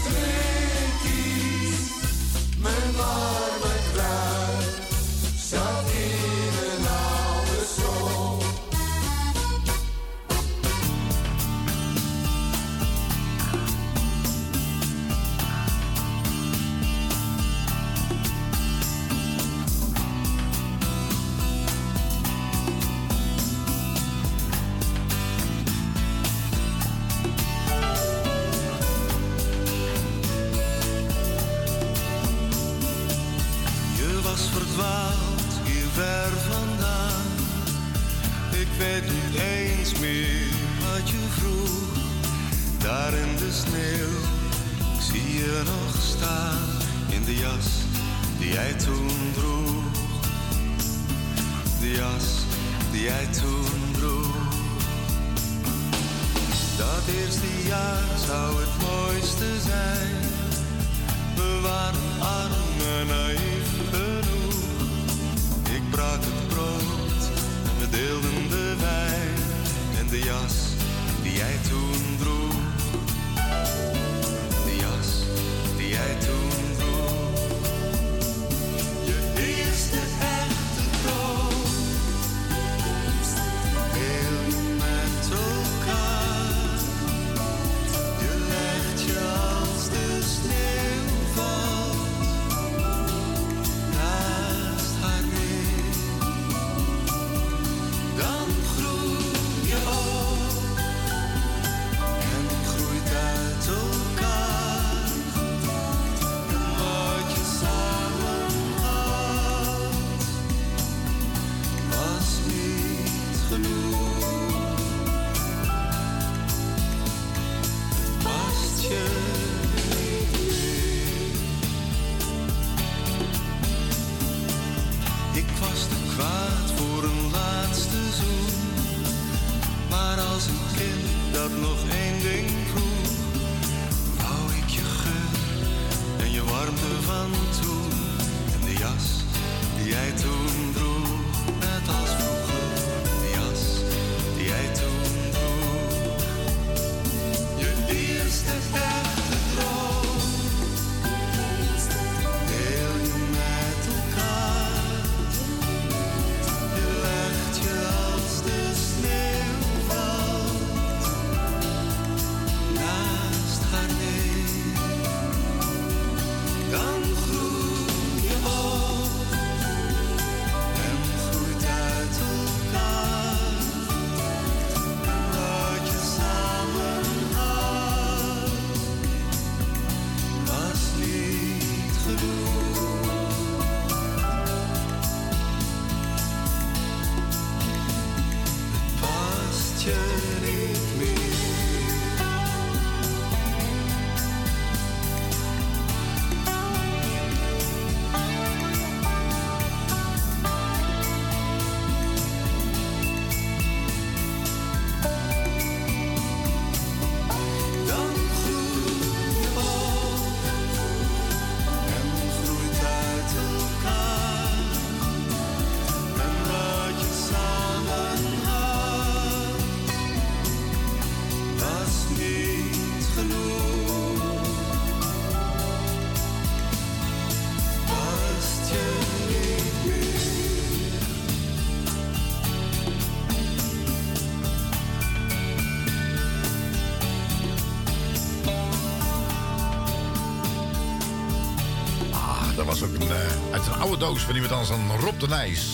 doos 244.14 244.22
van 244.22 244.34
iemand 244.34 244.52
anders 244.52 244.70
dan 244.70 244.98
Rob 245.00 245.20
de 245.20 245.28
Nijs. 245.28 245.66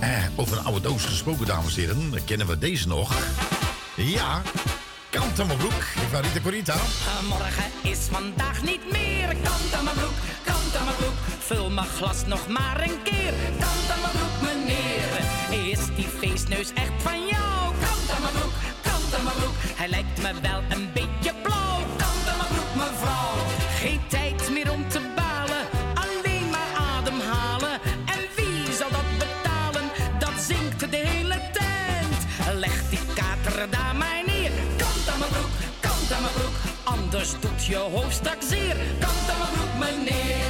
Eh, 0.00 0.24
over 0.36 0.58
een 0.58 0.64
oude 0.64 0.80
doos 0.80 1.04
gesproken, 1.04 1.46
dames 1.46 1.76
en 1.76 1.80
heren. 1.80 2.24
Kennen 2.24 2.46
we 2.46 2.58
deze 2.58 2.88
nog. 2.88 3.14
Ja, 3.96 4.42
kant 5.10 5.40
aan 5.40 5.46
mijn 5.46 5.58
broek. 5.58 5.82
Rita 6.12 6.40
Corita. 6.42 6.76
Morgen 7.28 7.64
is 7.82 7.98
vandaag 8.10 8.62
niet 8.62 8.92
meer. 8.92 9.26
Kant 9.26 9.74
aan 9.76 9.84
mijn 9.84 9.96
broek, 9.96 10.18
kant 10.44 10.76
aan 10.76 10.84
mijn 10.84 10.96
broek. 10.96 11.14
Vul 11.38 11.70
mijn 11.70 11.86
glas 11.86 12.26
nog 12.26 12.48
maar 12.48 12.80
een 12.80 13.02
keer. 13.02 13.32
Kant 13.58 13.90
aan 13.92 14.00
mijn 14.00 14.12
broek, 14.12 14.36
meneer. 14.42 15.70
Is 15.70 15.80
die 15.96 16.08
feestneus 16.18 16.72
echt 16.72 17.02
van 17.02 17.26
jou? 17.26 17.74
Kant 17.80 18.10
aan 18.14 18.22
mijn 18.22 18.34
broek, 18.34 18.52
kant 18.82 19.14
aan 19.14 19.24
mijn 19.24 19.36
broek. 19.36 19.54
Hij 19.76 19.88
lijkt 19.88 20.22
me 20.22 20.40
wel 20.40 20.61
Anders 37.22 37.40
doet 37.40 37.64
je 37.66 37.76
hoofd 37.76 38.14
straks 38.14 38.48
zeer. 38.48 38.76
Kant 38.98 39.30
aan 39.30 39.38
mijn 39.38 39.52
broek, 39.52 39.74
meneer. 39.78 40.46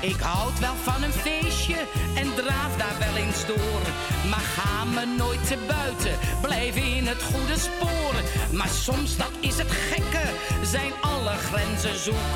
Ik 0.00 0.20
houd 0.20 0.58
wel 0.58 0.74
van 0.82 1.02
een 1.02 1.12
feestje 1.12 1.76
en 2.14 2.34
draaf 2.34 2.76
daar 2.76 2.98
wel 2.98 3.16
eens 3.16 3.46
door. 3.46 3.82
Maar 4.30 4.46
ga 4.56 4.84
me 4.84 5.04
nooit 5.16 5.46
te 5.46 5.56
buiten, 5.66 6.18
blijf 6.42 6.76
in 6.76 7.06
het 7.06 7.22
goede 7.22 7.58
spoor. 7.58 8.14
Maar 8.52 8.68
soms, 8.68 9.16
dat 9.16 9.32
is 9.40 9.58
het 9.58 9.70
gekke, 9.70 10.26
zijn 10.62 10.92
alle 11.00 11.36
grenzen 11.48 11.98
zoek. 11.98 12.30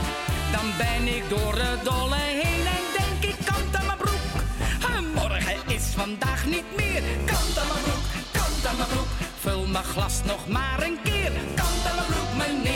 Dan 0.52 0.66
ben 0.78 1.16
ik 1.16 1.28
door 1.28 1.54
het 1.54 1.84
dolle 1.84 2.22
heen 2.42 2.66
en 2.76 2.84
denk 2.98 3.34
ik 3.34 3.44
kant 3.44 3.76
aan 3.76 3.86
mijn 3.86 3.98
broek. 3.98 4.34
En 4.96 5.04
morgen 5.14 5.58
is 5.66 5.84
vandaag 5.96 6.46
niet 6.46 6.76
meer. 6.76 7.02
Kant 7.24 7.58
aan 7.58 7.68
mijn 7.72 7.84
broek, 7.86 8.06
kant 8.32 8.66
aan 8.66 8.76
mijn 8.76 8.88
broek. 8.88 9.12
Vul 9.40 9.66
mijn 9.66 9.84
glas 9.84 10.20
nog 10.24 10.48
maar 10.48 10.82
een 10.82 10.98
keer. 11.02 11.32
Kant 11.54 11.82
aan 11.88 11.94
mijn 11.94 12.06
broek, 12.06 12.32
meneer. 12.36 12.73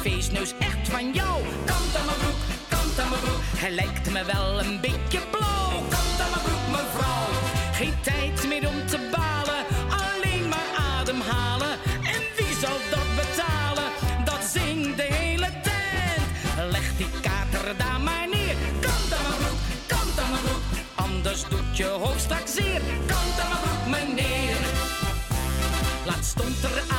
Feestneus 0.00 0.52
echt 0.58 0.88
van 0.88 1.12
jou? 1.12 1.42
Kant 1.64 1.96
aan 1.98 2.06
mijn 2.06 2.18
broek, 2.18 2.40
kant 2.68 2.98
aan 2.98 3.08
mijn 3.08 3.20
broek. 3.20 3.42
Hij 3.56 3.70
lijkt 3.70 4.10
me 4.10 4.24
wel 4.24 4.60
een 4.60 4.80
beetje 4.80 5.20
blauw. 5.30 5.78
Kant 5.88 6.20
aan 6.22 6.30
mijn 6.34 6.42
broek, 6.46 6.66
mevrouw. 6.70 7.28
Geen 7.72 7.94
tijd 8.02 8.48
meer 8.48 8.68
om 8.68 8.86
te 8.86 8.98
balen. 9.10 9.62
Alleen 10.04 10.48
maar 10.48 10.68
ademhalen. 10.98 11.72
En 12.14 12.22
wie 12.36 12.54
zal 12.60 12.78
dat 12.90 13.08
betalen? 13.20 13.90
Dat 14.24 14.42
zingt 14.52 14.96
de 14.96 15.08
hele 15.20 15.50
tent. 15.62 16.70
Leg 16.70 16.96
die 16.96 17.10
kater 17.20 17.76
daar 17.76 18.00
maar 18.00 18.28
neer. 18.30 18.56
Kant 18.80 19.10
aan 19.16 19.24
mijn 19.28 19.40
broek, 19.42 19.60
kant 19.86 20.18
aan 20.22 20.30
mijn 20.30 20.42
broek. 20.42 20.64
Anders 20.94 21.42
doet 21.48 21.76
je 21.76 21.84
hoofd 21.86 22.20
straks 22.20 22.54
zeer. 22.54 22.80
Kant 23.06 23.34
aan 23.42 23.48
mijn 23.50 23.62
broek, 23.64 23.86
meneer. 23.94 24.56
Laatst 26.06 26.30
stond 26.30 26.62
er 26.62 26.82
aan 26.88 26.97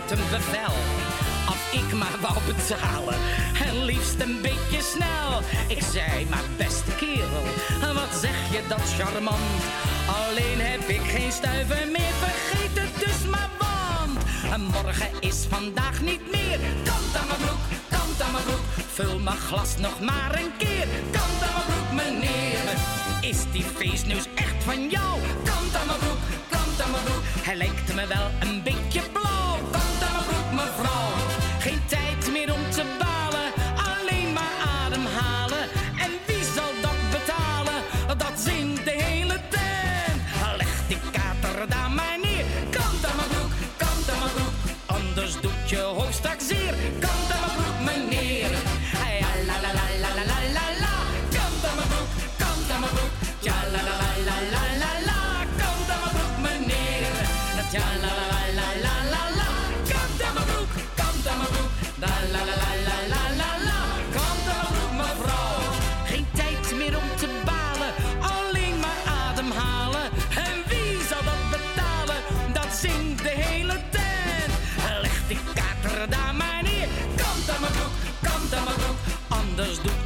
met 0.00 0.18
een 0.18 0.24
bevel. 0.30 0.74
Als 1.46 1.80
ik 1.80 1.92
maar 1.92 2.16
wou 2.20 2.38
betalen, 2.46 3.18
en 3.66 3.84
liefst 3.84 4.20
een 4.20 4.38
beetje 4.42 4.80
snel. 4.94 5.32
Ik 5.68 5.82
zei, 5.92 6.26
maar 6.30 6.48
beste 6.56 6.92
kerel, 6.96 7.46
wat 7.94 8.12
zeg 8.20 8.38
je 8.52 8.60
dat 8.68 8.84
charmant? 8.96 9.60
Alleen 10.20 10.60
heb 10.60 10.88
ik 10.88 11.04
geen 11.14 11.32
stuiver 11.32 11.88
meer, 11.92 12.14
vergeet 12.24 12.78
het 12.82 12.94
dus 13.04 13.30
maar 13.30 13.50
want. 13.58 14.18
En 14.52 14.60
morgen 14.60 15.10
is 15.20 15.46
vandaag 15.48 16.00
niet 16.00 16.30
meer, 16.30 16.58
kant 16.84 17.12
aan 17.20 17.26
mijn 17.26 17.40
broek, 17.44 17.64
kant 17.88 18.22
aan 18.22 18.32
mijn 18.32 18.44
broek. 18.44 18.66
Vul 18.92 19.18
mijn 19.18 19.42
glas 19.48 19.76
nog 19.76 20.00
maar 20.00 20.32
een 20.40 20.52
keer, 20.58 20.88
kant 21.10 21.38
aan 21.46 21.54
mijn 21.56 21.66
broek 21.70 21.90
meneer. 22.00 22.64
Is 23.20 23.40
die 23.52 23.64
feestneus 23.76 24.26
echt 24.34 24.64
van 24.64 24.88
jou? 24.88 25.20
Kant 25.44 25.72
aan 25.80 25.86
mijn 25.86 25.98
broek, 25.98 26.22
kant 26.50 26.80
aan 26.82 26.90
mijn 26.90 27.04
broek. 27.04 27.24
Hij 27.48 27.56
lijkt 27.56 27.94
me 27.94 28.06
wel 28.06 28.30
een 28.40 28.62
beetje 28.62 29.00
blauw. 29.12 29.25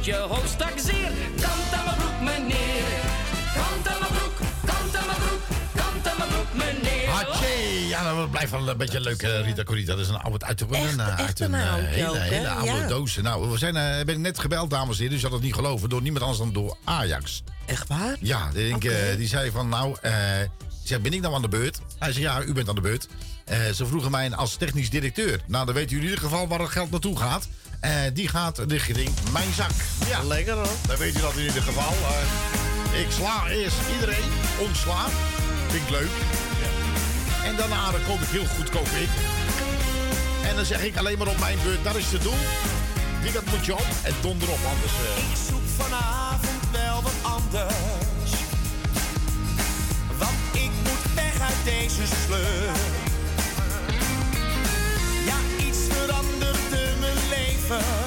Je 0.05 0.15
hoofd 0.15 0.49
straks 0.49 0.83
zeer. 0.85 1.11
Kant 1.41 1.73
aan 1.73 1.85
mijn 1.85 1.97
broek, 1.97 2.19
meneer. 2.21 2.83
Kant 3.53 3.87
aan 3.87 3.99
mijn 3.99 4.11
broek, 4.13 4.37
kant 4.65 4.95
aan 4.95 5.05
mijn 5.05 5.17
broek. 5.17 5.41
Kant 5.75 6.07
aan 6.07 6.17
mijn 6.17 6.29
broek, 6.29 6.53
meneer. 6.53 7.09
Hatje! 7.09 7.87
Ja, 7.87 8.13
dat 8.15 8.31
blijft 8.31 8.51
wel 8.51 8.69
een 8.69 8.77
beetje 8.77 8.99
leuk, 9.01 9.21
eh, 9.21 9.41
Rita 9.45 9.63
Corita. 9.63 9.91
Dat 9.91 10.01
is 10.01 10.07
een 10.07 10.15
oude 10.17 10.45
uit, 10.45 10.61
een, 10.61 10.69
eh, 10.73 11.17
uit 11.17 11.39
een, 11.39 11.53
eh, 11.55 11.71
oudje 11.71 11.85
hele, 11.87 12.09
ook, 12.09 12.15
hè? 12.15 12.21
hele 12.21 12.49
oude 12.49 12.71
Ja. 12.71 12.87
doos. 12.87 13.15
Nou, 13.15 13.49
we 13.51 13.57
zijn, 13.57 13.75
eh, 13.75 14.05
ben 14.05 14.21
net 14.21 14.39
gebeld, 14.39 14.69
dames 14.69 14.95
en 14.95 15.01
heren. 15.03 15.11
Dus 15.11 15.19
je 15.21 15.25
had 15.27 15.35
het 15.35 15.45
niet 15.45 15.53
geloven. 15.55 15.89
Door 15.89 16.01
niemand 16.01 16.23
anders 16.23 16.39
dan 16.41 16.53
door 16.53 16.77
Ajax. 16.83 17.43
Echt 17.65 17.87
waar? 17.87 18.15
Ja, 18.19 18.49
die, 18.53 18.67
denk, 18.69 18.83
eh, 18.83 19.15
die 19.17 19.27
zei 19.27 19.51
van, 19.51 19.69
nou, 19.69 19.97
eh, 20.01 20.13
zei, 20.83 21.01
ben 21.01 21.13
ik 21.13 21.21
nou 21.21 21.33
aan 21.35 21.41
de 21.41 21.47
beurt? 21.47 21.79
Hij 21.99 22.11
zei, 22.11 22.23
ja, 22.23 22.43
u 22.43 22.53
bent 22.53 22.69
aan 22.69 22.75
de 22.75 22.81
beurt. 22.81 23.07
Eh, 23.45 23.57
ze 23.69 23.85
vroegen 23.85 24.11
mij 24.11 24.35
als 24.35 24.55
technisch 24.55 24.89
directeur. 24.89 25.41
Nou, 25.47 25.65
dan 25.65 25.73
weten 25.75 25.89
jullie 25.89 26.05
in 26.05 26.13
ieder 26.13 26.29
geval 26.29 26.47
waar 26.47 26.59
het 26.59 26.69
geld 26.69 26.91
naartoe 26.91 27.17
gaat. 27.17 27.47
Eh, 27.81 27.91
die 28.13 28.27
gaat 28.27 28.57
richting 28.67 29.09
mijn 29.31 29.53
zak. 29.53 29.69
Ja. 30.09 30.23
Lekker 30.23 30.53
hoor. 30.53 30.67
Dan 30.87 30.97
weet 30.97 31.13
je 31.13 31.21
dat 31.21 31.33
in 31.35 31.43
ieder 31.45 31.61
geval. 31.61 31.93
Eh, 32.93 32.99
ik 32.99 33.11
sla 33.11 33.47
eerst 33.49 33.75
iedereen, 33.93 34.29
ontsla. 34.59 35.05
Vind 35.69 35.83
ik 35.83 35.89
leuk. 35.89 36.09
En 37.45 37.55
daarna 37.55 37.91
dan 37.91 37.99
koop 38.07 38.19
ik 38.21 38.27
heel 38.27 38.45
goedkoop 38.57 38.87
in. 38.87 39.07
En 40.49 40.55
dan 40.55 40.65
zeg 40.65 40.81
ik 40.83 40.97
alleen 40.97 41.17
maar 41.17 41.27
op 41.27 41.39
mijn 41.39 41.57
beurt, 41.63 41.83
dat 41.83 41.95
is 41.95 42.09
te 42.09 42.17
doen. 42.17 42.37
Die 43.23 43.31
dat 43.31 43.45
moet 43.45 43.65
je 43.65 43.73
op 43.73 43.87
en 44.03 44.13
donder 44.21 44.49
op, 44.49 44.59
anders... 44.73 44.93
eh, 44.93 45.17
Ik 45.31 45.37
zoek 45.49 45.67
vanavond 45.85 46.61
wel 46.71 47.01
wat 47.01 47.19
anders. 47.21 48.31
Want 50.17 50.37
ik 50.51 50.71
moet 50.83 51.13
weg 51.15 51.41
uit 51.41 51.61
deze 51.63 52.01
sleur. 52.25 52.71
Ja, 55.25 55.65
iets 55.65 55.79
veranderde 55.89 56.39
mijn 56.39 56.50
never 57.71 58.00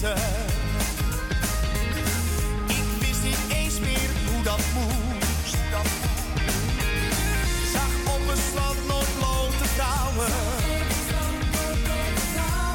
Ik 0.00 0.06
wist 3.00 3.22
niet 3.22 3.38
eens 3.48 3.80
meer 3.80 4.10
hoe 4.32 4.42
dat 4.42 4.60
moest. 4.74 5.56
Zag 7.72 8.14
op 8.14 8.28
een 8.28 8.42
strand 8.50 8.86
nooit 8.88 9.14
blote 9.18 9.68
touwen. 9.76 10.32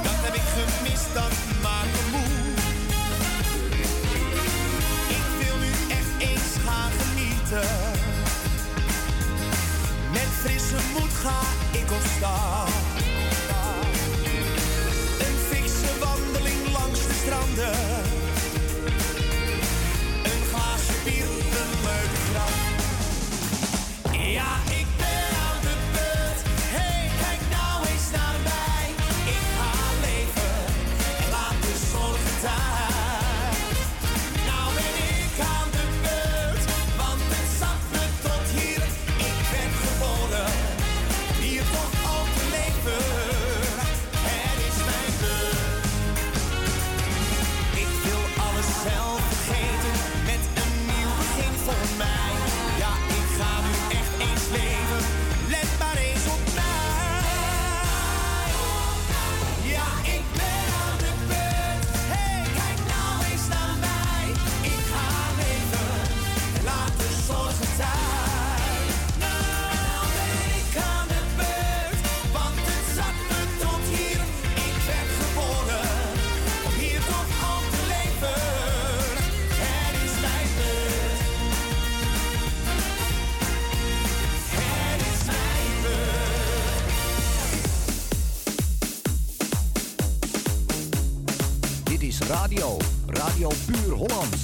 Dat 0.03 0.19
heb 0.25 0.33
ik 0.33 0.41
gemist, 0.55 1.13
dat 1.13 1.31
maakt 1.61 1.91
me 1.91 2.01
moe. 2.11 2.53
Ik 5.07 5.45
wil 5.45 5.57
nu 5.57 5.71
echt 5.97 6.29
eens 6.29 6.53
gaan 6.65 6.91
genieten. 6.99 7.69
Met 10.11 10.29
frisse 10.41 10.77
moed 10.93 11.13
ga 11.13 11.41
ik 11.71 11.91
op 11.91 12.03
stap. 12.17 12.84
wonder 17.57 17.84
radio. 92.55 92.77
Radio 93.05 93.49
Puur 93.65 93.95
Holland. 93.95 94.35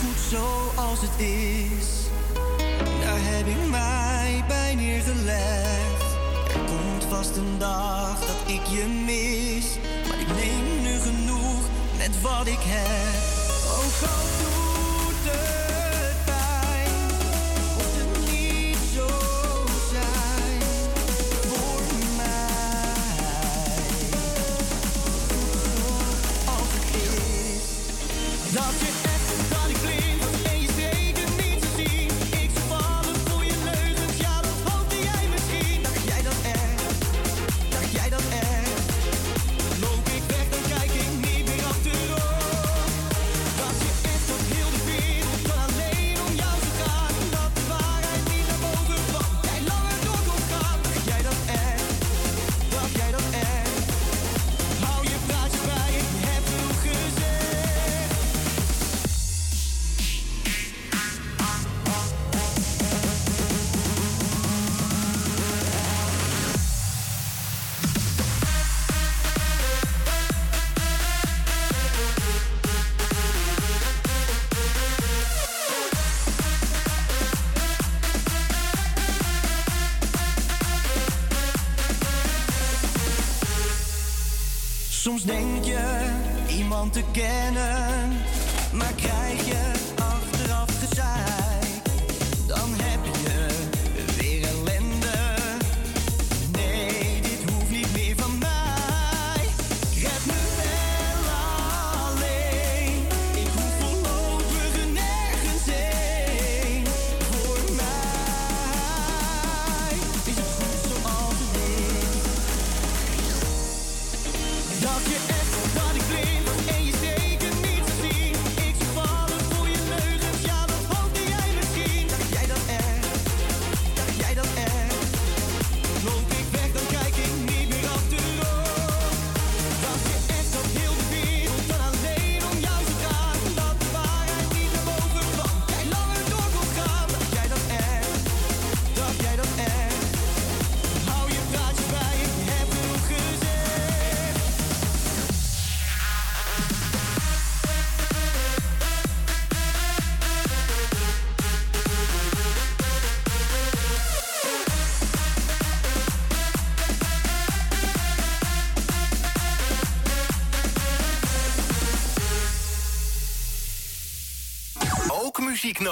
Goed 0.00 0.18
zoals 0.30 1.00
het 1.00 1.20
is, 1.20 1.86
daar 3.00 3.18
heb 3.20 3.46
ik 3.46 3.70
mij 3.70 4.44
bij 4.48 4.74
neergelegd. 4.74 6.16
Er 6.54 6.60
komt 6.66 7.04
vast 7.08 7.36
een 7.36 7.58
dag 7.58 8.18
dat 8.20 8.52
ik 8.52 8.66
je 8.66 8.86
mis, 9.06 9.64
maar 10.08 10.20
ik 10.20 10.28
neem 10.28 10.82
nu 10.82 11.00
genoeg 11.00 11.62
met 11.96 12.20
wat 12.20 12.46
ik 12.46 12.60
heb. 12.60 13.22
Oh, 13.64 14.08
God. 14.08 14.41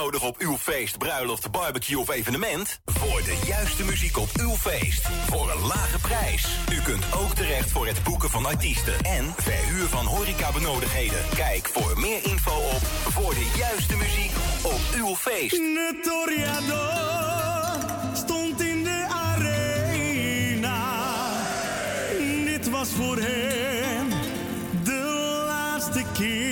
nodig 0.02 0.22
op 0.22 0.36
uw 0.38 0.56
feest, 0.56 0.98
bruiloft, 0.98 1.50
barbecue 1.50 1.98
of 1.98 2.10
evenement? 2.10 2.80
Voor 2.84 3.22
de 3.22 3.38
juiste 3.46 3.84
muziek 3.84 4.16
op 4.16 4.28
uw 4.40 4.54
feest. 4.56 5.08
Voor 5.26 5.50
een 5.50 5.66
lage 5.66 5.98
prijs. 5.98 6.46
U 6.72 6.80
kunt 6.80 7.04
ook 7.14 7.34
terecht 7.34 7.70
voor 7.70 7.86
het 7.86 8.02
boeken 8.02 8.30
van 8.30 8.46
artiesten. 8.46 9.00
En 9.02 9.34
verhuur 9.36 9.86
van 9.88 10.06
horecabenodigheden. 10.06 11.18
Kijk 11.34 11.68
voor 11.68 12.00
meer 12.00 12.24
info 12.24 12.52
op 12.52 12.82
Voor 13.12 13.34
de 13.34 13.52
juiste 13.56 13.96
muziek 13.96 14.32
op 14.62 14.80
uw 14.96 15.14
feest. 15.16 15.58
Netoriador 15.58 17.00
stond 18.14 18.60
in 18.60 18.84
de 18.84 19.06
arena. 19.08 20.78
Dit 22.44 22.70
was 22.70 22.88
voor 22.88 23.16
hem 23.16 24.08
de 24.84 25.42
laatste 25.46 26.04
keer. 26.12 26.49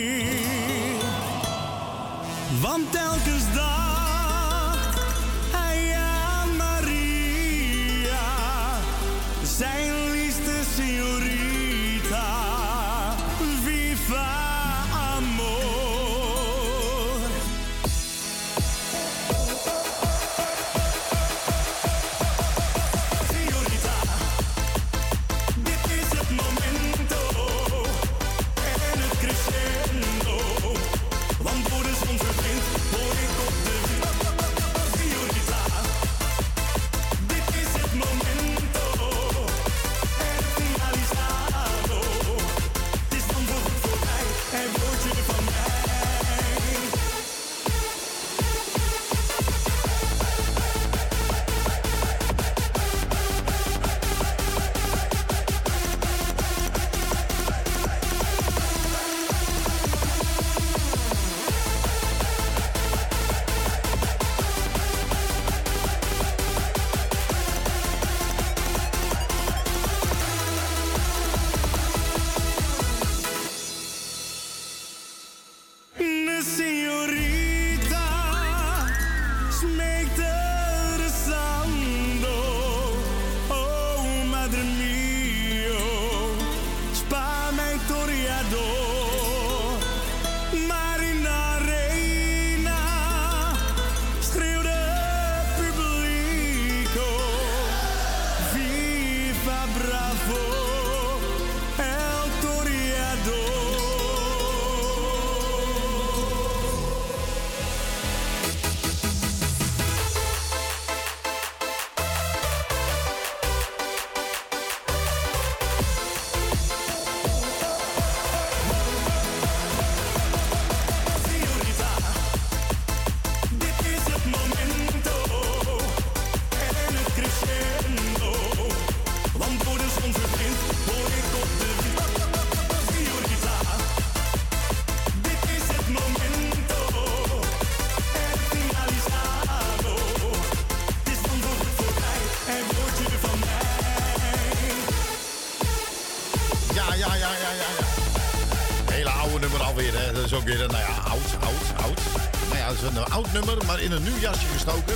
Oud 153.19 153.33
nummer, 153.33 153.65
maar 153.67 153.81
in 153.81 153.93
een 153.93 154.03
nieuw 154.03 154.19
jasje 154.19 154.47
gestoken. 154.47 154.95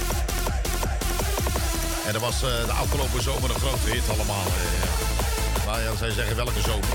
En 2.07 2.13
dat 2.13 2.23
was 2.23 2.35
eh, 2.35 2.65
de 2.65 2.73
afgelopen 2.73 3.23
zomer 3.23 3.51
een 3.51 3.61
grote 3.61 3.91
hit 3.91 4.09
allemaal. 4.09 4.45
eh, 4.47 4.83
ja. 4.83 5.67
Nou 5.67 5.81
ja, 5.81 6.07
je 6.07 6.13
zeggen 6.13 6.37
welke 6.37 6.61
zomer. 6.61 6.89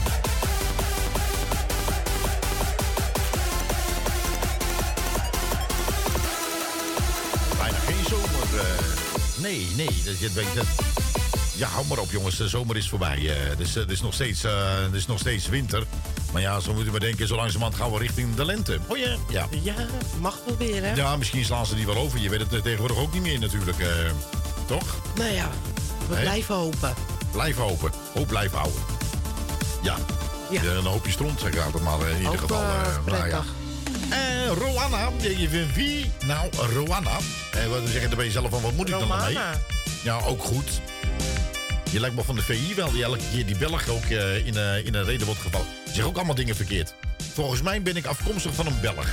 Bijna 7.58 7.78
geen 7.78 8.06
zomer. 8.10 8.60
eh. 8.60 9.42
nee, 9.42 9.68
nee, 9.76 10.02
dat 10.06 10.20
je 10.20 10.24
het 10.26 10.34
weet. 10.34 10.54
het. 10.54 10.68
Ja, 11.56 11.68
hou 11.68 11.86
maar 11.86 11.98
op 12.00 12.12
jongens, 12.12 12.38
de 12.38 12.48
zomer 12.48 12.78
is 12.78 12.90
voorbij. 12.90 13.18
eh. 13.18 13.58
dus 13.58 13.76
eh, 13.76 13.82
het 13.82 13.92
is, 13.92 14.02
nog 14.02 14.14
steeds, 14.14 14.42
het 14.86 14.94
is 14.94 15.06
nog 15.08 15.20
steeds 15.20 15.48
winter. 15.48 15.84
Maar 16.38 16.46
ja, 16.46 16.60
zo 16.60 16.74
moeten 16.74 16.94
we 16.94 17.00
denken, 17.00 17.28
zo 17.28 17.36
langzamerhand 17.36 17.76
gaan 17.76 17.92
we 17.92 17.98
richting 17.98 18.36
de 18.36 18.46
lente. 18.46 18.80
Oh 18.88 18.98
ja, 18.98 19.16
ja. 19.30 19.48
Ja, 19.64 19.74
mag 20.20 20.40
hè? 20.60 20.94
Ja, 20.94 21.16
misschien 21.16 21.46
slaan 21.46 21.66
ze 21.66 21.76
die 21.76 21.86
wel 21.86 21.96
over. 21.96 22.20
Je 22.20 22.30
weet 22.30 22.40
het 22.40 22.54
eh, 22.54 22.62
tegenwoordig 22.62 22.98
ook 22.98 23.14
niet 23.14 23.22
meer 23.22 23.40
natuurlijk. 23.40 23.80
eh, 23.80 23.88
toch? 24.66 24.96
Nou 25.16 25.32
ja, 25.32 25.50
we 26.08 26.16
blijven 26.16 26.56
hopen. 26.56 26.94
Blijf 27.32 27.56
hopen. 27.56 27.92
Hoop 28.14 28.28
blijf 28.28 28.52
houden. 28.52 28.82
Ja. 29.82 29.96
Ja. 30.50 30.64
Een 30.64 30.86
hoopje 30.86 31.12
stront, 31.12 31.40
zeg 31.40 31.52
ik 31.52 31.60
altijd 31.60 31.84
maar 31.84 32.02
eh, 32.02 32.10
in 32.10 32.22
ieder 32.22 32.40
geval. 32.40 32.62
nou 33.06 33.28
ja. 33.28 33.44
Eh, 34.10 34.52
Roanna, 34.58 35.10
je 35.22 35.50
vindt 35.50 35.76
wie? 35.76 36.12
Nou, 36.26 36.50
Roanna. 36.74 37.18
Wat 37.70 37.82
zeggen, 37.86 38.08
dan 38.10 38.18
ben 38.18 38.26
je 38.26 38.32
zelf 38.32 38.50
van, 38.50 38.62
wat 38.62 38.74
moet 38.74 38.90
ik 38.90 39.00
dan 39.00 39.08
mee? 39.08 39.38
Ja, 40.04 40.20
ook 40.26 40.44
goed. 40.44 40.82
Je 41.92 42.00
lijkt 42.00 42.16
me 42.16 42.24
van 42.24 42.36
de 42.36 42.42
VI 42.42 42.76
wel, 42.76 42.92
die 42.92 43.04
elke 43.04 43.24
keer 43.32 43.46
die 43.46 43.58
Belg 43.58 43.88
ook 43.88 44.06
in, 44.06 44.58
eh, 44.58 44.86
in 44.86 44.96
een 44.96 45.04
reden 45.04 45.26
wordt 45.26 45.42
gevallen. 45.98 46.04
Ze 46.04 46.04
zeggen 46.04 46.10
ook 46.10 46.16
allemaal 46.16 46.36
dingen 46.36 46.56
verkeerd. 46.56 46.94
Volgens 47.34 47.62
mij 47.62 47.82
ben 47.82 47.96
ik 47.96 48.06
afkomstig 48.06 48.54
van 48.54 48.66
een 48.66 48.80
Belg. 48.82 49.08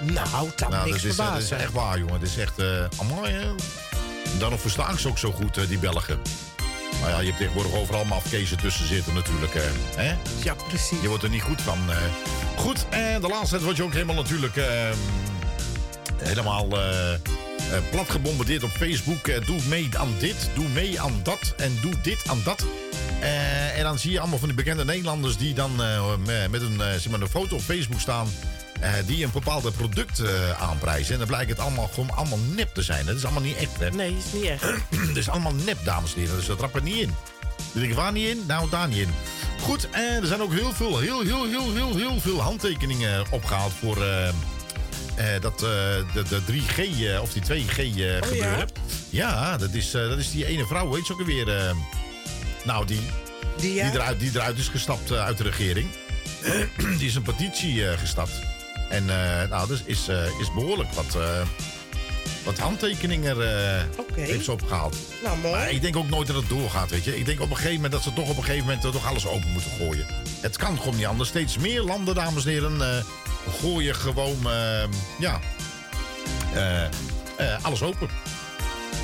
Nou, 0.00 0.50
dat 0.56 0.68
Nou, 0.68 0.90
niks 0.90 1.02
dat 1.02 1.10
is, 1.10 1.16
dat 1.16 1.38
is 1.38 1.50
echt 1.50 1.72
waar, 1.72 1.98
jongen. 1.98 2.20
Dat 2.20 2.28
is 2.28 2.36
echt 2.36 2.58
uh, 2.58 2.84
amai, 2.98 3.32
hè. 3.32 3.46
Daarom 4.38 4.58
verstaan 4.58 4.98
ze 4.98 5.08
ook 5.08 5.18
zo 5.18 5.32
goed, 5.32 5.56
eh, 5.56 5.68
die 5.68 5.78
Belgen. 5.78 6.18
Maar 7.00 7.10
ja, 7.10 7.18
je 7.18 7.26
hebt 7.26 7.38
tegenwoordig 7.38 7.74
overal 7.74 8.04
mafkezen 8.04 8.56
tussen 8.56 8.86
zitten 8.86 9.14
natuurlijk. 9.14 9.54
eh, 9.54 9.62
hè? 9.96 10.14
Ja, 10.42 10.54
precies. 10.68 11.00
Je 11.02 11.08
wordt 11.08 11.22
er 11.22 11.30
niet 11.30 11.42
goed 11.42 11.62
van. 11.62 11.78
Goed, 12.56 12.86
en 12.88 13.20
de 13.20 13.28
laatste 13.28 13.50
tijd 13.50 13.62
word 13.62 13.76
je 13.76 13.82
ook 13.82 13.92
helemaal 13.92 14.14
natuurlijk... 14.14 14.60
helemaal 16.22 16.68
plat 17.90 18.10
gebombardeerd 18.10 18.62
op 18.62 18.70
Facebook. 18.70 19.46
Doe 19.46 19.60
mee 19.68 19.88
aan 19.96 20.14
dit, 20.18 20.50
doe 20.54 20.68
mee 20.68 21.00
aan 21.00 21.20
dat 21.22 21.54
en 21.56 21.78
doe 21.80 22.00
dit 22.00 22.28
aan 22.28 22.40
dat. 22.44 22.64
Eh, 23.20 23.65
en 23.76 23.82
dan 23.84 23.98
zie 23.98 24.12
je 24.12 24.20
allemaal 24.20 24.38
van 24.38 24.48
die 24.48 24.56
bekende 24.56 24.84
Nederlanders... 24.84 25.36
die 25.36 25.54
dan 25.54 25.82
eh, 25.82 26.16
me- 26.24 26.48
met 26.50 26.62
een, 26.62 26.80
eh, 26.80 26.92
zeg 26.92 27.08
maar 27.08 27.20
een 27.20 27.28
foto 27.28 27.56
op 27.56 27.62
Facebook 27.62 28.00
staan... 28.00 28.28
eh, 28.80 28.90
die 29.06 29.24
een 29.24 29.30
bepaald 29.32 29.76
product 29.76 30.22
aanprijzen. 30.58 31.12
En 31.12 31.18
dan 31.18 31.26
blijkt 31.28 31.50
het 31.50 31.58
allemaal 31.58 31.88
gewoon 31.94 32.10
allemaal 32.10 32.38
nep 32.38 32.74
te 32.74 32.82
zijn. 32.82 33.06
Dat 33.06 33.16
is 33.16 33.24
allemaal 33.24 33.42
niet 33.42 33.56
echt, 33.56 33.78
hè? 33.78 33.90
Nee, 33.90 34.16
is 34.16 34.32
niet 34.32 34.44
echt. 34.44 34.62
Het 35.08 35.16
is 35.16 35.28
allemaal 35.28 35.54
nep, 35.54 35.78
dames 35.84 36.14
en 36.14 36.20
heren. 36.20 36.36
Dus 36.36 36.46
dat 36.46 36.58
trapt 36.58 36.74
er 36.74 36.82
niet 36.82 36.96
in. 36.96 37.14
Dus 37.72 37.82
ik 37.82 37.94
waar 37.94 38.12
niet 38.12 38.28
in? 38.28 38.44
Nou, 38.46 38.70
daar 38.70 38.88
niet 38.88 38.98
in. 38.98 39.14
Goed, 39.60 39.90
en 39.90 40.20
er 40.20 40.26
zijn 40.26 40.42
ook 40.42 40.52
heel 40.52 40.72
veel, 40.72 40.98
heel, 40.98 41.20
heel, 41.20 41.46
heel, 41.46 41.74
heel, 41.74 41.96
heel 41.96 42.20
veel 42.20 42.40
handtekeningen 42.40 43.24
opgehaald 43.30 43.72
voor 43.72 43.98
dat, 45.40 45.58
de, 45.58 46.04
de 46.28 46.40
3G 46.52 46.78
eh, 46.78 47.22
of 47.22 47.32
die 47.32 47.42
2G 47.42 47.78
eh, 47.78 48.28
gebeuren. 48.28 48.68
Ja, 49.10 49.56
dat, 49.56 49.72
is, 49.72 49.90
dat 49.90 50.18
is 50.18 50.30
die 50.30 50.46
ene 50.46 50.66
vrouw, 50.66 50.88
weet 50.88 51.06
je 51.06 51.12
ook 51.12 51.18
alweer? 51.18 51.74
nou, 52.64 52.86
die, 52.86 53.00
Die, 53.56 53.72
die, 53.72 53.74
ja? 53.74 53.92
eruit, 53.92 54.20
die 54.20 54.30
eruit 54.34 54.58
is 54.58 54.68
gestapt 54.68 55.10
eh, 55.10 55.24
uit 55.24 55.38
de 55.38 55.44
regering. 55.44 55.88
die 56.98 57.06
is 57.06 57.14
een 57.14 57.22
petitie 57.22 57.88
eh, 57.88 57.98
gestapt. 57.98 58.32
En 58.88 59.10
eh, 59.10 59.48
nou, 59.50 59.68
dus 59.68 59.82
is, 59.84 60.08
eh, 60.08 60.40
is 60.40 60.52
behoorlijk 60.54 60.92
wat, 60.92 61.14
eh, 61.14 61.40
wat 62.44 62.58
handtekeningen 62.58 63.42
eh 63.42 63.82
heeft 64.14 64.44
ze 64.44 64.52
opgehaald. 64.52 64.96
Nou, 65.22 65.38
mooi. 65.38 65.54
Maar 65.54 65.70
ik 65.70 65.80
denk 65.80 65.96
ook 65.96 66.08
nooit 66.08 66.26
dat 66.26 66.36
het 66.36 66.48
doorgaat, 66.48 66.90
weet 66.90 67.04
je. 67.04 67.18
Ik 67.18 67.26
denk 67.26 67.40
op 67.40 67.50
een 67.50 67.56
gegeven 67.56 67.74
moment 67.74 67.92
dat 67.92 68.02
ze 68.02 68.12
toch 68.12 68.28
op 68.28 68.36
een 68.36 68.44
gegeven 68.44 68.66
moment 68.66 68.84
eh, 68.84 68.90
toch 68.90 69.06
alles 69.06 69.26
open 69.26 69.52
moeten 69.52 69.70
gooien. 69.70 70.06
Het 70.40 70.56
kan 70.56 70.78
gewoon 70.78 70.96
niet 70.96 71.06
anders. 71.06 71.28
Steeds 71.28 71.58
meer 71.58 71.82
landen, 71.82 72.14
dames 72.14 72.44
en 72.44 72.50
heren, 72.50 72.80
eh, 72.96 73.04
gooien 73.60 73.94
gewoon, 73.94 74.50
eh, 74.50 74.84
ja, 75.18 75.40
eh, 76.54 76.84
eh, 76.84 76.90
alles 77.62 77.82
open. 77.82 78.08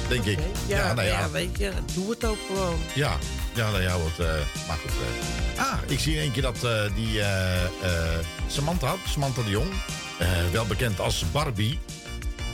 Denk 0.08 0.24
ik. 0.24 0.38
Ja, 0.66 0.92
nou 0.92 1.08
ja. 1.08 1.30
weet 1.30 1.58
je, 1.58 1.70
doe 1.94 2.10
het 2.10 2.24
ook 2.24 2.38
gewoon. 2.46 2.78
ja, 2.94 3.18
ja, 3.54 3.70
nou 3.70 3.82
ja, 3.82 3.92
wat, 3.98 4.26
eh, 4.26 4.34
maar 4.68 4.76
goed. 4.76 4.90
eh. 5.56 5.62
ah, 5.64 5.78
ik 5.86 5.98
zie 5.98 6.14
in 6.14 6.20
één 6.20 6.32
keer 6.32 6.42
dat 6.42 6.64
eh, 6.64 6.94
die 6.94 7.20
eh, 7.20 7.64
eh, 7.64 7.70
Samantha, 8.46 8.94
Samantha 9.08 9.42
de 9.42 9.50
Jong, 9.50 9.68
wel 10.52 10.66
bekend 10.66 11.00
als 11.00 11.24
Barbie, 11.32 11.78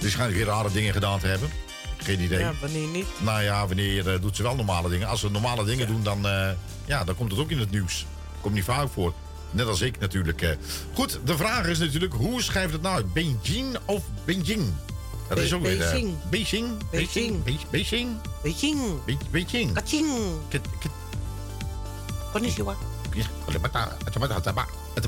die 0.01 0.11
schijnt 0.11 0.33
weer 0.35 0.45
rare 0.47 0.73
dingen 0.73 0.93
gedaan 0.93 1.19
te 1.19 1.27
hebben. 1.27 1.51
Geen 1.97 2.21
idee. 2.21 2.39
Ja, 2.39 2.53
wanneer 2.61 2.87
niet? 2.89 3.07
Nou 3.19 3.43
ja, 3.43 3.67
wanneer 3.67 4.21
doet 4.21 4.37
ze 4.37 4.43
wel 4.43 4.55
normale 4.55 4.89
dingen. 4.89 5.09
Als 5.09 5.21
ze 5.21 5.31
normale 5.31 5.65
dingen 5.65 5.87
doen, 5.87 6.03
dan, 6.03 6.27
ja, 6.85 7.05
dan 7.05 7.15
komt 7.15 7.31
het 7.31 7.41
ook 7.41 7.51
in 7.51 7.59
het 7.59 7.71
nieuws. 7.71 8.07
Komt 8.41 8.55
niet 8.55 8.65
vaak 8.65 8.89
voor. 8.93 9.13
Net 9.51 9.67
als 9.67 9.81
ik 9.81 9.99
natuurlijk. 9.99 10.57
Goed, 10.95 11.21
de 11.25 11.37
vraag 11.37 11.67
is 11.67 11.79
natuurlijk, 11.79 12.13
hoe 12.13 12.43
schrijft 12.43 12.73
het 12.73 12.83
nou 12.83 12.95
uit? 12.95 13.13
Beijing 13.13 13.77
of 13.85 14.03
Beijing? 14.25 14.73
Dat 15.29 15.39
is 15.39 15.53
ook 15.53 15.63
weer... 15.63 15.81
eh, 15.83 15.91
Beijing. 15.91 16.17
Beijing. 16.31 16.91
Beijing. 16.91 17.43
Be- 17.45 17.57
Beijing. 17.71 18.17
Beijing. 18.43 19.05
Be- 19.05 19.17
Beijing. 19.31 19.73
Kaching. 19.73 20.09
Konnichiwa. 22.33 22.75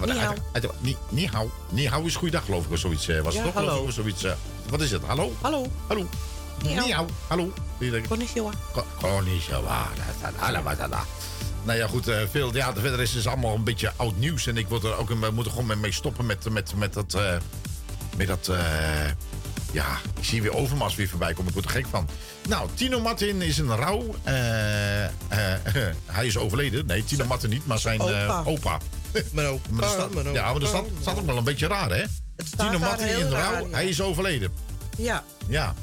Ni 0.07 0.19
hao. 0.21 0.35
Ni- 0.81 0.97
Ni 1.09 1.27
hao. 1.27 1.51
Ni 1.71 1.87
hao 1.89 2.03
is 2.05 2.17
goeiedag, 2.17 2.45
geloof 2.45 2.65
ik, 2.65 2.71
of 2.73 2.79
zoiets 2.79 3.09
eh, 3.09 3.21
was 3.21 3.35
het 3.35 3.45
toch? 3.45 3.55
hallo. 3.55 3.83
Of 3.83 3.93
zoiets, 3.93 4.25
eh, 4.25 4.33
wat 4.69 4.81
is 4.81 4.91
het? 4.91 5.03
Hallo? 5.07 5.33
Hallo. 5.41 5.67
Hallo. 5.87 6.07
Ni 6.63 6.75
hao. 6.75 6.87
Ni 6.87 6.93
hao. 6.93 7.07
Hallo. 7.27 7.53
Konnichiwa. 8.09 8.51
Ko- 8.73 8.85
Konnichiwa. 9.01 9.89
Nou 11.65 11.79
ja, 11.79 11.87
goed, 11.87 12.05
veel, 12.31 12.55
ja, 12.55 12.73
verder 12.75 13.01
is 13.01 13.15
het 13.15 13.27
allemaal 13.27 13.55
een 13.55 13.65
beetje 13.65 13.93
oud 13.97 14.17
nieuws. 14.17 14.47
En 14.47 14.57
ik 14.57 14.69
word 14.69 14.85
er 14.85 14.97
ook, 14.97 15.09
we 15.09 15.31
moeten 15.33 15.53
gewoon 15.53 15.81
mee 15.81 15.93
stoppen 15.93 16.27
met, 16.27 16.51
met, 16.51 16.75
met 16.75 16.93
dat... 16.93 17.15
eh, 17.15 17.37
met 18.17 18.27
dat 18.27 18.49
eh, 18.49 18.59
ja, 19.73 19.99
ik 20.19 20.25
zie 20.25 20.43
weer 20.43 20.55
Overmars 20.55 20.95
weer 20.95 21.09
voorbij 21.09 21.31
komen. 21.33 21.47
Ik 21.47 21.53
word 21.53 21.65
er 21.65 21.71
gek 21.71 21.87
van. 21.91 22.09
Nou, 22.49 22.69
Tino 22.75 23.01
Martin 23.01 23.43
is 23.43 23.59
een 23.59 23.77
rouw. 23.77 24.15
eh, 24.23 25.05
eh, 25.05 25.11
hij 26.07 26.27
is 26.27 26.37
overleden. 26.37 26.87
Nee, 26.87 27.05
Tino 27.05 27.25
Martin 27.25 27.51
niet, 27.51 27.67
maar 27.67 27.79
zijn 27.79 28.01
eh, 28.01 28.07
Opa. 28.07 28.43
opa. 28.45 28.79
Mijn 29.33 29.47
opa. 29.47 29.69
Maar 29.71 29.81
dat 29.83 29.91
staat, 29.91 30.15
mijn 30.15 30.33
ja, 30.33 30.51
maar 30.51 30.61
dat 30.61 30.85
staat, 31.01 31.19
ook 31.19 31.27
wel 31.27 31.37
een 31.37 31.45
beetje 31.45 31.67
raar, 31.67 31.91
hè? 31.91 32.05
staat 32.37 32.67
Tino 32.67 32.79
Martin 32.79 33.09
in 33.09 33.29
raar, 33.31 33.53
rouw, 33.53 33.69
ja. 33.69 33.75
hij 33.75 33.89
is 33.89 34.01
overleden. 34.01 34.53
Ja, 34.97 35.25
Ja. 35.49 35.75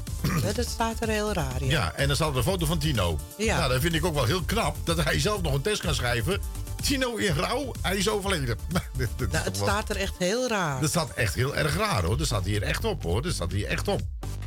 dat 0.54 0.66
staat 0.68 1.00
er 1.00 1.08
heel 1.08 1.32
raar 1.32 1.62
in. 1.62 1.68
Ja, 1.68 1.92
en 1.92 2.06
dan 2.06 2.16
staat 2.16 2.30
er 2.30 2.36
een 2.36 2.42
foto 2.42 2.66
van 2.66 2.78
Tino. 2.78 3.18
Ja. 3.38 3.58
Nou, 3.58 3.72
dat 3.72 3.80
vind 3.80 3.94
ik 3.94 4.04
ook 4.04 4.14
wel 4.14 4.24
heel 4.24 4.42
knap 4.42 4.76
dat 4.84 5.04
hij 5.04 5.20
zelf 5.20 5.42
nog 5.42 5.52
een 5.54 5.60
test 5.62 5.80
kan 5.82 5.94
schrijven. 5.94 6.40
Tino 6.82 7.16
in 7.16 7.34
rouw, 7.34 7.72
hij 7.82 7.96
is 7.96 8.08
overleden. 8.08 8.58
Nou, 8.72 8.84
dit- 8.96 9.08
dit 9.16 9.26
is 9.26 9.32
Nou, 9.32 9.44
het 9.44 9.58
wel- 9.58 9.66
staat 9.68 9.88
er 9.90 9.96
echt 9.96 10.14
heel 10.18 10.48
raar. 10.48 10.80
Dat 10.80 10.90
staat 10.90 11.10
echt 11.14 11.34
heel 11.34 11.56
erg 11.56 11.76
raar 11.76 12.02
hoor. 12.04 12.16
Dat 12.18 12.26
staat 12.26 12.44
hier 12.44 12.62
echt 12.62 12.84
op 12.84 13.02
hoor. 13.02 13.22
Dat 13.22 13.32
staat 13.32 13.52
hier 13.52 13.66
echt 13.66 13.88
op. 13.88 14.00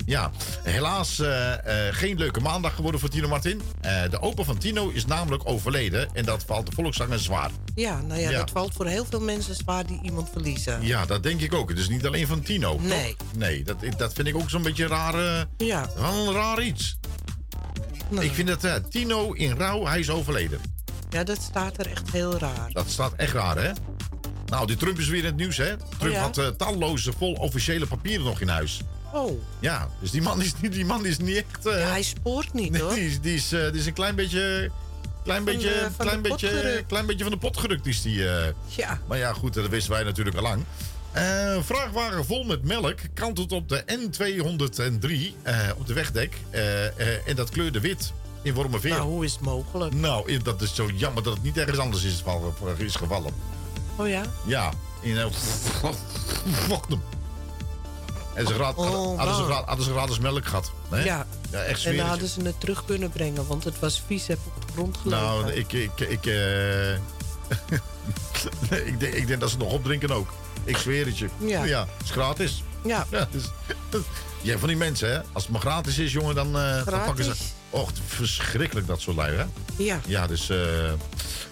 Ja, 0.05 0.31
helaas 0.63 1.19
eh, 1.19 1.53
eh, 1.87 1.95
geen 1.95 2.17
leuke 2.17 2.39
maandag 2.39 2.75
geworden 2.75 2.99
voor 2.99 3.09
Tino 3.09 3.27
Martin. 3.27 3.61
Eh, 3.81 4.01
de 4.09 4.21
opa 4.21 4.43
van 4.43 4.57
Tino 4.57 4.89
is 4.89 5.05
namelijk 5.05 5.43
overleden. 5.49 6.09
En 6.13 6.25
dat 6.25 6.43
valt 6.45 6.65
de 6.65 6.71
volkszanger 6.71 7.19
zwaar. 7.19 7.49
Ja, 7.75 8.01
nou 8.01 8.19
ja, 8.19 8.29
Ja. 8.29 8.37
dat 8.37 8.51
valt 8.51 8.73
voor 8.73 8.85
heel 8.85 9.05
veel 9.09 9.19
mensen 9.21 9.55
zwaar 9.55 9.85
die 9.85 9.99
iemand 10.03 10.29
verliezen. 10.31 10.85
Ja, 10.85 11.05
dat 11.05 11.23
denk 11.23 11.41
ik 11.41 11.53
ook. 11.53 11.69
Het 11.69 11.77
is 11.79 11.89
niet 11.89 12.05
alleen 12.05 12.27
van 12.27 12.41
Tino. 12.41 12.71
toch? 12.71 12.81
Nee. 12.83 13.15
Nee, 13.35 13.63
dat, 13.63 13.77
dat 13.97 14.13
vind 14.13 14.27
ik 14.27 14.35
ook 14.35 14.49
zo'n 14.49 14.61
beetje 14.63 14.87
raar. 14.87 15.45
Ja. 15.57 15.89
Wel 15.95 16.27
een 16.27 16.33
raar 16.33 16.61
iets. 16.63 16.97
Ik 18.19 18.31
vind 18.33 18.61
dat 18.61 18.91
Tino 18.91 19.31
in 19.31 19.51
rouw, 19.57 19.85
hij 19.85 19.99
is 19.99 20.09
overleden. 20.09 20.59
Ja, 21.11 21.23
dat 21.23 21.41
staat 21.41 21.77
er 21.79 21.87
echt 21.91 22.11
heel 22.11 22.37
raar. 22.39 22.69
Dat 22.71 22.89
staat 22.89 23.13
echt 23.15 23.33
raar, 23.33 23.57
hè? 23.63 23.71
Nou, 24.45 24.67
die 24.67 24.75
Trump 24.75 24.99
is 24.99 25.07
weer 25.07 25.19
in 25.19 25.25
het 25.25 25.35
nieuws, 25.35 25.57
hè? 25.57 25.75
Trump 25.97 26.13
ja? 26.13 26.21
had 26.21 26.37
eh, 26.37 26.47
talloze 26.47 27.11
vol 27.17 27.33
officiële 27.33 27.85
papieren 27.85 28.25
nog 28.25 28.41
in 28.41 28.47
huis. 28.47 28.81
Oh, 29.13 29.41
Ja, 29.59 29.89
dus 29.99 30.11
die 30.11 30.21
man 30.21 30.41
is, 30.41 30.53
niet- 30.61 30.71
die 30.73 30.85
man 30.85 31.05
is 31.05 31.17
niet 31.17 31.35
echt... 31.51 31.65
eh, 31.65 31.79
ja, 31.79 31.87
hij 31.89 32.01
spoort 32.03 32.53
niet 32.53 32.77
hoor. 32.79 32.93
die, 32.93 33.05
is, 33.07 33.19
die, 33.21 33.35
is, 33.35 33.51
eh, 33.51 33.71
die 33.71 33.79
is 33.79 33.85
een 33.85 33.93
klein 33.93 34.15
beetje... 34.15 34.71
Klein 35.23 35.43
Van 35.43 35.53
beetje, 35.53 35.89
van 35.95 36.05
klein, 36.05 36.21
beetje, 36.21 36.83
klein 36.87 37.05
beetje 37.05 37.23
van 37.23 37.31
de 37.33 37.37
pot 37.39 37.57
gerukt 37.57 37.85
is 37.85 38.01
die. 38.01 38.23
Ja. 38.65 38.99
Maar 39.07 39.17
ja, 39.17 39.33
goed, 39.33 39.53
dat 39.53 39.67
wisten 39.69 39.91
wij 39.91 40.03
natuurlijk 40.03 40.35
al 40.35 40.41
lang. 40.41 40.63
Vrachtwagen 41.63 42.25
vol 42.25 42.43
met 42.43 42.63
melk 42.63 42.99
kantelt 43.13 43.51
op 43.51 43.69
de 43.69 43.83
N203 43.85 45.35
eh, 45.43 45.57
op 45.77 45.87
de 45.87 45.93
wegdek. 45.93 46.37
En 47.25 47.35
dat 47.35 47.49
kleurde 47.49 47.79
wit 47.79 48.13
in 48.41 48.53
Wormerveer. 48.53 48.89
Nou, 48.89 49.01
hoe 49.01 49.25
is 49.25 49.31
het 49.31 49.41
mogelijk? 49.41 49.93
Nou, 49.93 50.37
dat 50.37 50.61
is 50.61 50.75
zo 50.75 50.89
jammer 50.95 51.23
dat 51.23 51.33
het 51.33 51.43
niet 51.43 51.57
ergens 51.57 51.77
anders 51.77 52.03
is, 52.03 52.23
is 52.77 52.95
gevallen. 52.95 53.33
Oh 53.95 54.07
ja? 54.07 54.23
Ja. 54.45 54.71
In 55.01 55.09
uh, 55.09 55.25
hem. 56.87 57.01
En 58.33 58.47
ze 58.47 58.53
grad, 58.53 58.75
oh, 58.75 59.17
hadden, 59.17 59.35
ze 59.35 59.43
gratis, 59.43 59.65
hadden 59.65 59.85
ze 59.85 59.91
gratis 59.91 60.19
melk 60.19 60.45
gehad. 60.45 60.71
Nee? 60.89 61.03
Ja. 61.03 61.25
ja 61.51 61.59
echt 61.59 61.85
en 61.85 61.97
dan 61.97 62.07
hadden 62.07 62.27
ze 62.27 62.41
het 62.41 62.59
terug 62.59 62.85
kunnen 62.85 63.09
brengen, 63.09 63.47
want 63.47 63.63
het 63.63 63.79
was 63.79 64.03
vies, 64.05 64.27
heb 64.27 64.39
op 64.55 64.67
de 64.67 64.73
grond 64.73 64.97
gelegen. 64.97 65.23
Nou, 65.23 65.51
ik... 65.51 65.73
ik, 65.73 65.99
ik, 65.99 66.25
uh... 66.35 66.93
ik, 68.87 68.99
denk, 68.99 69.13
ik 69.13 69.27
denk 69.27 69.39
dat 69.39 69.49
ze 69.49 69.55
het 69.55 69.63
nog 69.65 69.73
opdrinken 69.73 70.11
ook. 70.11 70.33
Ik 70.63 70.77
zweer 70.77 71.05
het 71.05 71.17
je. 71.17 71.29
Ja. 71.37 71.61
het 71.61 72.03
is 72.03 72.11
gratis. 72.11 72.63
Ja. 72.83 73.05
jij 73.09 73.27
dus- 74.41 74.55
van 74.59 74.67
die 74.67 74.77
mensen, 74.77 75.11
hè? 75.11 75.21
Als 75.31 75.43
het 75.43 75.51
maar 75.51 75.61
gratis 75.61 75.97
is, 75.97 76.11
jongen, 76.11 76.35
dan, 76.35 76.47
uh, 76.47 76.85
dan 76.85 77.03
pakken 77.05 77.23
ze... 77.23 77.33
Och, 77.71 77.91
verschrikkelijk 78.05 78.87
dat 78.87 79.01
soort 79.01 79.15
lui, 79.15 79.35
hè? 79.35 79.45
Ja. 79.75 79.99
Ja, 80.05 80.27
dus... 80.27 80.49
Uh, 80.49 80.57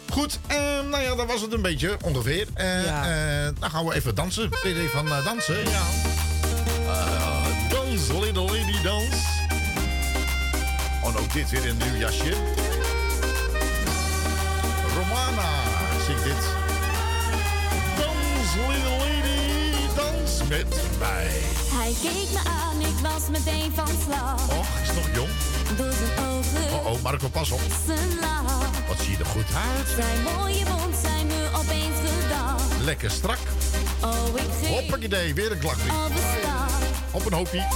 goed, 0.09 0.39
uh, 0.51 0.57
nou 0.89 1.03
ja, 1.03 1.15
dat 1.15 1.27
was 1.27 1.41
het 1.41 1.53
een 1.53 1.61
beetje, 1.61 1.97
ongeveer. 2.01 2.47
Uh, 2.57 2.85
ja. 2.85 3.03
Eh, 3.45 3.51
dan 3.59 3.69
gaan 3.69 3.85
we 3.85 3.93
even 3.93 4.15
dansen. 4.15 4.49
PD 4.49 4.91
van 4.91 5.07
dansen. 5.23 5.69
Ja. 5.69 5.83
dans, 7.69 8.07
little 8.07 8.41
lady, 8.41 8.81
dans. 8.83 9.15
En 11.03 11.17
ook 11.17 11.33
dit 11.33 11.49
weer 11.49 11.69
een 11.69 11.77
nieuw 11.77 11.95
jasje. 11.99 12.33
Romana 14.97 15.49
zing 16.05 16.21
dit. 16.21 16.43
Dans, 17.97 18.67
little 18.67 18.97
lady, 18.97 19.95
dans 19.95 20.47
met 20.47 20.81
mij. 20.99 21.41
Hij 21.71 21.93
keek 22.01 22.29
me 22.31 22.49
aan, 22.49 22.79
ik 22.79 22.99
was 23.01 23.29
meteen 23.29 23.71
van 23.75 23.87
slag. 24.05 24.57
Och, 24.57 24.67
is 24.81 24.93
nog 24.95 25.15
jong. 25.15 25.58
Oh 26.71 26.91
oh, 26.91 27.01
Marco, 27.01 27.27
pas 27.27 27.51
op. 27.51 27.61
Wat 28.87 28.97
zie 28.99 29.11
je 29.11 29.17
er 29.17 29.25
goed 29.25 29.45
uit? 29.55 29.87
Zijn 29.95 30.23
mooie 30.23 30.65
mond 30.65 30.95
zijn 31.01 31.27
me 31.27 31.49
opeens 31.55 31.95
gedaan. 32.05 32.57
Lekker 32.83 33.11
strak. 33.11 33.37
Oh, 34.03 34.27
ik 34.35 34.67
Hoppakee, 34.67 35.33
weer 35.33 35.51
een 35.51 35.59
klakbrief. 35.59 35.93
Op 37.11 37.25
een 37.25 37.33
hoopje. 37.33 37.67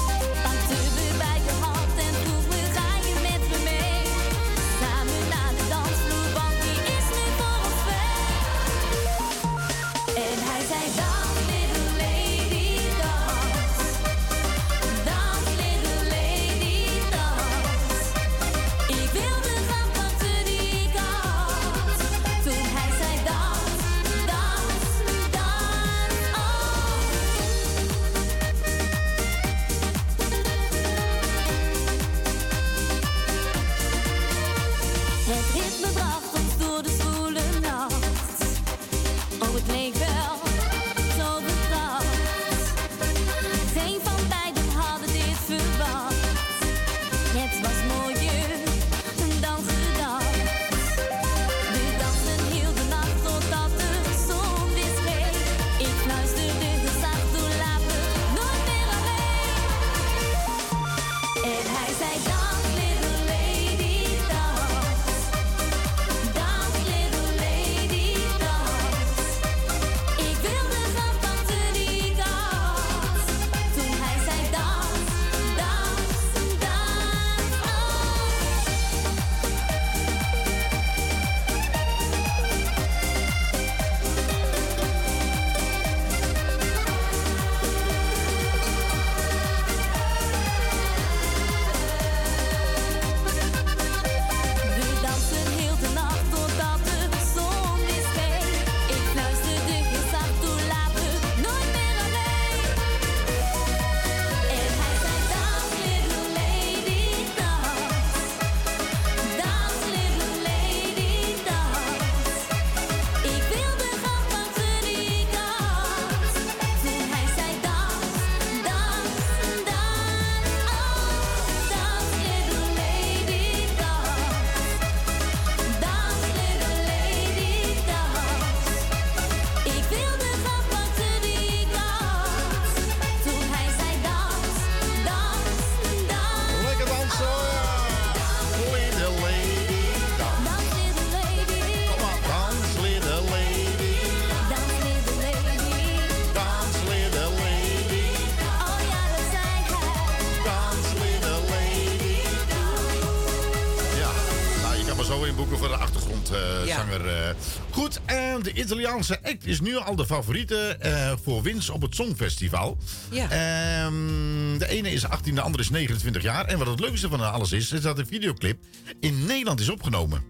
Amerikaanse 158.94 159.32
act 159.32 159.46
is 159.46 159.62
nu 159.62 159.78
al 159.78 159.96
de 159.96 160.06
favoriete 160.06 160.78
eh, 160.80 161.12
voor 161.24 161.42
winst 161.42 161.70
op 161.70 161.82
het 161.82 161.96
Songfestival. 161.96 162.78
Ja. 163.12 163.24
Ehm, 163.30 164.58
de 164.58 164.68
ene 164.68 164.92
is 164.92 165.06
18, 165.06 165.36
de 165.36 165.42
andere 165.42 165.64
is 165.64 165.70
29 165.70 166.22
jaar. 166.22 166.46
En 166.46 166.58
wat 166.58 166.68
het 166.68 166.80
leukste 166.80 167.10
van 167.10 167.32
alles 167.32 167.52
is, 167.52 167.72
is 167.72 167.82
dat 167.82 167.96
de 167.96 168.06
videoclip 168.06 168.58
in 169.00 169.26
Nederland 169.26 169.60
is 169.60 169.70
opgenomen. 169.70 170.24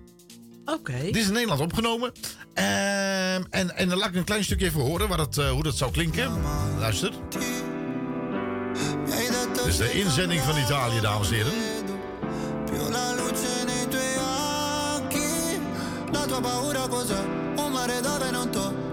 Oké. 0.66 1.02
Dit 1.02 1.16
is 1.16 1.28
in 1.28 1.34
Nederland 1.34 1.62
opgenomen. 1.62 2.12
Ehm, 2.54 3.44
en, 3.50 3.76
en 3.76 3.90
dan 3.90 3.98
laat 3.98 4.10
ik 4.10 4.16
een 4.16 4.24
klein 4.24 4.44
stukje 4.44 4.66
even 4.66 4.82
horen 4.82 5.10
eh, 5.10 5.50
hoe 5.50 5.64
dat 5.64 5.78
zou 5.78 5.92
klinken. 5.92 6.32
Luister. 6.80 7.12
Dit 9.54 9.66
is 9.66 9.78
de 9.78 9.92
inzending 9.94 10.42
van 10.42 10.58
Italië, 10.58 11.02
dames 11.02 11.28
en 11.28 11.36
heren. 11.36 11.73
paura 16.44 16.88
cosa? 16.90 17.22
Un 17.56 17.72
mare 17.72 18.02
dove 18.02 18.30
non 18.30 18.50
tocco 18.52 18.93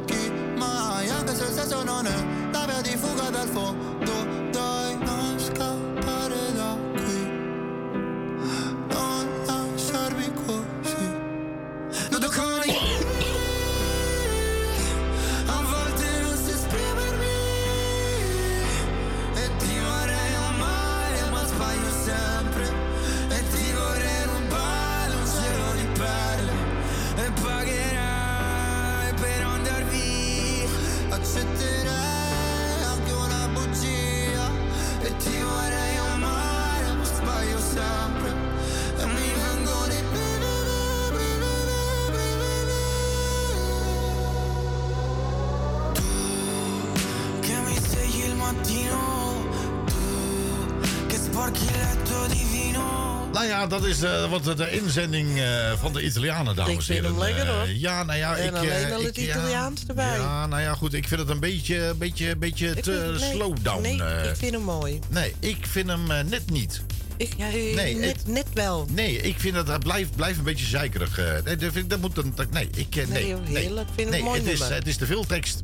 Nou 53.41 53.53
ja, 53.53 53.67
dat 53.67 53.85
is 53.85 54.03
eh, 54.03 54.31
wat 54.31 54.45
de 54.57 54.71
inzending 54.71 55.39
eh, 55.39 55.73
van 55.79 55.93
de 55.93 56.05
Italianen, 56.05 56.57
dames 56.57 56.73
Ik 56.73 56.79
en 56.79 56.85
vind 56.85 56.99
heren. 56.99 57.11
hem 57.11 57.25
lekker, 57.25 57.47
Eh, 57.47 57.59
hoor. 57.59 57.69
ja, 57.69 58.03
nou 58.03 58.19
ja, 58.19 58.37
En 58.37 58.47
ik... 58.47 58.55
alleen 58.55 58.93
al 58.93 59.01
ik- 59.01 59.07
het 59.07 59.17
ja, 59.17 59.23
Italiaans 59.23 59.83
erbij. 59.89 60.19
Ja, 60.19 60.47
nou 60.47 60.63
ja, 60.63 60.75
goed. 60.75 60.95
Ik 60.95 61.09
vind 61.09 61.21
het 61.21 61.29
een 61.31 61.41
beetje, 61.41 61.95
beetje, 61.99 62.37
beetje 62.37 62.69
Ik 62.69 62.83
te 62.83 62.93
vind- 63.11 63.21
nee, 63.21 63.31
slow 63.31 63.57
down. 63.63 63.83
Nee, 63.83 63.95
ik 64.29 64.37
vind 64.37 64.53
hem 64.53 64.63
mooi. 64.63 64.99
nee, 65.09 65.35
ik 65.39 65.67
vind 65.67 65.89
hem 65.89 66.07
net 66.07 66.51
niet. 66.51 66.83
Ik, 67.17 67.33
ja, 67.37 67.47
Nee, 67.49 67.95
net, 67.97 68.17
het- 68.17 68.27
net 68.27 68.47
wel. 68.55 68.87
Nee, 68.91 69.17
ik 69.21 69.41
vind 69.41 69.55
dat 69.55 69.67
hij 69.67 69.79
blijft, 69.79 70.17
blijft 70.17 70.39
een 70.39 70.45
beetje 70.45 70.67
zeikerig. 70.67 71.17
nee, 71.45 71.57
dat, 71.57 71.73
vind 71.73 71.77
ik- 71.77 71.91
dat 71.91 72.01
moet 72.01 72.15
dat- 72.15 72.51
nee, 72.51 72.69
ik, 72.77 72.95
nee, 72.95 73.07
Nee, 73.07 73.27
joh, 73.27 73.39
heerlijk. 73.47 73.89
Ik 73.89 73.95
vind 73.95 74.09
het 74.09 74.11
nee, 74.11 74.23
mooi 74.23 74.41
het 74.41 74.49
is, 74.53 74.61
het 74.69 74.87
is 74.87 74.97
te 74.97 75.07
veel 75.07 75.25
tekst. 75.27 75.61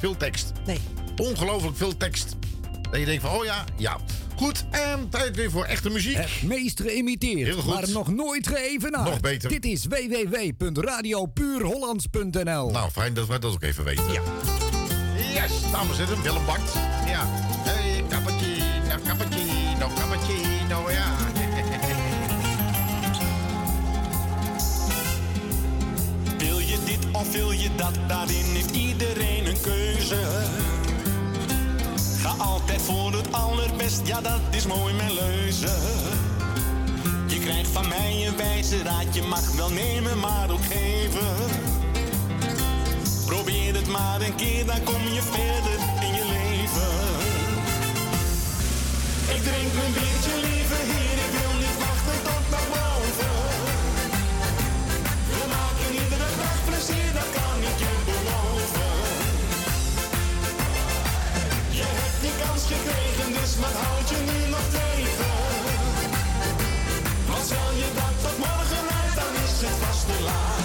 Veel 0.00 0.16
tekst. 0.16 0.52
Nee. 0.66 0.78
Ongelooflijk 1.16 1.76
veel 1.76 1.96
tekst. 1.96 2.36
Dat 2.90 3.00
je 3.00 3.06
denkt 3.06 3.22
van, 3.22 3.30
oh 3.30 3.44
ja, 3.44 3.64
ja. 3.76 3.96
Goed, 4.36 4.64
en 4.70 5.08
tijd 5.08 5.36
weer 5.36 5.50
voor 5.50 5.64
echte 5.64 5.90
muziek. 5.90 6.16
Het 6.16 6.42
meest 6.42 6.80
geïmiteerd, 6.80 7.46
Heel 7.46 7.60
goed. 7.60 7.74
maar 7.74 7.90
nog 7.90 8.12
nooit 8.12 8.46
geëvenaard. 8.46 9.08
Nog 9.10 9.20
beter. 9.20 9.50
Dit 9.50 9.64
is 9.64 9.86
www.radiopuurhollands.nl 9.86 12.70
Nou, 12.70 12.90
fijn 12.90 13.14
dat 13.14 13.26
wij 13.26 13.38
dat 13.38 13.52
ook 13.52 13.62
even 13.62 13.84
weten. 13.84 14.12
Ja. 14.12 14.20
Yes, 15.34 15.52
dames 15.72 15.98
en 15.98 16.06
heren, 16.06 16.22
Willem 16.22 16.44
Bart. 16.46 16.72
Ja. 17.06 17.24
Hey, 17.64 18.04
cappuccino, 18.08 18.96
cappuccino, 19.06 19.88
cappuccino, 19.94 20.90
ja. 20.90 21.14
Wil 26.38 26.58
je 26.58 26.76
dit 26.84 26.98
of 27.12 27.32
wil 27.32 27.50
je 27.50 27.68
dat? 27.76 27.94
Daarin 28.08 28.44
heeft 28.44 28.76
iedereen 28.76 29.46
een 29.46 29.60
keuze. 29.60 30.18
Altijd 32.36 32.82
voor 32.82 33.12
het 33.12 33.32
allerbest, 33.32 34.00
ja 34.06 34.20
dat 34.20 34.40
is 34.50 34.66
mooi 34.66 34.94
mijn 34.94 35.12
leuze. 35.12 35.76
Je 37.26 37.38
krijgt 37.38 37.70
van 37.70 37.88
mij 37.88 38.26
een 38.26 38.36
wijze 38.36 38.82
raad, 38.82 39.14
je 39.14 39.22
mag 39.22 39.52
wel 39.52 39.70
nemen 39.70 40.18
maar 40.18 40.50
ook 40.50 40.64
geven. 40.64 41.34
Probeer 43.26 43.74
het 43.74 43.88
maar 43.88 44.20
een 44.20 44.34
keer, 44.34 44.66
dan 44.66 44.82
kom 44.84 45.02
je 45.12 45.22
verder 45.22 45.78
in 46.00 46.14
je 46.14 46.24
leven. 46.24 46.92
Ik 49.36 49.42
drink 49.42 49.72
mijn 49.74 49.92
biertje 49.92 50.55
wat 63.58 63.72
houd 63.72 64.08
je 64.08 64.16
nu 64.16 64.50
nog 64.50 64.66
tegen? 64.70 65.34
Want 67.28 67.44
stel 67.44 67.72
je 67.80 67.88
dat 67.94 68.14
tot 68.22 68.38
morgen 68.38 68.84
uit, 69.00 69.14
dan 69.14 69.34
is 69.44 69.60
het 69.64 69.76
vast 69.84 70.06
te 70.06 70.22
laat. 70.24 70.64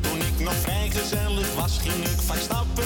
Toen 0.00 0.20
ik 0.20 0.38
nog 0.38 0.54
vrijgezellig 0.54 1.54
was, 1.54 1.78
ging 1.78 2.04
ik 2.04 2.20
vaak 2.20 2.38
stappen 2.38 2.79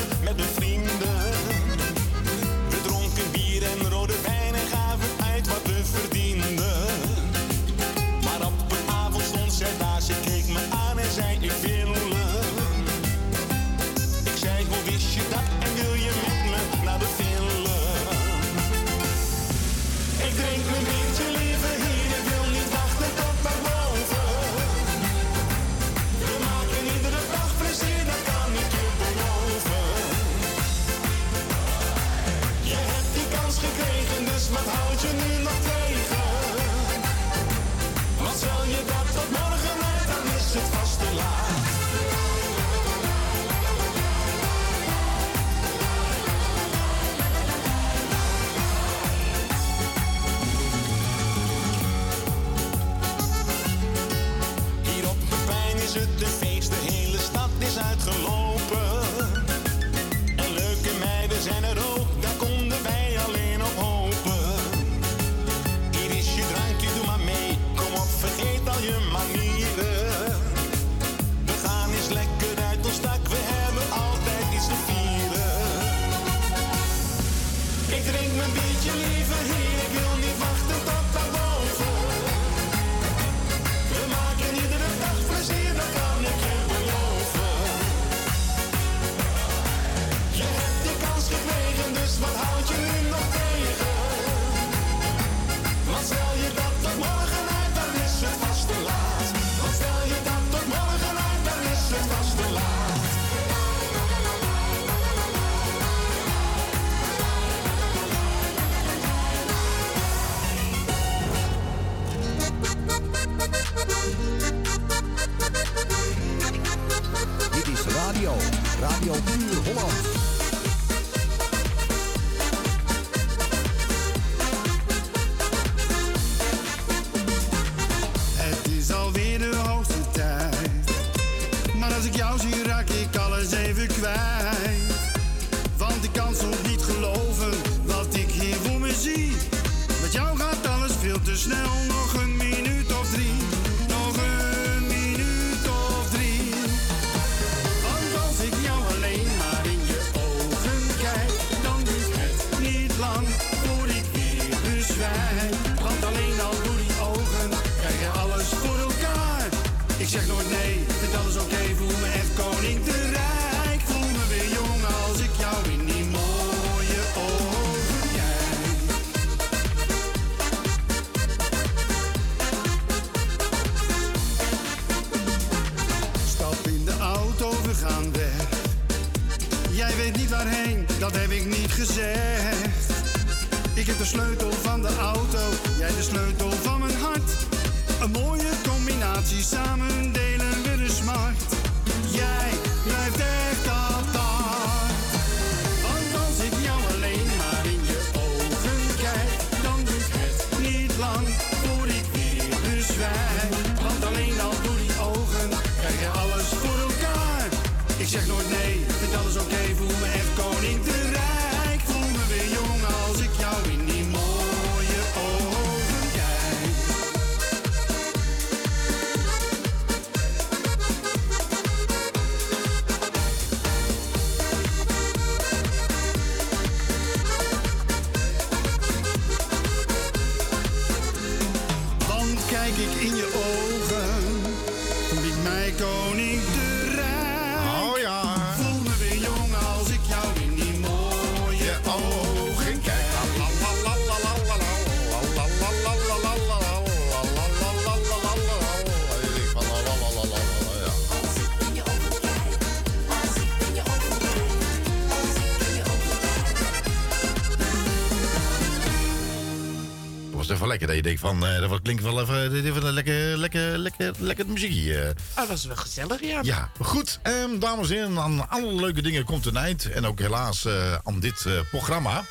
Dat 260.87 260.97
even 260.97 261.03
dat 261.03 261.13
je 261.13 261.17
denkt 261.17 261.21
van, 261.21 261.47
eh, 261.47 261.69
dat 261.71 261.83
klinkt 261.83 262.03
wel 262.03 262.21
even, 262.21 262.51
dit 262.51 262.65
is 262.65 262.83
een 262.83 262.93
lekker, 262.93 263.37
lekker, 263.39 263.79
lekker, 263.79 264.13
lekker 264.19 264.47
muziekje. 264.47 265.01
eh. 265.03 265.09
Ah, 265.09 265.15
dat 265.37 265.49
was 265.49 265.65
wel 265.65 265.77
gezellig, 265.77 266.21
ja. 266.21 266.39
Ja, 266.43 266.71
goed. 266.81 267.19
ehm, 267.23 267.59
dames 267.59 267.91
en 267.91 267.95
heren, 267.95 268.19
aan 268.19 268.49
alle 268.49 268.75
leuke 268.75 269.03
dingen 269.03 269.25
komt 269.25 269.47
een 269.47 269.57
eind. 269.57 269.91
En 269.91 270.07
ook 270.07 270.19
helaas 270.19 270.65
eh, 270.65 270.95
aan 271.05 271.21
dit 271.21 271.47
programma. 271.71 272.25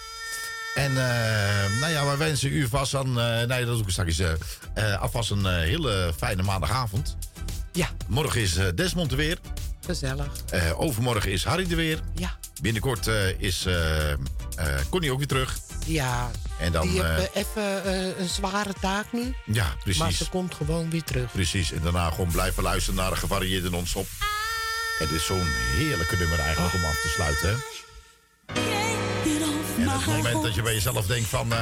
En 0.76 0.94
nou 1.80 1.92
ja, 1.92 2.06
wij 2.06 2.18
wensen 2.18 2.52
u 2.54 2.68
vast 2.68 2.96
aan, 2.96 3.20
eh, 3.20 3.48
nee, 3.48 3.66
dat 3.66 3.76
doe 3.76 3.84
ik 3.84 3.90
straks, 3.90 4.22
alvast 5.00 5.32
een 5.32 5.46
hele 5.46 6.14
fijne 6.18 6.44
maandagavond. 6.44 7.18
Ja. 7.72 7.88
Morgen 8.08 8.42
is 8.42 8.58
Desmond 8.76 9.12
er 9.12 9.18
weer. 9.18 9.38
Gezellig. 9.86 10.28
Eh, 10.50 10.80
overmorgen 10.80 11.32
is 11.32 11.44
Harry 11.44 11.70
er 11.70 11.76
weer. 11.76 12.00
Ja. 12.16 12.38
Binnenkort 12.62 13.08
eh, 13.08 13.40
is 13.40 13.66
eh 13.66 14.14
Connie 14.90 15.12
ook 15.12 15.18
weer 15.18 15.28
terug. 15.28 15.58
Ja, 15.86 16.32
En 16.60 16.72
dan, 16.72 16.88
die 16.88 17.04
even 17.34 17.90
een 18.22 18.30
zware 18.30 18.74
taak 18.82 19.06
nu. 19.12 19.34
Ja, 19.46 19.76
precies. 19.84 20.02
Maar 20.02 20.12
ze 20.12 20.30
komt 20.30 20.54
gewoon 20.56 20.90
weer 20.90 21.04
terug. 21.04 21.32
Precies, 21.32 21.72
en 21.72 21.82
daarna 21.84 22.10
gewoon 22.10 22.32
blijven 22.32 22.64
luisteren 22.64 23.00
naar 23.00 23.12
een 23.12 23.18
gevarieerde 23.18 23.70
non-stop. 23.70 24.08
Het 25.00 25.12
is 25.12 25.26
zo'n 25.26 25.48
heerlijke 25.78 26.18
nummer 26.18 26.40
eigenlijk 26.40 26.74
om 26.74 26.84
af 26.84 27.02
te 27.02 27.08
sluiten, 27.08 27.50
hè? 27.50 27.56
En 29.82 29.90
het 29.90 30.06
moment 30.06 30.44
dat 30.44 30.56
je 30.56 30.62
bij 30.62 30.74
jezelf 30.74 31.06
denkt 31.06 31.30
van... 31.30 31.54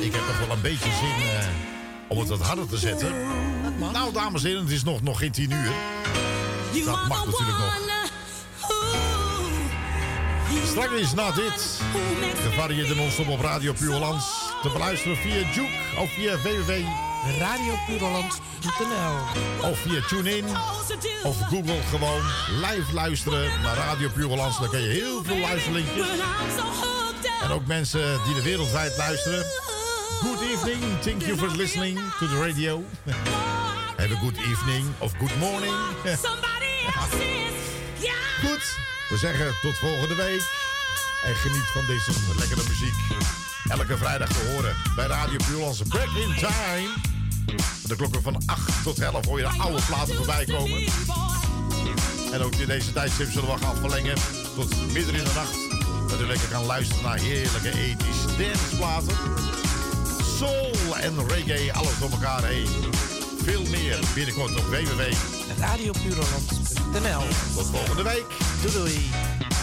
ik 0.00 0.12
heb 0.12 0.26
toch 0.26 0.38
wel 0.38 0.56
een 0.56 0.62
beetje 0.62 0.90
zin 0.92 1.48
om 2.08 2.18
het 2.18 2.28
wat 2.28 2.40
harder 2.40 2.68
te 2.68 2.78
zetten. 2.78 3.12
Nou, 3.92 4.12
dames 4.12 4.42
en 4.42 4.48
heren, 4.48 4.62
het 4.62 4.72
is 4.72 4.84
nog, 4.84 5.02
nog 5.02 5.18
geen 5.18 5.32
tien 5.32 5.50
uur. 5.50 5.72
Dat 6.84 7.08
mag 7.08 7.24
natuurlijk 7.24 7.58
nog. 7.58 7.74
Straks 10.66 10.92
is 10.92 11.14
na 11.14 11.30
dit 11.30 11.80
gevarieerde 12.50 12.94
non-stop 12.94 13.28
op 13.28 13.40
Radio 13.40 13.72
Puur 13.72 13.92
Hollands 13.92 14.24
te 14.62 14.70
beluisteren 14.70 15.16
via 15.16 15.52
Juke 15.52 15.98
of 15.98 16.12
via 16.12 16.36
www 16.36 16.72
radiopuurholland.nl 17.38 19.16
of 19.70 19.78
via 19.78 20.00
TuneIn 20.08 20.44
of 21.22 21.40
Google 21.40 21.80
gewoon 21.90 22.22
live 22.60 22.94
luisteren 22.94 23.60
naar 23.62 23.76
Radio 23.76 24.08
Puur 24.08 24.26
Hollands. 24.26 24.58
Dan 24.58 24.70
kan 24.70 24.80
je 24.80 24.88
heel 24.88 25.24
veel 25.24 25.38
luisterlinkjes. 25.38 26.06
En 27.42 27.50
ook 27.50 27.66
mensen 27.66 28.20
die 28.24 28.34
de 28.34 28.42
wereldwijd 28.42 28.96
luisteren. 28.96 29.44
Good 30.20 30.40
evening, 30.40 30.82
thank 31.00 31.22
you 31.22 31.36
for 31.36 31.56
listening 31.56 31.98
to 32.18 32.26
the 32.26 32.46
radio. 32.46 32.84
Have 33.96 34.14
a 34.14 34.18
good 34.20 34.36
evening 34.36 34.86
of 34.98 35.12
good 35.18 35.38
morning. 35.38 35.74
Goed, 38.40 38.64
we 39.08 39.16
zeggen 39.16 39.54
tot 39.62 39.76
volgende 39.76 40.14
week. 40.14 40.42
En 41.24 41.34
geniet 41.34 41.66
van 41.72 41.86
deze 41.86 42.10
lekkere 42.38 42.62
muziek. 42.68 42.94
Elke 43.68 43.96
vrijdag 43.96 44.28
te 44.28 44.52
horen 44.52 44.76
bij 44.96 45.06
Radio 45.06 45.36
Puur 45.46 45.56
Hollands 45.56 45.82
Break 45.82 46.08
in 46.08 46.34
Time. 46.34 46.88
De 47.86 47.96
klokken 47.96 48.22
van 48.22 48.42
8 48.46 48.82
tot 48.82 48.98
11 48.98 49.24
hoor 49.24 49.38
je 49.38 49.44
de 49.44 49.58
oude 49.58 49.82
platen 49.86 50.16
voorbij 50.16 50.44
komen. 50.44 50.88
En 52.32 52.42
ook 52.42 52.54
in 52.54 52.66
deze 52.66 52.92
tijdstip 52.92 53.30
zullen 53.30 53.54
we 53.54 53.58
gaan 53.64 53.76
verlengen 53.76 54.16
tot 54.54 54.92
midden 54.92 55.14
in 55.14 55.24
de 55.24 55.32
nacht. 55.34 55.56
Dat 56.10 56.20
u 56.20 56.26
lekker 56.26 56.48
kan 56.48 56.64
luisteren 56.64 57.02
naar 57.02 57.18
heerlijke 57.18 57.70
ethisch 57.70 58.36
danceplaten. 58.38 59.16
Soul 60.38 60.96
en 60.96 61.28
reggae, 61.28 61.72
alles 61.72 61.98
door 61.98 62.10
elkaar 62.10 62.44
heen. 62.44 62.68
Veel 63.42 63.62
meer 63.62 63.98
binnenkort 64.14 64.56
op 64.56 64.64
www.radiopuurholland.nl 64.64 66.75
Tot 67.54 67.66
volgende 67.66 68.02
week. 68.02 68.26
Doei 68.62 68.72
doei. 68.72 69.55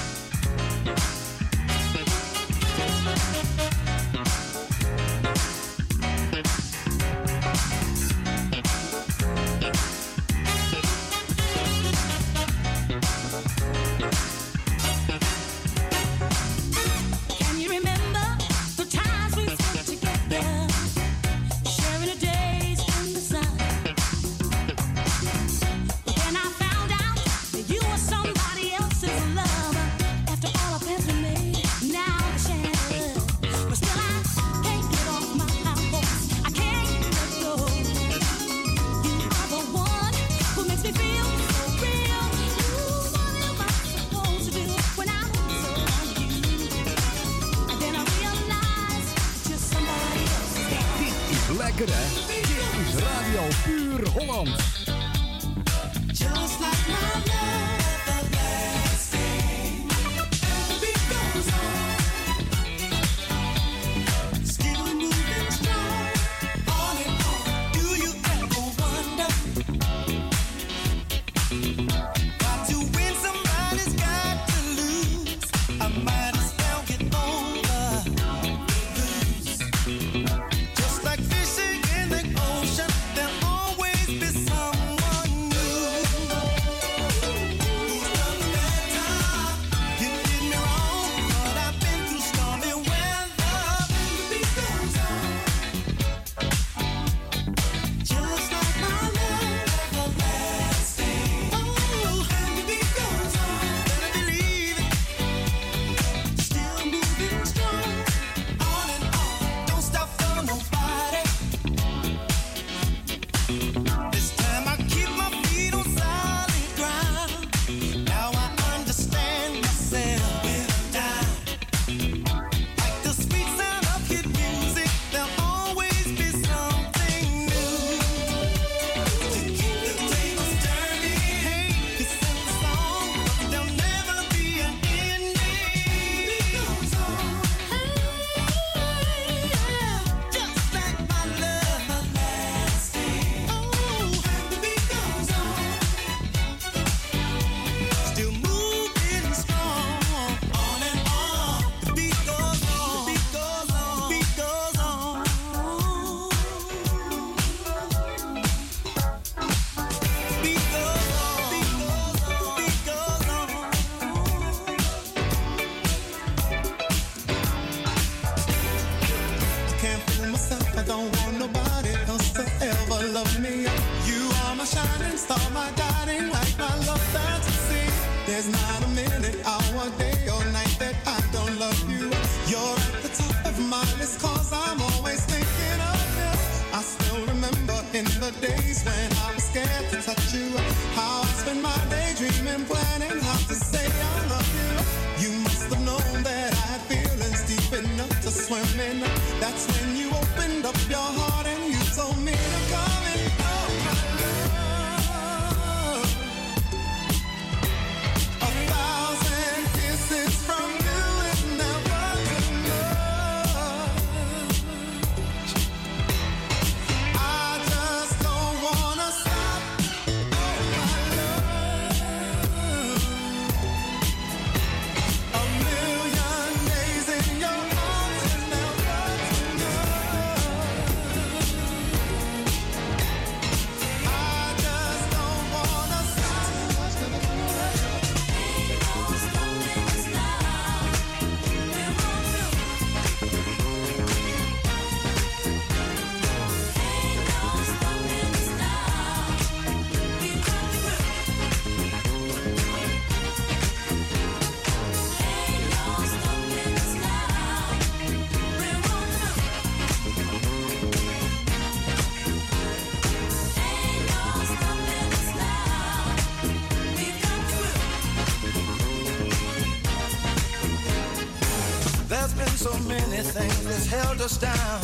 us 274.24 274.38
down. 274.38 274.80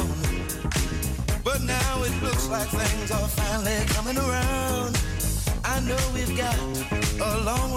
But 1.46 1.62
now 1.62 2.04
it 2.04 2.12
looks 2.22 2.50
like 2.50 2.68
things 2.68 3.10
are 3.10 3.28
finally 3.30 3.86
coming 3.88 4.18
around. 4.18 5.00
I 5.64 5.80
know 5.80 6.00
we've 6.14 6.36
got 6.36 6.58
a 7.22 7.40
long 7.44 7.69